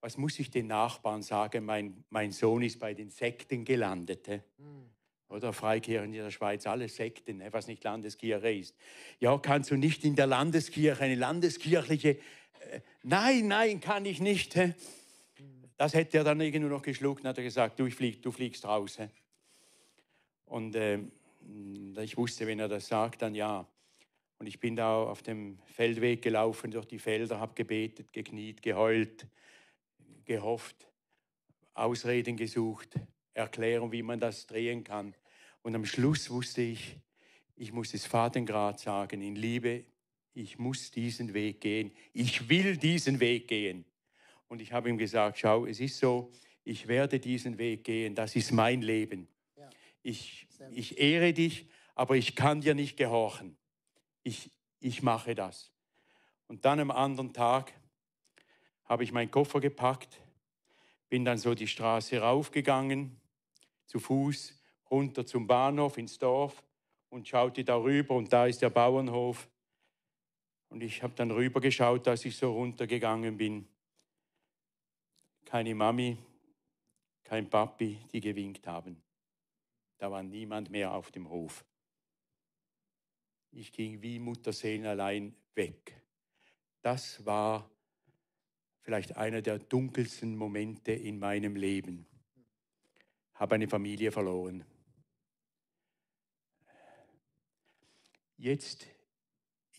was 0.00 0.16
muss 0.16 0.38
ich 0.38 0.50
den 0.50 0.68
Nachbarn 0.68 1.22
sagen, 1.22 1.64
mein, 1.64 2.04
mein 2.08 2.30
Sohn 2.30 2.62
ist 2.62 2.78
bei 2.78 2.94
den 2.94 3.10
Sekten 3.10 3.64
gelandet. 3.64 4.28
Mhm. 4.28 4.88
Oder 5.28 5.52
Freikirchen 5.52 6.14
in 6.14 6.22
der 6.22 6.30
Schweiz, 6.30 6.66
alle 6.66 6.88
Sekten, 6.88 7.42
was 7.50 7.66
nicht 7.66 7.82
Landeskirche 7.82 8.50
ist. 8.50 8.76
Ja, 9.18 9.36
kannst 9.38 9.72
du 9.72 9.76
nicht 9.76 10.04
in 10.04 10.14
der 10.14 10.28
Landeskirche 10.28 11.02
eine 11.02 11.16
landeskirchliche... 11.16 12.10
Äh, 12.10 12.80
nein, 13.02 13.48
nein, 13.48 13.80
kann 13.80 14.04
ich 14.04 14.20
nicht. 14.20 14.54
He? 14.54 14.72
Das 15.76 15.94
hätte 15.94 16.18
er 16.18 16.24
dann 16.24 16.40
irgendwo 16.40 16.68
noch 16.68 16.82
geschluckt 16.82 17.22
und 17.22 17.28
hat 17.28 17.38
er 17.38 17.44
gesagt, 17.44 17.78
du, 17.80 17.90
flieg, 17.90 18.22
du 18.22 18.30
fliegst 18.30 18.64
raus. 18.64 18.98
Und 20.50 20.74
äh, 20.74 20.98
ich 22.02 22.16
wusste, 22.16 22.46
wenn 22.46 22.58
er 22.58 22.68
das 22.68 22.88
sagt, 22.88 23.22
dann 23.22 23.36
ja. 23.36 23.66
Und 24.38 24.46
ich 24.46 24.58
bin 24.58 24.74
da 24.74 25.04
auf 25.04 25.22
dem 25.22 25.60
Feldweg 25.66 26.22
gelaufen, 26.22 26.72
durch 26.72 26.86
die 26.86 26.98
Felder, 26.98 27.38
habe 27.38 27.54
gebetet, 27.54 28.12
gekniet, 28.12 28.60
geheult, 28.60 29.28
gehofft, 30.24 30.88
Ausreden 31.72 32.36
gesucht, 32.36 32.98
Erklärung, 33.32 33.92
wie 33.92 34.02
man 34.02 34.18
das 34.18 34.46
drehen 34.46 34.82
kann. 34.82 35.14
Und 35.62 35.76
am 35.76 35.84
Schluss 35.84 36.28
wusste 36.30 36.62
ich, 36.62 36.96
ich 37.54 37.72
muss 37.72 37.94
es 37.94 38.06
Vatergrad 38.06 38.80
sagen, 38.80 39.22
in 39.22 39.36
Liebe, 39.36 39.84
ich 40.34 40.58
muss 40.58 40.90
diesen 40.90 41.32
Weg 41.32 41.60
gehen. 41.60 41.92
Ich 42.12 42.48
will 42.48 42.76
diesen 42.76 43.20
Weg 43.20 43.46
gehen. 43.46 43.84
Und 44.48 44.60
ich 44.60 44.72
habe 44.72 44.88
ihm 44.88 44.98
gesagt, 44.98 45.38
schau, 45.38 45.66
es 45.66 45.78
ist 45.78 45.98
so, 45.98 46.32
ich 46.64 46.88
werde 46.88 47.20
diesen 47.20 47.56
Weg 47.56 47.84
gehen, 47.84 48.16
das 48.16 48.34
ist 48.34 48.50
mein 48.50 48.82
Leben. 48.82 49.28
Ich, 50.02 50.48
ich 50.70 50.98
ehre 50.98 51.32
dich, 51.32 51.68
aber 51.94 52.16
ich 52.16 52.34
kann 52.34 52.60
dir 52.60 52.74
nicht 52.74 52.96
gehorchen. 52.96 53.56
Ich, 54.22 54.50
ich 54.80 55.02
mache 55.02 55.34
das. 55.34 55.72
Und 56.46 56.64
dann 56.64 56.80
am 56.80 56.90
anderen 56.90 57.32
Tag 57.32 57.72
habe 58.84 59.04
ich 59.04 59.12
meinen 59.12 59.30
Koffer 59.30 59.60
gepackt, 59.60 60.20
bin 61.08 61.24
dann 61.24 61.38
so 61.38 61.54
die 61.54 61.68
Straße 61.68 62.18
raufgegangen, 62.18 63.20
zu 63.86 64.00
Fuß, 64.00 64.58
runter 64.90 65.26
zum 65.26 65.46
Bahnhof 65.46 65.98
ins 65.98 66.18
Dorf 66.18 66.64
und 67.08 67.28
schaute 67.28 67.64
darüber 67.64 68.14
und 68.16 68.32
da 68.32 68.46
ist 68.46 68.62
der 68.62 68.70
Bauernhof. 68.70 69.48
Und 70.68 70.82
ich 70.82 71.02
habe 71.02 71.14
dann 71.14 71.30
rübergeschaut, 71.30 72.06
als 72.08 72.24
ich 72.24 72.36
so 72.36 72.52
runtergegangen 72.52 73.36
bin 73.36 73.68
keine 75.50 75.74
Mami, 75.74 76.16
kein 77.24 77.50
Papi, 77.50 77.98
die 78.12 78.20
gewinkt 78.20 78.68
haben. 78.68 79.02
Da 80.00 80.10
war 80.10 80.22
niemand 80.22 80.70
mehr 80.70 80.94
auf 80.94 81.10
dem 81.10 81.28
Hof. 81.28 81.62
Ich 83.50 83.70
ging 83.70 84.00
wie 84.00 84.18
Mutterseelen 84.18 84.86
allein 84.86 85.36
weg. 85.54 86.02
Das 86.80 87.26
war 87.26 87.70
vielleicht 88.80 89.18
einer 89.18 89.42
der 89.42 89.58
dunkelsten 89.58 90.36
Momente 90.36 90.92
in 90.92 91.18
meinem 91.18 91.54
Leben. 91.54 92.06
Habe 93.34 93.56
eine 93.56 93.68
Familie 93.68 94.10
verloren. 94.10 94.64
Jetzt 98.38 98.86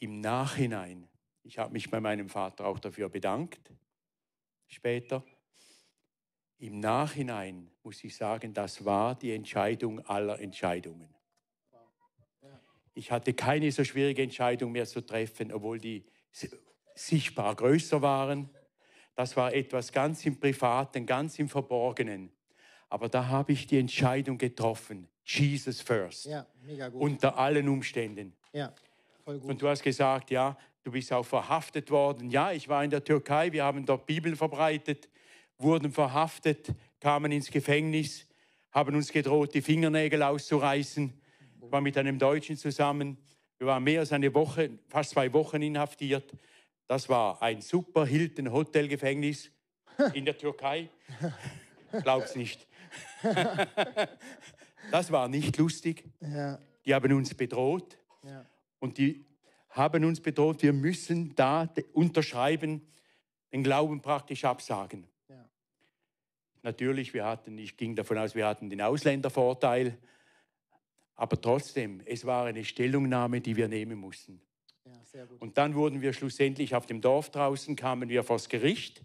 im 0.01 0.19
Nachhinein, 0.19 1.09
ich 1.41 1.57
habe 1.57 1.73
mich 1.73 1.89
bei 1.89 1.99
meinem 1.99 2.29
Vater 2.29 2.67
auch 2.67 2.77
dafür 2.77 3.09
bedankt, 3.09 3.73
später, 4.67 5.25
im 6.61 6.79
Nachhinein 6.79 7.71
muss 7.83 8.03
ich 8.03 8.15
sagen, 8.15 8.53
das 8.53 8.85
war 8.85 9.15
die 9.15 9.33
Entscheidung 9.33 9.99
aller 10.05 10.39
Entscheidungen. 10.39 11.09
Ich 12.93 13.11
hatte 13.11 13.33
keine 13.33 13.71
so 13.71 13.83
schwierige 13.83 14.21
Entscheidung 14.21 14.71
mehr 14.71 14.85
zu 14.85 15.01
treffen, 15.01 15.51
obwohl 15.51 15.79
die 15.79 16.05
sichtbar 16.93 17.55
größer 17.55 18.01
waren. 18.03 18.49
Das 19.15 19.35
war 19.35 19.53
etwas 19.53 19.91
ganz 19.91 20.23
im 20.25 20.39
Privaten, 20.39 21.05
ganz 21.05 21.39
im 21.39 21.49
Verborgenen. 21.49 22.31
Aber 22.89 23.09
da 23.09 23.27
habe 23.27 23.53
ich 23.53 23.65
die 23.65 23.79
Entscheidung 23.79 24.37
getroffen, 24.37 25.07
Jesus 25.25 25.81
first, 25.81 26.25
ja, 26.25 26.45
unter 26.93 27.37
allen 27.37 27.69
Umständen. 27.69 28.33
Ja, 28.53 28.73
voll 29.23 29.39
gut. 29.39 29.49
Und 29.49 29.61
du 29.61 29.67
hast 29.67 29.81
gesagt, 29.81 30.29
ja, 30.29 30.55
du 30.83 30.91
bist 30.91 31.11
auch 31.11 31.25
verhaftet 31.25 31.89
worden. 31.89 32.29
Ja, 32.29 32.51
ich 32.51 32.67
war 32.67 32.83
in 32.83 32.89
der 32.91 33.03
Türkei, 33.03 33.51
wir 33.51 33.63
haben 33.63 33.85
dort 33.85 34.05
Bibel 34.05 34.35
verbreitet 34.35 35.09
wurden 35.61 35.91
verhaftet, 35.91 36.73
kamen 36.99 37.31
ins 37.31 37.49
Gefängnis, 37.49 38.27
haben 38.71 38.95
uns 38.95 39.11
gedroht, 39.11 39.53
die 39.53 39.61
Fingernägel 39.61 40.23
auszureißen. 40.23 41.13
Ich 41.63 41.71
war 41.71 41.81
mit 41.81 41.97
einem 41.97 42.17
Deutschen 42.17 42.57
zusammen. 42.57 43.17
Wir 43.57 43.67
waren 43.67 43.83
mehr 43.83 43.99
als 43.99 44.11
eine 44.11 44.33
Woche, 44.33 44.71
fast 44.87 45.11
zwei 45.11 45.31
Wochen 45.33 45.61
inhaftiert. 45.61 46.33
Das 46.87 47.07
war 47.09 47.41
ein 47.41 47.61
super 47.61 48.05
Hilton 48.05 48.51
Hotelgefängnis 48.51 49.51
in 50.13 50.25
der 50.25 50.37
Türkei. 50.37 50.89
Glaub's 52.01 52.35
nicht. 52.35 52.67
Das 54.89 55.11
war 55.11 55.27
nicht 55.27 55.57
lustig. 55.57 56.03
Die 56.85 56.93
haben 56.93 57.13
uns 57.13 57.33
bedroht. 57.33 57.97
Und 58.79 58.97
die 58.97 59.25
haben 59.69 60.03
uns 60.03 60.19
bedroht, 60.19 60.63
wir 60.63 60.73
müssen 60.73 61.35
da 61.35 61.69
unterschreiben, 61.93 62.81
den 63.53 63.63
Glauben 63.63 64.01
praktisch 64.01 64.43
absagen. 64.43 65.07
Natürlich, 66.63 67.13
wir 67.13 67.25
hatten, 67.25 67.57
ich 67.57 67.75
ging 67.75 67.95
davon 67.95 68.17
aus, 68.17 68.35
wir 68.35 68.45
hatten 68.45 68.69
den 68.69 68.81
Ausländervorteil, 68.81 69.97
aber 71.15 71.41
trotzdem, 71.41 72.01
es 72.05 72.25
war 72.25 72.45
eine 72.45 72.63
Stellungnahme, 72.63 73.41
die 73.41 73.55
wir 73.55 73.67
nehmen 73.67 73.97
mussten. 73.97 74.41
Ja, 74.85 75.25
und 75.39 75.57
dann 75.57 75.75
wurden 75.75 76.01
wir 76.01 76.13
schlussendlich 76.13 76.75
auf 76.75 76.85
dem 76.85 77.01
Dorf 77.01 77.31
draußen, 77.31 77.75
kamen 77.75 78.09
wir 78.09 78.23
vors 78.23 78.47
Gericht, 78.47 79.03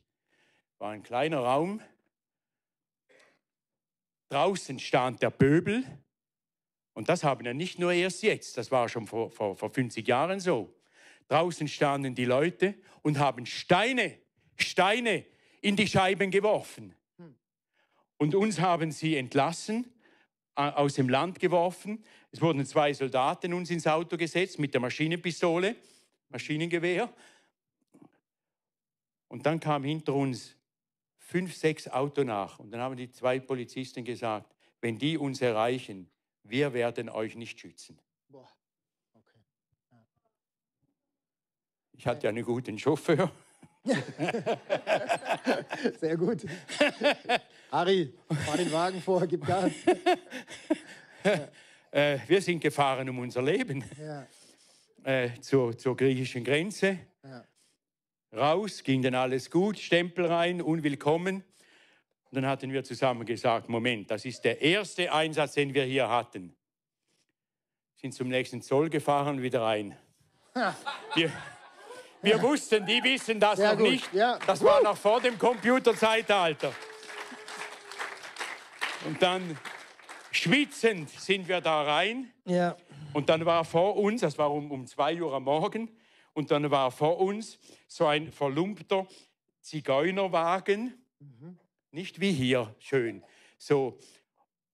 war 0.79 0.91
ein 0.91 1.03
kleiner 1.03 1.39
Raum. 1.41 1.81
Draußen 4.29 4.79
stand 4.79 5.23
der 5.23 5.31
Pöbel 5.31 5.85
und 6.93 7.09
das 7.09 7.25
haben 7.25 7.45
wir 7.45 7.55
nicht 7.55 7.79
nur 7.79 7.93
erst 7.93 8.23
jetzt, 8.23 8.57
das 8.57 8.71
war 8.71 8.89
schon 8.89 9.07
vor, 9.07 9.31
vor, 9.31 9.57
vor 9.57 9.71
50 9.71 10.07
Jahren 10.07 10.41
so. 10.41 10.75
Draußen 11.29 11.69
standen 11.69 12.15
die 12.15 12.25
Leute 12.25 12.75
und 13.03 13.19
haben 13.19 13.47
Steine, 13.47 14.19
Steine 14.57 15.25
in 15.61 15.77
die 15.77 15.87
Scheiben 15.87 16.31
geworfen. 16.31 16.95
Und 18.19 18.35
uns 18.35 18.61
haben 18.61 18.91
sie 18.93 19.17
entlassen, 19.17 19.87
aus 20.57 20.95
dem 20.95 21.09
Land 21.09 21.39
geworfen. 21.39 22.03
Es 22.33 22.41
wurden 22.41 22.65
zwei 22.65 22.93
Soldaten 22.95 23.53
uns 23.53 23.71
ins 23.71 23.87
Auto 23.87 24.17
gesetzt 24.17 24.59
mit 24.59 24.73
der 24.73 24.81
Maschinenpistole, 24.81 25.77
Maschinengewehr. 26.31 27.13
Und 29.29 29.45
dann 29.45 29.61
kam 29.61 29.85
hinter 29.85 30.15
uns 30.15 30.57
fünf, 31.19 31.55
sechs 31.55 31.87
Auto 31.89 32.25
nach. 32.25 32.59
Und 32.59 32.71
dann 32.71 32.81
haben 32.81 32.97
die 32.97 33.11
zwei 33.11 33.39
Polizisten 33.39 34.03
gesagt, 34.05 34.55
wenn 34.81 34.99
die 34.99 35.19
uns 35.19 35.43
erreichen, 35.43 36.09
wir 36.43 36.73
werden 36.73 37.11
euch 37.11 37.37
nicht 37.37 37.61
schützen. 37.61 37.99
Okay. 39.13 39.39
Ja. 39.91 39.99
Ich 41.93 42.07
hatte 42.07 42.29
einen 42.29 42.45
guten 42.45 42.79
Chauffeur. 42.79 43.31
Sehr 46.01 46.17
gut. 46.17 46.47
Harry, 47.71 48.13
fahr 48.45 48.57
den 48.57 48.73
Wagen 48.73 49.03
vor, 49.03 49.27
gib 49.27 49.47
Gas. 49.47 49.73
Ja. 51.25 51.49
Äh, 51.93 52.19
wir 52.27 52.43
sind 52.43 52.61
gefahren 52.61 53.09
um 53.09 53.21
unser 53.21 53.41
Leben. 53.41 53.83
Ja. 53.99 54.27
Äh, 55.03 55.41
zur, 55.41 55.79
zur, 55.79 55.97
griechischen 55.97 56.45
Grenze. 56.45 56.99
Ja. 57.23 57.45
Raus, 58.35 58.83
ging 58.83 59.01
dann 59.01 59.15
alles 59.15 59.51
gut, 59.51 59.79
Stempel 59.79 60.27
rein, 60.27 60.61
unwillkommen. 60.61 61.37
Und 61.37 62.35
dann 62.35 62.45
hatten 62.45 62.71
wir 62.71 62.85
zusammen 62.85 63.25
gesagt, 63.25 63.71
Moment, 63.71 64.11
das 64.11 64.27
ist 64.27 64.45
der 64.45 64.61
erste 64.61 65.11
Einsatz, 65.11 65.55
den 65.55 65.73
wir 65.73 65.85
hier 65.85 66.11
hatten. 66.11 66.55
Sind 67.95 68.13
zum 68.13 68.29
nächsten 68.29 68.61
Zoll 68.61 68.91
gefahren, 68.91 69.41
wieder 69.41 69.63
rein. 69.63 69.97
Wir, 71.15 71.33
wir 72.23 72.43
wussten, 72.43 72.85
die 72.85 73.03
wissen 73.05 73.39
das 73.39 73.59
Sehr 73.59 73.73
noch 73.73 73.79
gut. 73.79 73.91
nicht. 73.91 74.11
Das 74.47 74.63
war 74.63 74.83
noch 74.83 74.97
vor 74.97 75.21
dem 75.21 75.39
Computerzeitalter. 75.39 76.73
Und 79.07 79.23
dann 79.23 79.57
schwitzend 80.33 81.11
sind 81.11 81.47
wir 81.47 81.61
da 81.61 81.83
rein. 81.83 82.33
Ja. 82.45 82.77
Und 83.13 83.29
dann 83.29 83.47
war 83.47 83.65
vor 83.65 83.97
uns, 83.97 84.23
das 84.23 84.37
war 84.37 84.53
um, 84.53 84.71
um 84.73 84.87
zwei 84.87 85.21
Uhr 85.23 85.33
am 85.33 85.45
Morgen, 85.45 85.89
und 86.35 86.51
dann 86.51 86.71
war 86.71 86.91
vor 86.91 87.19
uns 87.19 87.59
so 87.87 88.07
ein 88.07 88.33
verlumpter 88.33 89.07
Zigeunerwagen. 89.61 90.95
Nicht 91.93 92.21
wie 92.21 92.33
hier, 92.33 92.75
schön. 92.79 93.23
So. 93.59 93.99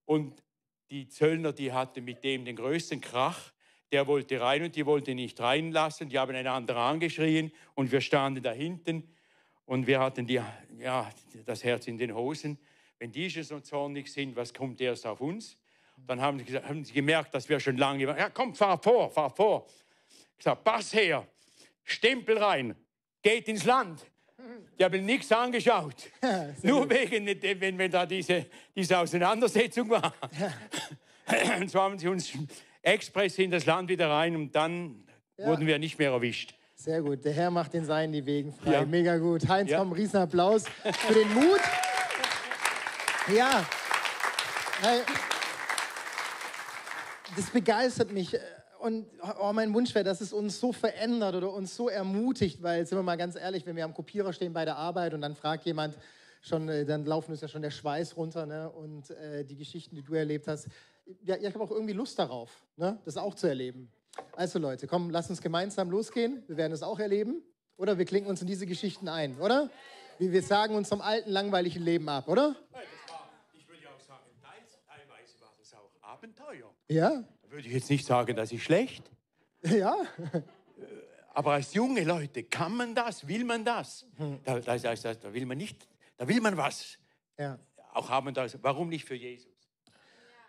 Und 0.07 0.43
die 0.91 1.09
Zöllner, 1.09 1.53
die 1.53 1.73
hatten 1.73 2.05
mit 2.05 2.25
dem 2.25 2.45
den 2.45 2.57
größten 2.57 3.01
Krach. 3.01 3.53
Der 3.93 4.07
wollte 4.07 4.41
rein 4.41 4.65
und 4.65 4.75
die 4.75 4.87
wollte 4.87 5.15
nicht 5.15 5.39
reinlassen. 5.41 6.09
Die 6.09 6.19
haben 6.19 6.35
einander 6.35 6.77
angeschrien 6.77 7.53
und 7.75 7.93
wir 7.93 8.01
standen 8.01 8.43
da 8.43 8.51
hinten 8.51 9.15
und 9.67 9.87
wir 9.87 10.01
hatten 10.01 10.27
die, 10.27 10.41
ja, 10.79 11.11
das 11.45 11.63
Herz 11.63 11.87
in 11.87 11.99
den 11.99 12.15
Hosen. 12.15 12.59
Wenn 13.03 13.11
die 13.11 13.29
schon 13.29 13.43
so 13.43 13.59
zornig 13.59 14.07
sind, 14.13 14.37
was 14.37 14.55
kommt 14.55 14.81
erst 14.81 15.05
auf 15.09 15.21
uns? 15.21 15.57
Dann 16.07 16.21
haben 16.21 16.39
sie, 16.39 16.45
gesagt, 16.45 16.69
haben 16.69 16.85
sie 16.85 16.93
gemerkt, 16.93 17.35
dass 17.35 17.49
wir 17.49 17.59
schon 17.59 17.77
lange 17.77 18.07
waren. 18.07 18.17
Ja, 18.17 18.31
komm, 18.31 18.55
fahr 18.55 18.81
vor, 18.81 19.11
fahr 19.11 19.29
vor. 19.29 19.67
Ich 20.31 20.39
gesagt, 20.39 20.63
Pass 20.63 20.93
her, 20.95 21.27
Stempel 21.83 22.39
rein, 22.39 22.77
geht 23.21 23.49
ins 23.49 23.65
Land. 23.65 24.07
Die 24.79 24.85
haben 24.85 25.05
nichts 25.05 25.33
angeschaut. 25.33 25.97
Nur 26.63 26.89
wegen, 26.89 27.27
wenn, 27.61 27.77
wenn 27.77 27.91
da 27.91 28.07
diese, 28.07 28.47
diese 28.77 28.97
Auseinandersetzung 28.97 29.91
war. 29.91 30.15
Und 31.61 31.69
so 31.73 31.81
haben 31.81 31.99
sie 31.99 32.07
uns 32.07 32.33
express 32.83 33.37
in 33.41 33.51
das 33.51 33.67
Land 33.67 33.89
wieder 33.89 34.11
rein 34.11 34.37
und 34.37 34.55
dann 34.55 35.05
Ja. 35.37 35.47
wurden 35.49 35.67
wir 35.67 35.81
nicht 35.81 35.99
mehr 35.99 36.13
erwischt. 36.13 36.55
Sehr 36.77 37.03
gut. 37.03 37.25
Der 37.25 37.33
Herr 37.33 37.51
macht 37.51 37.75
den 37.75 37.85
Seinen 37.85 38.13
die 38.13 38.25
Wegen 38.25 38.53
frei. 38.53 38.73
Ja. 38.75 38.85
Mega 38.85 39.17
gut. 39.19 39.49
Heinz, 39.49 39.71
Ja. 39.73 39.79
komm, 39.79 39.91
riesen 39.91 40.19
Applaus 40.19 40.69
für 40.69 41.15
den 41.15 41.35
Mut. 41.35 41.61
Ja. 43.29 43.65
Das 47.37 47.51
begeistert 47.51 48.11
mich. 48.13 48.37
Und 48.81 49.07
oh, 49.41 49.53
mein 49.53 49.73
Wunsch 49.75 49.95
wäre, 49.95 50.05
dass 50.05 50.21
es 50.21 50.33
uns 50.33 50.59
so 50.59 50.73
verändert 50.73 51.37
oder 51.37 51.53
uns 51.53 51.77
so 51.77 51.89
ermutigt, 51.89 52.63
weil, 52.63 52.85
sind 52.85 52.99
wir 52.99 53.03
mal 53.03 53.17
ganz 53.17 53.37
ehrlich, 53.37 53.65
wenn 53.65 53.77
wir 53.77 53.85
am 53.85 53.95
Kopierer 53.95 54.33
stehen 54.33 54.53
bei 54.53 54.65
der 54.65 54.77
Arbeit 54.77 55.15
und 55.15 55.21
dann 55.21 55.37
fragt 55.37 55.65
jemand, 55.67 55.97
schon, 56.41 56.69
äh, 56.69 56.85
dann 56.85 57.05
laufen 57.05 57.31
uns 57.31 57.41
ja 57.41 57.49
schon 57.49 57.63
der 57.63 57.71
Schweiß 57.71 58.17
runter 58.17 58.45
ne? 58.45 58.69
und 58.69 59.11
äh, 59.11 59.45
die 59.45 59.57
Geschichten, 59.57 59.95
die 59.95 60.03
du 60.03 60.15
erlebt 60.15 60.49
hast. 60.49 60.67
Ja, 61.23 61.37
ich 61.37 61.47
habe 61.47 61.61
auch 61.61 61.71
irgendwie 61.71 61.93
Lust 61.93 62.19
darauf, 62.19 62.51
ne? 62.77 62.99
das 63.05 63.17
auch 63.17 63.35
zu 63.35 63.47
erleben. 63.47 63.91
Also 64.37 64.59
Leute, 64.59 64.87
komm, 64.87 65.11
lass 65.11 65.31
uns 65.31 65.41
gemeinsam 65.41 65.91
losgehen. 65.91 66.43
Wir 66.49 66.57
werden 66.57 66.73
es 66.73 66.83
auch 66.83 66.99
erleben. 66.99 67.43
Oder 67.77 67.99
wir 67.99 68.05
klinken 68.05 68.29
uns 68.29 68.41
in 68.43 68.47
diese 68.47 68.67
Geschichten 68.67 69.09
ein, 69.09 69.39
oder? 69.39 69.71
Wir, 70.19 70.33
wir 70.33 70.43
sagen 70.43 70.75
uns 70.75 70.89
vom 70.89 71.01
alten, 71.01 71.31
langweiligen 71.31 71.83
Leben 71.83 72.09
ab, 72.09 72.29
oder? 72.29 72.55
Ich 73.55 73.67
würde 73.67 73.89
auch 73.89 74.01
sagen, 74.01 74.27
teilweise 74.87 75.41
war 75.41 75.51
das 75.59 75.75
auch 75.75 75.91
Abenteuer. 76.23 76.73
Ja? 76.87 77.25
Da 77.43 77.51
würde 77.51 77.67
ich 77.67 77.75
jetzt 77.75 77.91
nicht 77.91 78.07
sagen, 78.07 78.37
das 78.37 78.53
ist 78.53 78.63
schlecht. 78.63 79.11
Ja? 79.65 79.97
Aber 81.35 81.55
als 81.55 81.75
junge 81.75 82.05
Leute, 82.05 82.45
kann 82.45 82.77
man 82.77 82.95
das? 82.95 83.27
Will 83.27 83.45
man 83.45 83.65
das? 83.65 84.07
Hm. 84.17 84.39
Da, 84.45 84.61
da, 84.61 84.77
da, 84.77 84.95
da, 84.95 85.35
will 85.35 85.47
man 85.47 85.59
nicht, 85.59 85.89
da 86.17 86.29
will 86.29 86.41
man 86.41 86.57
was. 86.57 86.97
Ja. 87.37 87.59
Auch 87.93 88.09
haben 88.09 88.33
das. 88.33 88.57
Warum 88.63 88.89
nicht 88.89 89.05
für 89.05 89.17
Jesus? 89.17 89.51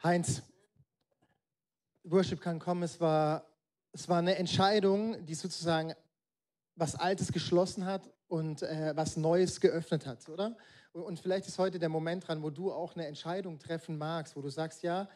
Heinz, 0.03 0.43
Worship 2.03 2.39
kann 2.39 2.59
kommen. 2.59 2.83
Es 2.83 3.01
war, 3.01 3.43
es 3.93 4.07
war 4.07 4.19
eine 4.19 4.35
Entscheidung, 4.35 5.25
die 5.25 5.33
sozusagen 5.33 5.95
was 6.75 6.93
Altes 6.93 7.31
geschlossen 7.31 7.85
hat 7.85 8.11
und 8.27 8.61
äh, 8.61 8.95
was 8.95 9.17
Neues 9.17 9.59
geöffnet 9.59 10.05
hat, 10.05 10.29
oder? 10.29 10.55
Und, 10.91 11.01
und 11.01 11.19
vielleicht 11.19 11.47
ist 11.47 11.57
heute 11.57 11.79
der 11.79 11.89
Moment 11.89 12.27
dran, 12.27 12.43
wo 12.43 12.51
du 12.51 12.71
auch 12.71 12.95
eine 12.95 13.07
Entscheidung 13.07 13.57
treffen 13.57 13.97
magst, 13.97 14.35
wo 14.35 14.41
du 14.41 14.49
sagst, 14.49 14.83
ja, 14.83 15.09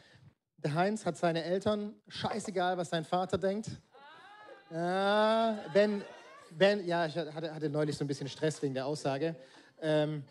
der 0.57 0.73
Heinz 0.73 1.05
hat 1.05 1.17
seine 1.17 1.43
Eltern, 1.43 1.95
scheißegal, 2.07 2.77
was 2.77 2.89
sein 2.89 3.05
Vater 3.05 3.37
denkt. 3.37 3.69
Ja, 4.71 5.57
Ben, 5.73 6.03
ben, 6.51 6.85
ja, 6.85 7.05
ich 7.05 7.15
hatte, 7.15 7.53
hatte 7.53 7.69
neulich 7.69 7.95
so 7.95 8.03
ein 8.03 8.07
bisschen 8.07 8.27
Stress 8.27 8.61
wegen 8.61 8.73
der 8.73 8.85
Aussage. 8.85 9.35
Ähm, 9.79 10.23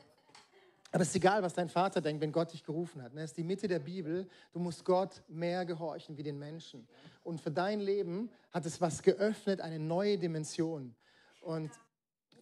aber 0.92 1.02
es 1.02 1.08
ist 1.08 1.16
egal, 1.16 1.42
was 1.42 1.54
dein 1.54 1.68
Vater 1.68 2.00
denkt, 2.00 2.22
wenn 2.22 2.32
Gott 2.32 2.52
dich 2.52 2.64
gerufen 2.64 3.02
hat. 3.02 3.12
ne? 3.12 3.22
Es 3.22 3.30
ist 3.30 3.36
die 3.36 3.44
Mitte 3.44 3.68
der 3.68 3.80
Bibel. 3.80 4.28
Du 4.52 4.58
musst 4.58 4.84
Gott 4.84 5.22
mehr 5.28 5.64
gehorchen 5.64 6.16
wie 6.16 6.22
den 6.22 6.38
Menschen. 6.38 6.88
Und 7.22 7.40
für 7.40 7.50
dein 7.50 7.80
Leben 7.80 8.30
hat 8.50 8.66
es 8.66 8.80
was 8.80 9.02
geöffnet, 9.02 9.60
eine 9.60 9.78
neue 9.78 10.18
Dimension. 10.18 10.94
Und 11.40 11.70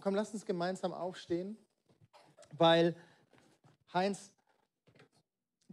komm, 0.00 0.14
lass 0.14 0.32
uns 0.32 0.44
gemeinsam 0.44 0.92
aufstehen, 0.92 1.56
weil 2.52 2.94
Heinz, 3.92 4.30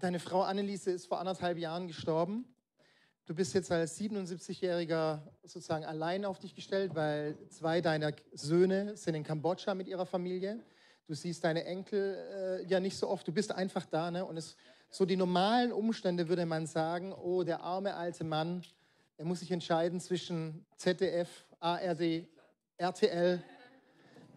deine 0.02 0.20
Frau 0.20 0.42
Anneliese 0.42 0.92
ist 0.92 1.06
vor 1.06 1.20
anderthalb 1.20 1.58
Jahren 1.58 1.88
gestorben. 1.88 2.46
Du 3.26 3.36
bist 3.36 3.54
jetzt 3.54 3.72
als 3.72 4.00
77-Jähriger 4.00 5.22
sozusagen 5.44 5.86
allein 5.86 6.26
auf 6.26 6.40
dich 6.40 6.56
gestellt, 6.56 6.96
weil 6.96 7.38
zwei 7.50 7.82
deiner 7.82 8.12
Söhne 8.34 8.98
sind 8.98 9.16
in 9.16 9.24
Kambodscha 9.24 9.76
mit 9.76 9.88
ihrer 9.88 10.06
Familie. 10.06 10.60
Du 11.08 11.14
siehst 11.14 11.44
deine 11.44 11.66
Enkel 11.66 12.16
äh, 12.16 12.66
ja 12.66 12.80
nicht 12.80 12.98
so 12.98 13.08
oft. 13.08 13.28
Du 13.28 13.32
bist 13.32 13.52
einfach 13.52 13.86
da. 13.86 14.10
Ne? 14.10 14.26
Und 14.26 14.38
es, 14.38 14.56
so 14.90 15.06
die 15.06 15.16
normalen 15.16 15.72
Umstände 15.72 16.28
würde 16.30 16.46
man 16.46 16.66
sagen, 16.66 17.14
oh, 17.14 17.44
der 17.44 17.62
arme 17.62 17.96
alte 17.96 18.24
Mann, 18.24 18.64
er 19.18 19.26
muss 19.26 19.42
sich 19.42 19.52
entscheiden 19.52 20.00
zwischen 20.00 20.66
ZDF, 20.78 21.30
ARD, 21.60 22.28
RTL. 22.78 23.44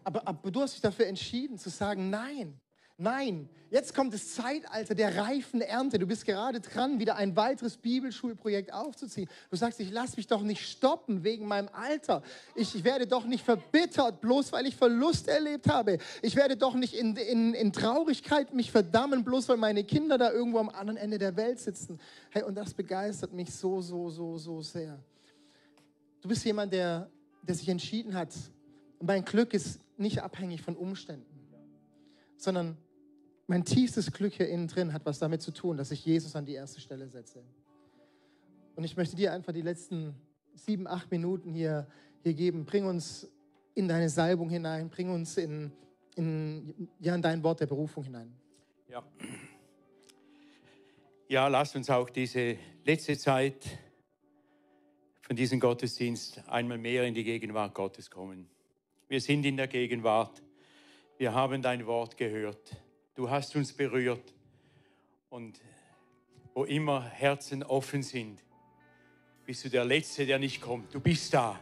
Aber, 0.03 0.27
aber 0.27 0.51
du 0.51 0.61
hast 0.61 0.75
dich 0.75 0.81
dafür 0.81 1.07
entschieden 1.07 1.57
zu 1.57 1.71
sagen, 1.71 2.11
nein, 2.11 2.61
nein, 2.97 3.49
jetzt 3.69 3.93
kommt 3.93 4.13
das 4.13 4.33
Zeitalter 4.33 4.95
der 4.95 5.17
reifen 5.17 5.61
Ernte. 5.61 5.99
Du 5.99 6.07
bist 6.07 6.25
gerade 6.25 6.59
dran, 6.61 6.99
wieder 6.99 7.15
ein 7.15 7.35
weiteres 7.35 7.77
Bibelschulprojekt 7.77 8.73
aufzuziehen. 8.73 9.29
Du 9.49 9.57
sagst, 9.57 9.79
ich 9.79 9.91
lass 9.91 10.17
mich 10.17 10.27
doch 10.27 10.41
nicht 10.41 10.65
stoppen 10.65 11.23
wegen 11.23 11.47
meinem 11.47 11.69
Alter. 11.73 12.23
Ich, 12.55 12.75
ich 12.75 12.83
werde 12.83 13.07
doch 13.07 13.25
nicht 13.25 13.43
verbittert, 13.43 14.21
bloß 14.21 14.51
weil 14.51 14.65
ich 14.65 14.75
Verlust 14.75 15.27
erlebt 15.27 15.67
habe. 15.67 15.97
Ich 16.21 16.35
werde 16.35 16.57
doch 16.57 16.75
nicht 16.75 16.93
in, 16.93 17.15
in, 17.15 17.53
in 17.53 17.73
Traurigkeit 17.73 18.53
mich 18.53 18.71
verdammen, 18.71 19.23
bloß 19.23 19.49
weil 19.49 19.57
meine 19.57 19.83
Kinder 19.83 20.17
da 20.17 20.31
irgendwo 20.31 20.59
am 20.59 20.69
anderen 20.69 20.97
Ende 20.97 21.17
der 21.17 21.35
Welt 21.35 21.59
sitzen. 21.59 21.99
Hey, 22.29 22.43
und 22.43 22.55
das 22.55 22.73
begeistert 22.73 23.33
mich 23.33 23.53
so, 23.53 23.81
so, 23.81 24.09
so, 24.09 24.37
so 24.37 24.61
sehr. 24.61 24.97
Du 26.21 26.29
bist 26.29 26.43
jemand, 26.45 26.73
der, 26.73 27.09
der 27.43 27.55
sich 27.55 27.69
entschieden 27.69 28.15
hat. 28.15 28.33
Und 28.99 29.07
mein 29.07 29.23
Glück 29.25 29.53
ist 29.53 29.79
nicht 29.97 30.23
abhängig 30.23 30.61
von 30.61 30.75
Umständen, 30.75 31.25
sondern 32.37 32.77
mein 33.47 33.63
tiefstes 33.63 34.11
Glück 34.11 34.33
hier 34.33 34.47
innen 34.49 34.67
drin 34.67 34.93
hat 34.93 35.05
was 35.05 35.19
damit 35.19 35.41
zu 35.41 35.51
tun, 35.51 35.77
dass 35.77 35.91
ich 35.91 36.05
Jesus 36.05 36.35
an 36.35 36.45
die 36.45 36.53
erste 36.53 36.81
Stelle 36.81 37.07
setze. 37.07 37.43
Und 38.75 38.83
ich 38.83 38.97
möchte 38.97 39.15
dir 39.15 39.31
einfach 39.33 39.53
die 39.53 39.61
letzten 39.61 40.15
sieben, 40.55 40.87
acht 40.87 41.11
Minuten 41.11 41.53
hier, 41.53 41.87
hier 42.23 42.33
geben. 42.33 42.65
Bring 42.65 42.85
uns 42.85 43.29
in 43.73 43.87
deine 43.87 44.09
Salbung 44.09 44.49
hinein, 44.49 44.89
bring 44.89 45.09
uns 45.09 45.37
in, 45.37 45.71
in, 46.15 46.89
ja, 46.99 47.13
in 47.13 47.21
dein 47.21 47.43
Wort 47.43 47.59
der 47.59 47.67
Berufung 47.67 48.03
hinein. 48.03 48.33
Ja. 48.89 49.03
Ja, 51.27 51.47
lasst 51.47 51.75
uns 51.75 51.89
auch 51.89 52.09
diese 52.09 52.57
letzte 52.83 53.17
Zeit 53.17 53.65
von 55.21 55.35
diesem 55.35 55.59
Gottesdienst 55.59 56.41
einmal 56.47 56.77
mehr 56.77 57.03
in 57.03 57.13
die 57.13 57.23
Gegenwart 57.23 57.73
Gottes 57.73 58.11
kommen. 58.11 58.47
Wir 59.07 59.19
sind 59.19 59.45
in 59.45 59.57
der 59.57 59.67
Gegenwart. 59.67 60.43
Wir 61.17 61.33
haben 61.33 61.61
dein 61.61 61.85
Wort 61.87 62.17
gehört. 62.17 62.75
Du 63.15 63.29
hast 63.29 63.55
uns 63.55 63.71
berührt. 63.71 64.33
Und 65.29 65.59
wo 66.53 66.63
immer 66.65 67.03
Herzen 67.03 67.63
offen 67.63 68.03
sind, 68.03 68.39
bist 69.45 69.65
du 69.65 69.69
der 69.69 69.85
Letzte, 69.85 70.25
der 70.25 70.39
nicht 70.39 70.61
kommt. 70.61 70.93
Du 70.93 70.99
bist 70.99 71.33
da. 71.33 71.59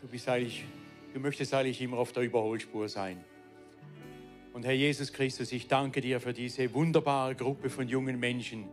Du 0.00 0.08
bist 0.08 0.28
eigentlich, 0.28 0.64
du 1.12 1.20
möchtest 1.20 1.54
eigentlich 1.54 1.80
immer 1.80 1.98
auf 1.98 2.12
der 2.12 2.22
Überholspur 2.22 2.88
sein. 2.88 3.24
Und 4.52 4.64
Herr 4.64 4.72
Jesus 4.72 5.12
Christus, 5.12 5.50
ich 5.52 5.66
danke 5.66 6.00
dir 6.00 6.20
für 6.20 6.32
diese 6.32 6.72
wunderbare 6.74 7.34
Gruppe 7.34 7.70
von 7.70 7.88
jungen 7.88 8.20
Menschen. 8.20 8.68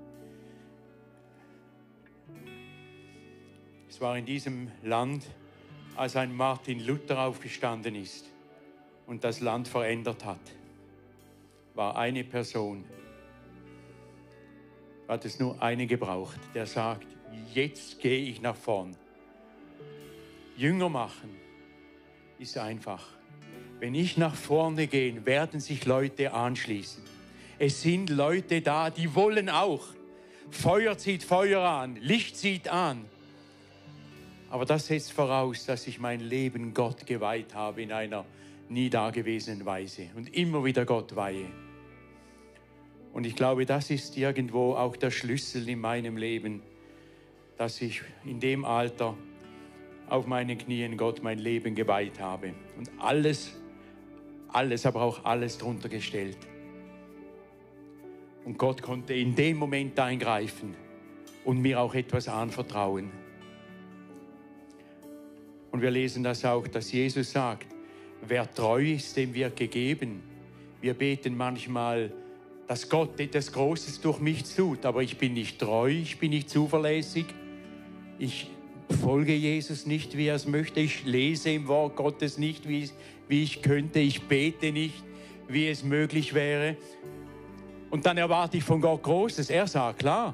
Es 3.90 4.00
war 4.00 4.18
in 4.18 4.26
diesem 4.26 4.72
Land, 4.84 5.26
als 5.96 6.16
ein 6.16 6.36
Martin 6.36 6.86
Luther 6.86 7.20
aufgestanden 7.20 7.96
ist 7.96 8.30
und 9.08 9.24
das 9.24 9.40
Land 9.40 9.68
verändert 9.68 10.24
hat, 10.24 10.40
war 11.76 11.96
eine 11.96 12.24
Person. 12.24 12.84
Hat 15.08 15.26
es 15.26 15.40
nur 15.40 15.62
eine 15.62 15.88
gebraucht, 15.88 16.40
der 16.54 16.66
sagt, 16.66 17.08
jetzt 17.54 18.00
gehe 18.00 18.30
ich 18.30 18.42
nach 18.42 18.56
vorn. 18.56 18.96
Jünger 20.58 20.90
machen 20.90 21.36
ist 22.38 22.58
einfach. 22.58 23.08
Wenn 23.80 23.96
ich 23.96 24.18
nach 24.18 24.36
vorne 24.36 24.88
gehe, 24.88 25.26
werden 25.26 25.60
sich 25.60 25.86
Leute 25.86 26.34
anschließen. 26.34 27.04
Es 27.58 27.82
sind 27.82 28.10
Leute 28.10 28.62
da, 28.62 28.90
die 28.90 29.16
wollen 29.16 29.50
auch. 29.50 29.86
Feuer 30.50 30.98
zieht 30.98 31.24
Feuer 31.24 31.62
an, 31.62 31.96
Licht 31.96 32.38
zieht 32.38 32.68
an. 32.68 33.06
Aber 34.50 34.66
das 34.66 34.88
setzt 34.88 35.14
voraus, 35.14 35.66
dass 35.66 35.88
ich 35.88 36.00
mein 36.00 36.20
Leben 36.20 36.74
Gott 36.74 37.06
geweiht 37.06 37.56
habe 37.56 37.82
in 37.82 37.92
einer 37.92 38.26
nie 38.72 38.90
dagewesenen 38.90 39.66
Weise 39.66 40.08
und 40.16 40.36
immer 40.36 40.64
wieder 40.64 40.86
Gott 40.86 41.16
weihe. 41.16 41.46
Und 43.14 43.26
ich 43.26 43.36
glaube, 43.36 43.66
das 43.66 43.90
ist 43.90 44.18
irgendwo 44.18 44.74
auch 44.74 44.96
der 44.96 45.12
Schlüssel 45.12 45.68
in 45.68 45.80
meinem 45.80 46.16
Leben, 46.16 46.62
dass 47.58 47.82
ich 47.82 48.02
in 48.26 48.40
dem 48.40 48.64
Alter 48.64 49.18
auf 50.08 50.26
meinen 50.26 50.58
Knien 50.58 50.98
Gott 50.98 51.22
mein 51.22 51.40
Leben 51.40 51.76
geweiht 51.76 52.20
habe. 52.20 52.54
Und 52.78 52.90
alles, 52.98 53.54
alles, 54.48 54.86
aber 54.86 55.02
auch 55.02 55.26
alles 55.26 55.58
drunter 55.58 55.90
gestellt. 55.90 56.38
Und 58.46 58.58
Gott 58.58 58.82
konnte 58.82 59.14
in 59.14 59.36
dem 59.36 59.58
Moment 59.58 60.00
eingreifen 60.00 60.76
und 61.44 61.62
mir 61.62 61.80
auch 61.80 61.94
etwas 61.94 62.28
anvertrauen. 62.28 63.12
Und 65.72 65.82
wir 65.82 65.92
lesen 65.92 66.24
das 66.24 66.44
auch, 66.44 66.68
dass 66.68 66.92
Jesus 66.92 67.32
sagt, 67.32 67.71
wer 68.28 68.52
treu 68.54 68.94
ist, 68.94 69.18
dem 69.18 69.34
wird 69.34 69.56
gegeben. 69.56 70.22
Wir 70.82 70.94
beten 70.94 71.36
manchmal, 71.38 72.12
dass 72.68 72.90
Gott 72.90 73.20
etwas 73.20 73.52
Großes 73.52 74.02
durch 74.02 74.20
mich 74.20 74.44
tut, 74.44 74.86
aber 74.86 75.04
ich 75.04 75.18
bin 75.18 75.34
nicht 75.34 75.60
treu, 75.60 75.90
ich 75.90 76.18
bin 76.20 76.32
nicht 76.32 76.50
zuverlässig, 76.50 77.26
ich 78.18 78.50
folge 79.02 79.34
Jesus 79.34 79.86
nicht, 79.86 80.18
wie 80.18 80.28
er 80.28 80.36
es 80.36 80.48
möchte, 80.48 80.80
ich 80.80 81.06
lese 81.06 81.52
im 81.52 81.68
Wort 81.68 81.96
Gottes 81.96 82.38
nicht, 82.38 82.68
wie, 82.68 82.90
wie 83.28 83.44
ich 83.44 83.62
könnte, 83.62 84.00
ich 84.00 84.22
bete 84.24 84.72
nicht, 84.72 85.04
wie 85.48 85.68
es 85.68 85.84
möglich 85.84 86.34
wäre. 86.34 86.78
Und 87.90 88.06
dann 88.06 88.18
erwarte 88.18 88.58
ich 88.58 88.64
von 88.64 88.80
Gott 88.80 89.04
Großes. 89.04 89.50
Er 89.50 89.68
sagt, 89.68 90.00
klar, 90.00 90.34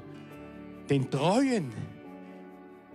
den 0.88 1.10
Treuen. 1.10 1.72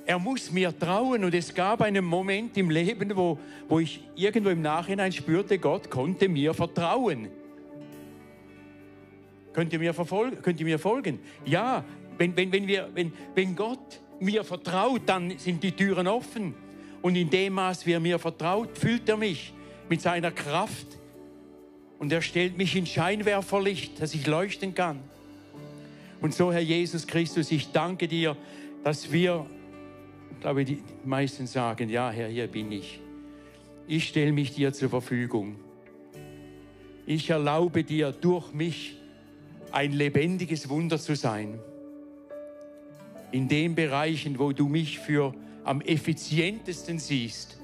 Er 0.06 0.20
muss 0.20 0.51
mir 0.51 0.78
trauen. 0.78 1.24
Und 1.24 1.34
es 1.34 1.54
gab 1.54 1.82
einen 1.82 2.04
Moment 2.04 2.58
im 2.58 2.70
Leben, 2.70 3.16
wo, 3.16 3.39
wo 3.68 3.80
ich 3.80 4.01
irgendwo 4.16 4.49
im 4.49 4.62
Nachhinein 4.62 5.12
spürte, 5.12 5.58
Gott 5.58 5.89
konnte 5.89 6.28
mir 6.28 6.54
vertrauen. 6.54 7.30
Könnt 9.54 9.72
ihr 9.72 9.80
mir, 9.80 9.93
verfolgen, 9.93 10.41
könnt 10.41 10.60
ihr 10.60 10.66
mir 10.66 10.80
folgen? 10.80 11.20
Ja, 11.45 11.86
wenn, 12.18 12.36
wenn, 12.36 12.51
wenn, 12.51 12.68
wir, 12.68 12.89
wenn, 12.93 13.14
wenn 13.36 13.56
Gott 13.56 14.01
mir 14.20 14.43
vertraut, 14.43 15.01
dann 15.06 15.38
sind 15.38 15.64
die 15.64 15.72
Türen 15.72 16.08
offen. 16.08 16.56
Und 17.01 17.16
in 17.16 17.30
dem 17.30 17.54
Maß, 17.54 17.86
wie 17.86 17.91
er 17.91 17.99
mir 17.99 18.18
vertraut, 18.18 18.78
füllt 18.78 19.08
er 19.10 19.18
mich 19.18 19.54
mit 19.89 20.01
seiner 20.01 20.32
Kraft. 20.32 20.88
Und 21.99 22.12
er 22.12 22.22
stellt 22.22 22.58
mich 22.58 22.76
in 22.76 22.86
Scheinwerferlicht, 22.86 24.01
dass 24.01 24.14
ich 24.14 24.26
leuchten 24.26 24.74
kann. 24.74 24.99
Und 26.22 26.34
so, 26.34 26.51
Herr 26.51 26.62
Jesus 26.62 27.06
Christus, 27.06 27.51
ich 27.51 27.72
danke 27.72 28.08
dir, 28.08 28.36
dass 28.84 29.12
wir, 29.12 29.45
glaube, 30.43 30.65
die 30.65 30.83
meisten 31.05 31.47
sagen, 31.47 31.89
ja, 31.89 32.11
Herr, 32.11 32.27
hier 32.27 32.47
bin 32.47 32.69
ich. 32.73 32.99
Ich 33.87 34.09
stelle 34.09 34.33
mich 34.33 34.53
dir 34.53 34.73
zur 34.73 34.89
Verfügung. 34.89 35.55
Ich 37.05 37.29
erlaube 37.29 37.85
dir 37.85 38.11
durch 38.11 38.51
mich 38.51 38.97
ein 39.71 39.93
lebendiges 39.93 40.67
Wunder 40.67 40.99
zu 40.99 41.15
sein. 41.15 41.59
In 43.31 43.47
den 43.47 43.73
Bereichen, 43.73 44.37
wo 44.37 44.51
du 44.51 44.67
mich 44.67 44.99
für 44.99 45.33
am 45.63 45.79
effizientesten 45.79 46.99
siehst. 46.99 47.57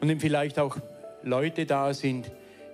Und 0.00 0.08
wenn 0.08 0.20
vielleicht 0.20 0.58
auch 0.58 0.78
Leute 1.22 1.66
da 1.66 1.92
sind, 1.92 2.32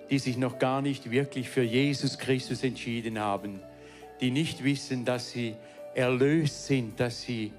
die 0.09 0.19
sich 0.19 0.37
noch 0.37 0.59
gar 0.59 0.81
nicht 0.81 1.11
wirklich 1.11 1.49
für 1.49 1.63
Jesus 1.63 2.17
Christus 2.17 2.63
entschieden 2.63 3.19
haben, 3.19 3.59
die 4.21 4.31
nicht 4.31 4.63
wissen, 4.63 5.05
dass 5.05 5.31
sie 5.31 5.55
erlöst 5.93 6.67
sind, 6.67 6.99
dass 6.99 7.21
sie 7.21 7.51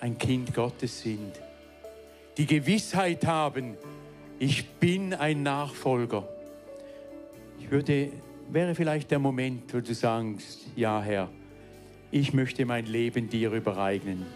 ein 0.00 0.18
Kind 0.18 0.52
Gottes 0.54 1.02
sind 1.02 1.38
die 2.36 2.46
Gewissheit 2.46 3.26
haben, 3.26 3.76
ich 4.38 4.66
bin 4.66 5.14
ein 5.14 5.42
Nachfolger. 5.42 6.26
Ich 7.60 7.70
würde, 7.70 8.10
wäre 8.50 8.74
vielleicht 8.74 9.10
der 9.10 9.18
Moment, 9.18 9.72
wo 9.72 9.80
du 9.80 9.94
sagst, 9.94 10.66
ja 10.74 11.00
Herr, 11.02 11.28
ich 12.10 12.32
möchte 12.32 12.64
mein 12.64 12.86
Leben 12.86 13.28
dir 13.28 13.52
übereignen. 13.52 14.26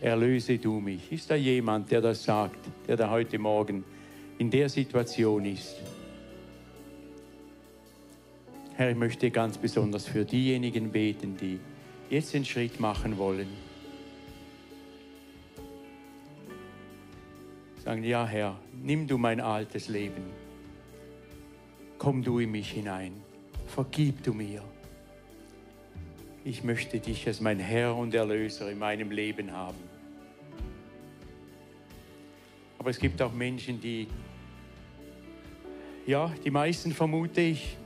Erlöse 0.00 0.58
du 0.58 0.80
mich. 0.80 1.10
Ist 1.10 1.30
da 1.30 1.34
jemand, 1.34 1.90
der 1.90 2.00
das 2.00 2.24
sagt, 2.24 2.58
der 2.86 2.96
da 2.96 3.08
heute 3.08 3.38
Morgen 3.38 3.84
in 4.38 4.50
der 4.50 4.68
Situation 4.68 5.44
ist? 5.44 5.76
Herr, 8.76 8.90
ich 8.90 8.96
möchte 8.96 9.30
ganz 9.30 9.56
besonders 9.56 10.06
für 10.06 10.24
diejenigen 10.24 10.90
beten, 10.90 11.36
die 11.36 11.60
jetzt 12.10 12.34
den 12.34 12.44
Schritt 12.44 12.80
machen 12.80 13.18
wollen 13.18 13.48
Sagen, 17.84 18.02
ja 18.02 18.26
Herr, 18.26 18.58
nimm 18.82 19.06
du 19.06 19.18
mein 19.18 19.40
altes 19.40 19.88
Leben. 19.88 20.22
Komm 21.98 22.22
du 22.22 22.38
in 22.38 22.50
mich 22.50 22.70
hinein. 22.70 23.12
Vergib 23.66 24.22
du 24.22 24.32
mir. 24.32 24.62
Ich 26.46 26.64
möchte 26.64 26.98
dich 26.98 27.26
als 27.26 27.42
mein 27.42 27.58
Herr 27.58 27.94
und 27.94 28.14
Erlöser 28.14 28.70
in 28.70 28.78
meinem 28.78 29.10
Leben 29.10 29.52
haben. 29.52 29.76
Aber 32.78 32.88
es 32.88 32.98
gibt 32.98 33.20
auch 33.20 33.34
Menschen, 33.34 33.82
die, 33.82 34.08
ja, 36.06 36.32
die 36.44 36.50
meisten 36.50 36.92
vermute 36.92 37.40
ich, 37.40 37.76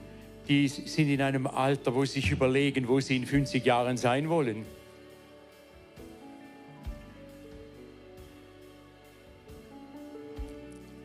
die 0.48 0.66
sind 0.66 1.08
in 1.08 1.20
einem 1.20 1.46
Alter, 1.46 1.94
wo 1.94 2.04
sie 2.04 2.20
sich 2.20 2.30
überlegen, 2.30 2.88
wo 2.88 3.00
sie 3.00 3.16
in 3.16 3.26
50 3.26 3.64
Jahren 3.64 3.96
sein 3.96 4.28
wollen. 4.28 4.64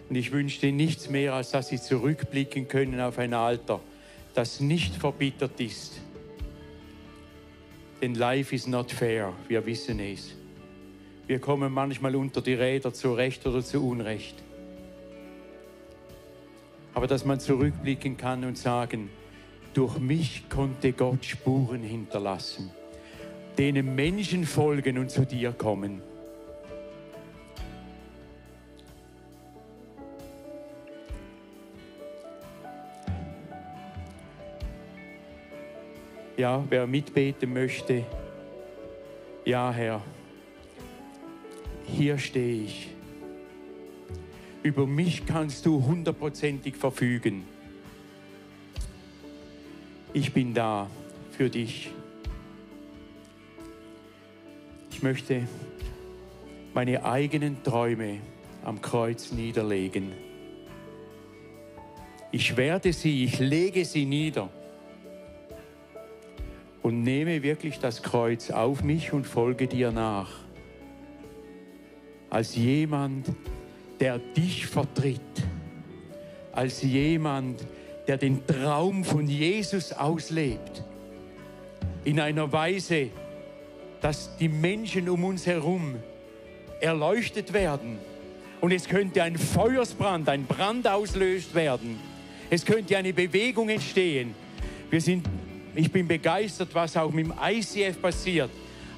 Und 0.09 0.15
ich 0.15 0.31
wünsche 0.31 0.67
ihnen 0.67 0.77
nichts 0.77 1.09
mehr, 1.09 1.33
als 1.33 1.51
dass 1.51 1.69
sie 1.69 1.81
zurückblicken 1.81 2.67
können 2.67 3.01
auf 3.01 3.17
ein 3.17 3.33
Alter, 3.33 3.79
das 4.33 4.59
nicht 4.59 4.95
verbittert 4.95 5.59
ist. 5.59 5.99
Denn 8.01 8.15
life 8.15 8.53
is 8.53 8.67
not 8.67 8.91
fair, 8.91 9.33
wir 9.47 9.65
wissen 9.65 9.99
es. 9.99 10.35
Wir 11.25 11.39
kommen 11.39 11.71
manchmal 11.71 12.15
unter 12.15 12.41
die 12.41 12.53
Räder 12.53 12.93
zu 12.93 13.13
Recht 13.13 13.45
oder 13.47 13.63
zu 13.63 13.85
Unrecht. 13.87 14.35
Aber 16.93 17.07
dass 17.07 17.25
man 17.25 17.39
zurückblicken 17.39 18.17
kann 18.17 18.43
und 18.43 18.57
sagen, 18.57 19.09
durch 19.73 19.97
mich 19.97 20.49
konnte 20.49 20.93
Gott 20.93 21.25
Spuren 21.25 21.81
hinterlassen, 21.81 22.69
denen 23.57 23.95
Menschen 23.95 24.45
folgen 24.45 24.97
und 24.97 25.09
zu 25.09 25.25
dir 25.25 25.51
kommen. 25.51 26.01
Ja, 36.37 36.63
wer 36.69 36.87
mitbeten 36.87 37.53
möchte, 37.53 38.05
ja, 39.45 39.71
Herr, 39.71 40.01
hier 41.85 42.17
stehe 42.17 42.63
ich. 42.63 42.92
Über 44.63 44.87
mich 44.87 45.25
kannst 45.25 45.65
du 45.65 45.83
hundertprozentig 45.85 46.77
verfügen. 46.77 47.43
Ich 50.13 50.31
bin 50.33 50.53
da 50.53 50.89
für 51.31 51.49
dich. 51.49 51.91
Ich 54.89 55.03
möchte 55.03 55.47
meine 56.73 57.03
eigenen 57.03 57.61
Träume 57.61 58.21
am 58.63 58.81
Kreuz 58.81 59.33
niederlegen. 59.33 60.13
Ich 62.31 62.55
werde 62.55 62.93
sie, 62.93 63.25
ich 63.25 63.39
lege 63.39 63.83
sie 63.83 64.05
nieder 64.05 64.49
und 66.81 67.03
nehme 67.03 67.43
wirklich 67.43 67.79
das 67.79 68.01
Kreuz 68.01 68.49
auf 68.49 68.81
mich 68.81 69.11
und 69.11 69.27
folge 69.27 69.67
dir 69.67 69.91
nach. 69.91 70.31
Als 72.29 72.55
jemand, 72.55 73.27
der 74.03 74.19
dich 74.19 74.67
vertritt. 74.67 75.21
Als 76.51 76.81
jemand, 76.81 77.65
der 78.05 78.17
den 78.17 78.45
Traum 78.45 79.05
von 79.05 79.29
Jesus 79.29 79.93
auslebt. 79.93 80.83
In 82.03 82.19
einer 82.19 82.51
Weise, 82.51 83.11
dass 84.01 84.35
die 84.35 84.49
Menschen 84.49 85.07
um 85.07 85.23
uns 85.23 85.45
herum 85.45 85.95
erleuchtet 86.81 87.53
werden. 87.53 87.97
Und 88.59 88.73
es 88.73 88.89
könnte 88.89 89.23
ein 89.23 89.37
Feuersbrand, 89.37 90.27
ein 90.27 90.47
Brand 90.47 90.85
auslöst 90.85 91.55
werden. 91.55 91.97
Es 92.49 92.65
könnte 92.65 92.97
eine 92.97 93.13
Bewegung 93.13 93.69
entstehen. 93.69 94.35
Wir 94.89 94.99
sind 94.99 95.25
ich 95.75 95.89
bin 95.89 96.09
begeistert, 96.09 96.69
was 96.73 96.97
auch 96.97 97.11
mit 97.13 97.27
dem 97.27 97.33
ICF 97.41 98.01
passiert. 98.01 98.49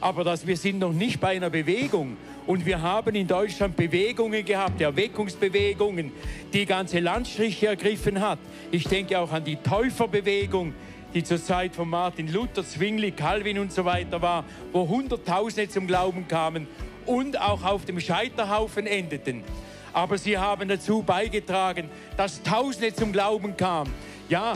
Aber 0.01 0.23
dass 0.23 0.47
wir 0.47 0.57
sind 0.57 0.79
noch 0.79 0.91
nicht 0.91 1.21
bei 1.21 1.35
einer 1.35 1.51
Bewegung. 1.51 2.17
Und 2.47 2.65
wir 2.65 2.81
haben 2.81 3.15
in 3.15 3.27
Deutschland 3.27 3.75
Bewegungen 3.75 4.45
gehabt, 4.45 4.79
Erweckungsbewegungen, 4.79 6.11
die 6.53 6.65
ganze 6.65 6.99
Landstriche 6.99 7.67
ergriffen 7.67 8.21
hat. 8.21 8.37
Ich 8.71 8.83
denke 8.83 9.19
auch 9.19 9.31
an 9.31 9.43
die 9.43 9.55
Täuferbewegung, 9.55 10.73
die 11.15 11.23
zur 11.23 11.41
Zeit 11.41 11.73
von 11.73 11.89
Martin 11.89 12.31
Luther, 12.31 12.63
Zwingli, 12.63 13.11
Calvin 13.11 13.57
und 13.57 13.71
so 13.71 13.83
weiter 13.83 14.21
war, 14.21 14.43
wo 14.71 14.87
Hunderttausende 14.87 15.69
zum 15.69 15.87
Glauben 15.87 16.27
kamen 16.27 16.67
und 17.07 17.39
auch 17.41 17.63
auf 17.63 17.85
dem 17.85 17.99
Scheiterhaufen 17.99 18.85
endeten. 18.85 19.43
Aber 19.91 20.17
sie 20.17 20.37
haben 20.37 20.67
dazu 20.67 21.01
beigetragen, 21.01 21.89
dass 22.15 22.43
Tausende 22.43 22.93
zum 22.93 23.11
Glauben 23.11 23.57
kamen. 23.57 23.91
Ja, 24.29 24.53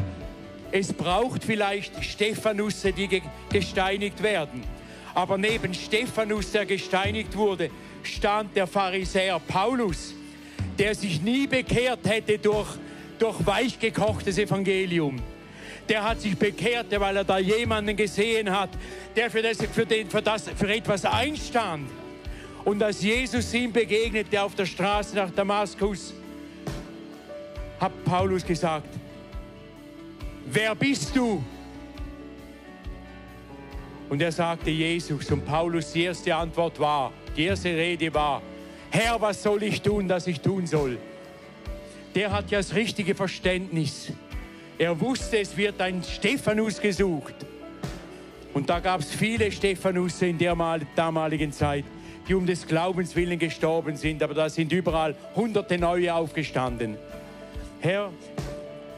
es 0.72 0.94
braucht 0.94 1.44
vielleicht 1.44 2.04
Stephanusse, 2.04 2.94
die 2.94 3.22
gesteinigt 3.52 4.22
werden. 4.22 4.64
Aber 5.14 5.38
neben 5.38 5.74
Stephanus, 5.74 6.52
der 6.52 6.66
gesteinigt 6.66 7.36
wurde, 7.36 7.70
stand 8.04 8.56
der 8.56 8.68
Pharisäer 8.68 9.40
Paulus, 9.40 10.14
der 10.78 10.96
sich 10.96 11.22
nie 11.22 11.48
bekehrt 11.48 12.08
hätte 12.08 12.38
durch, 12.38 12.70
durch 13.18 13.46
weichgekochtes 13.46 14.38
Evangelium. 14.38 15.22
Der 15.88 16.04
hat 16.04 16.22
sich 16.22 16.38
bekehrt, 16.38 16.88
weil 17.00 17.18
er 17.18 17.24
da 17.24 17.40
jemanden 17.40 17.98
gesehen 17.98 18.52
hat, 18.52 18.70
der 19.16 19.32
für, 19.32 19.42
das, 19.42 19.58
für, 19.58 19.86
den, 19.86 20.10
für, 20.10 20.22
das, 20.22 20.48
für 20.56 20.72
etwas 20.74 21.04
einstand. 21.04 21.90
Und 22.64 22.84
als 22.84 23.02
Jesus 23.02 23.54
ihm 23.54 23.72
begegnete 23.72 24.42
auf 24.42 24.54
der 24.54 24.66
Straße 24.66 25.16
nach 25.16 25.32
Damaskus, 25.32 26.14
hat 27.80 28.04
Paulus 28.04 28.46
gesagt, 28.46 28.90
wer 30.46 30.76
bist 30.76 31.16
du? 31.16 31.44
Und 34.10 34.22
er 34.22 34.32
sagte 34.32 34.72
Jesus 34.72 35.30
und 35.32 35.46
Paulus 35.46 35.94
die 35.94 36.04
erste 36.04 36.36
Antwort 36.36 36.80
war, 36.80 37.14
die 37.38 37.46
erste 37.46 37.70
Rede 37.70 38.12
war, 38.14 38.42
Herr, 38.90 39.22
was 39.22 39.44
soll 39.44 39.62
ich 39.64 39.82
tun, 39.82 40.08
dass 40.08 40.26
ich 40.26 40.42
tun 40.42 40.66
soll? 40.66 40.98
Der 42.16 42.32
hat 42.32 42.50
ja 42.50 42.58
das 42.58 42.74
richtige 42.74 43.14
Verständnis. 43.14 44.12
Er 44.80 45.00
wusste, 45.00 45.38
es 45.38 45.56
wird 45.56 45.80
ein 45.80 46.04
Stephanus 46.04 46.82
gesucht. 46.82 47.36
Und 48.54 48.68
da 48.70 48.80
gab 48.80 49.02
es 49.02 49.12
viele 49.12 49.52
Stephanusse 49.52 50.26
in 50.26 50.40
der 50.40 50.56
damaligen 50.96 51.52
Zeit, 51.52 51.86
die 52.28 52.34
um 52.34 52.48
des 52.48 52.66
Glaubens 52.66 53.16
willen 53.16 53.38
gestorben 53.38 53.96
sind, 53.96 54.24
aber 54.24 54.34
da 54.34 54.50
sind 54.50 54.72
überall 54.72 55.16
hunderte 55.36 55.78
neue 55.78 56.14
aufgestanden. 56.14 56.98
Herr, 57.80 58.12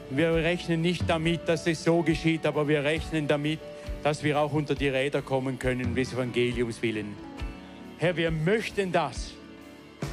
wir 0.09 0.33
rechnen 0.35 0.81
nicht 0.81 1.03
damit, 1.07 1.41
dass 1.47 1.67
es 1.67 1.83
so 1.83 2.01
geschieht, 2.01 2.45
aber 2.45 2.67
wir 2.67 2.83
rechnen 2.83 3.27
damit, 3.27 3.59
dass 4.03 4.23
wir 4.23 4.39
auch 4.39 4.53
unter 4.53 4.75
die 4.75 4.87
Räder 4.87 5.21
kommen 5.21 5.59
können, 5.59 5.95
des 5.95 6.13
Evangeliums 6.13 6.81
willen. 6.81 7.15
Herr, 7.97 8.15
wir 8.17 8.31
möchten 8.31 8.91
das. 8.91 9.33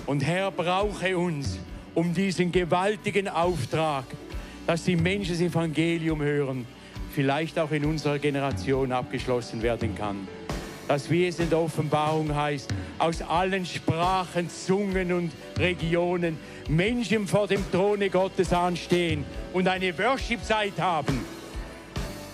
Und 0.07 0.25
Herr, 0.25 0.51
brauche 0.51 1.17
uns 1.17 1.59
um 1.95 2.13
diesen 2.13 2.53
gewaltigen 2.53 3.29
Auftrag, 3.29 4.05
dass 4.67 4.85
die 4.85 4.97
Menschen 4.97 5.33
das 5.33 5.41
Evangelium 5.41 6.21
hören, 6.21 6.67
vielleicht 7.15 7.59
auch 7.59 7.71
in 7.71 7.85
unserer 7.85 8.19
Generation 8.19 8.93
abgeschlossen 8.93 9.63
werden 9.63 9.95
kann. 9.95 10.29
Dass, 10.87 11.11
wie 11.11 11.27
es 11.27 11.39
in 11.39 11.51
der 11.51 11.59
Offenbarung 11.59 12.35
heißt, 12.35 12.69
aus 12.99 13.23
allen 13.23 13.65
Sprachen, 13.67 14.49
Zungen 14.49 15.13
und 15.13 15.33
Regionen 15.59 16.39
Menschen 16.69 17.27
vor 17.27 17.47
dem 17.47 17.63
Throne 17.71 18.11
Gottes 18.11 18.53
anstehen 18.53 19.25
und 19.53 19.69
eine 19.69 19.97
Worship-Zeit 19.99 20.79
haben 20.79 21.38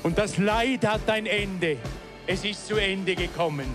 und 0.05 0.19
das 0.19 0.37
Leid 0.39 0.87
hat 0.87 1.09
ein 1.09 1.27
Ende. 1.27 1.79
Es 2.27 2.45
ist 2.45 2.69
zu 2.69 2.77
Ende 2.77 3.17
gekommen. 3.17 3.67